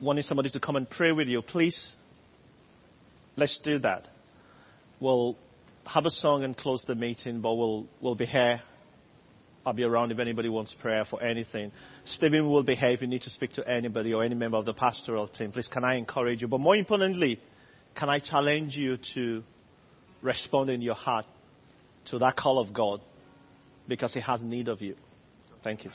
wanting 0.00 0.22
somebody 0.22 0.50
to 0.50 0.60
come 0.60 0.76
and 0.76 0.88
pray 0.88 1.10
with 1.10 1.26
you, 1.26 1.42
please, 1.42 1.92
let's 3.36 3.58
do 3.58 3.80
that. 3.80 4.06
We'll 5.00 5.36
have 5.84 6.06
a 6.06 6.10
song 6.10 6.44
and 6.44 6.56
close 6.56 6.84
the 6.86 6.94
meeting, 6.94 7.40
but 7.40 7.54
we'll, 7.54 7.88
we'll 8.00 8.14
be 8.14 8.26
here. 8.26 8.62
I'll 9.66 9.72
be 9.72 9.84
around 9.84 10.12
if 10.12 10.20
anybody 10.20 10.48
wants 10.48 10.72
prayer 10.80 11.04
for 11.04 11.20
anything. 11.20 11.72
Stephen 12.04 12.48
will 12.48 12.62
be 12.62 12.76
here 12.76 12.90
if 12.90 13.00
you 13.00 13.08
need 13.08 13.22
to 13.22 13.30
speak 13.30 13.54
to 13.54 13.68
anybody 13.68 14.12
or 14.12 14.22
any 14.22 14.36
member 14.36 14.56
of 14.56 14.66
the 14.66 14.74
pastoral 14.74 15.26
team. 15.26 15.50
Please, 15.50 15.66
can 15.66 15.84
I 15.84 15.96
encourage 15.96 16.42
you? 16.42 16.48
But 16.48 16.60
more 16.60 16.76
importantly, 16.76 17.40
can 17.94 18.08
I 18.08 18.18
challenge 18.18 18.76
you 18.76 18.96
to 19.14 19.42
respond 20.22 20.70
in 20.70 20.82
your 20.82 20.94
heart 20.94 21.26
to 22.06 22.18
that 22.18 22.36
call 22.36 22.58
of 22.58 22.72
God 22.72 23.00
because 23.88 24.14
He 24.14 24.20
has 24.20 24.42
need 24.42 24.68
of 24.68 24.80
you? 24.80 24.96
Thank 25.62 25.84
you. 25.84 25.90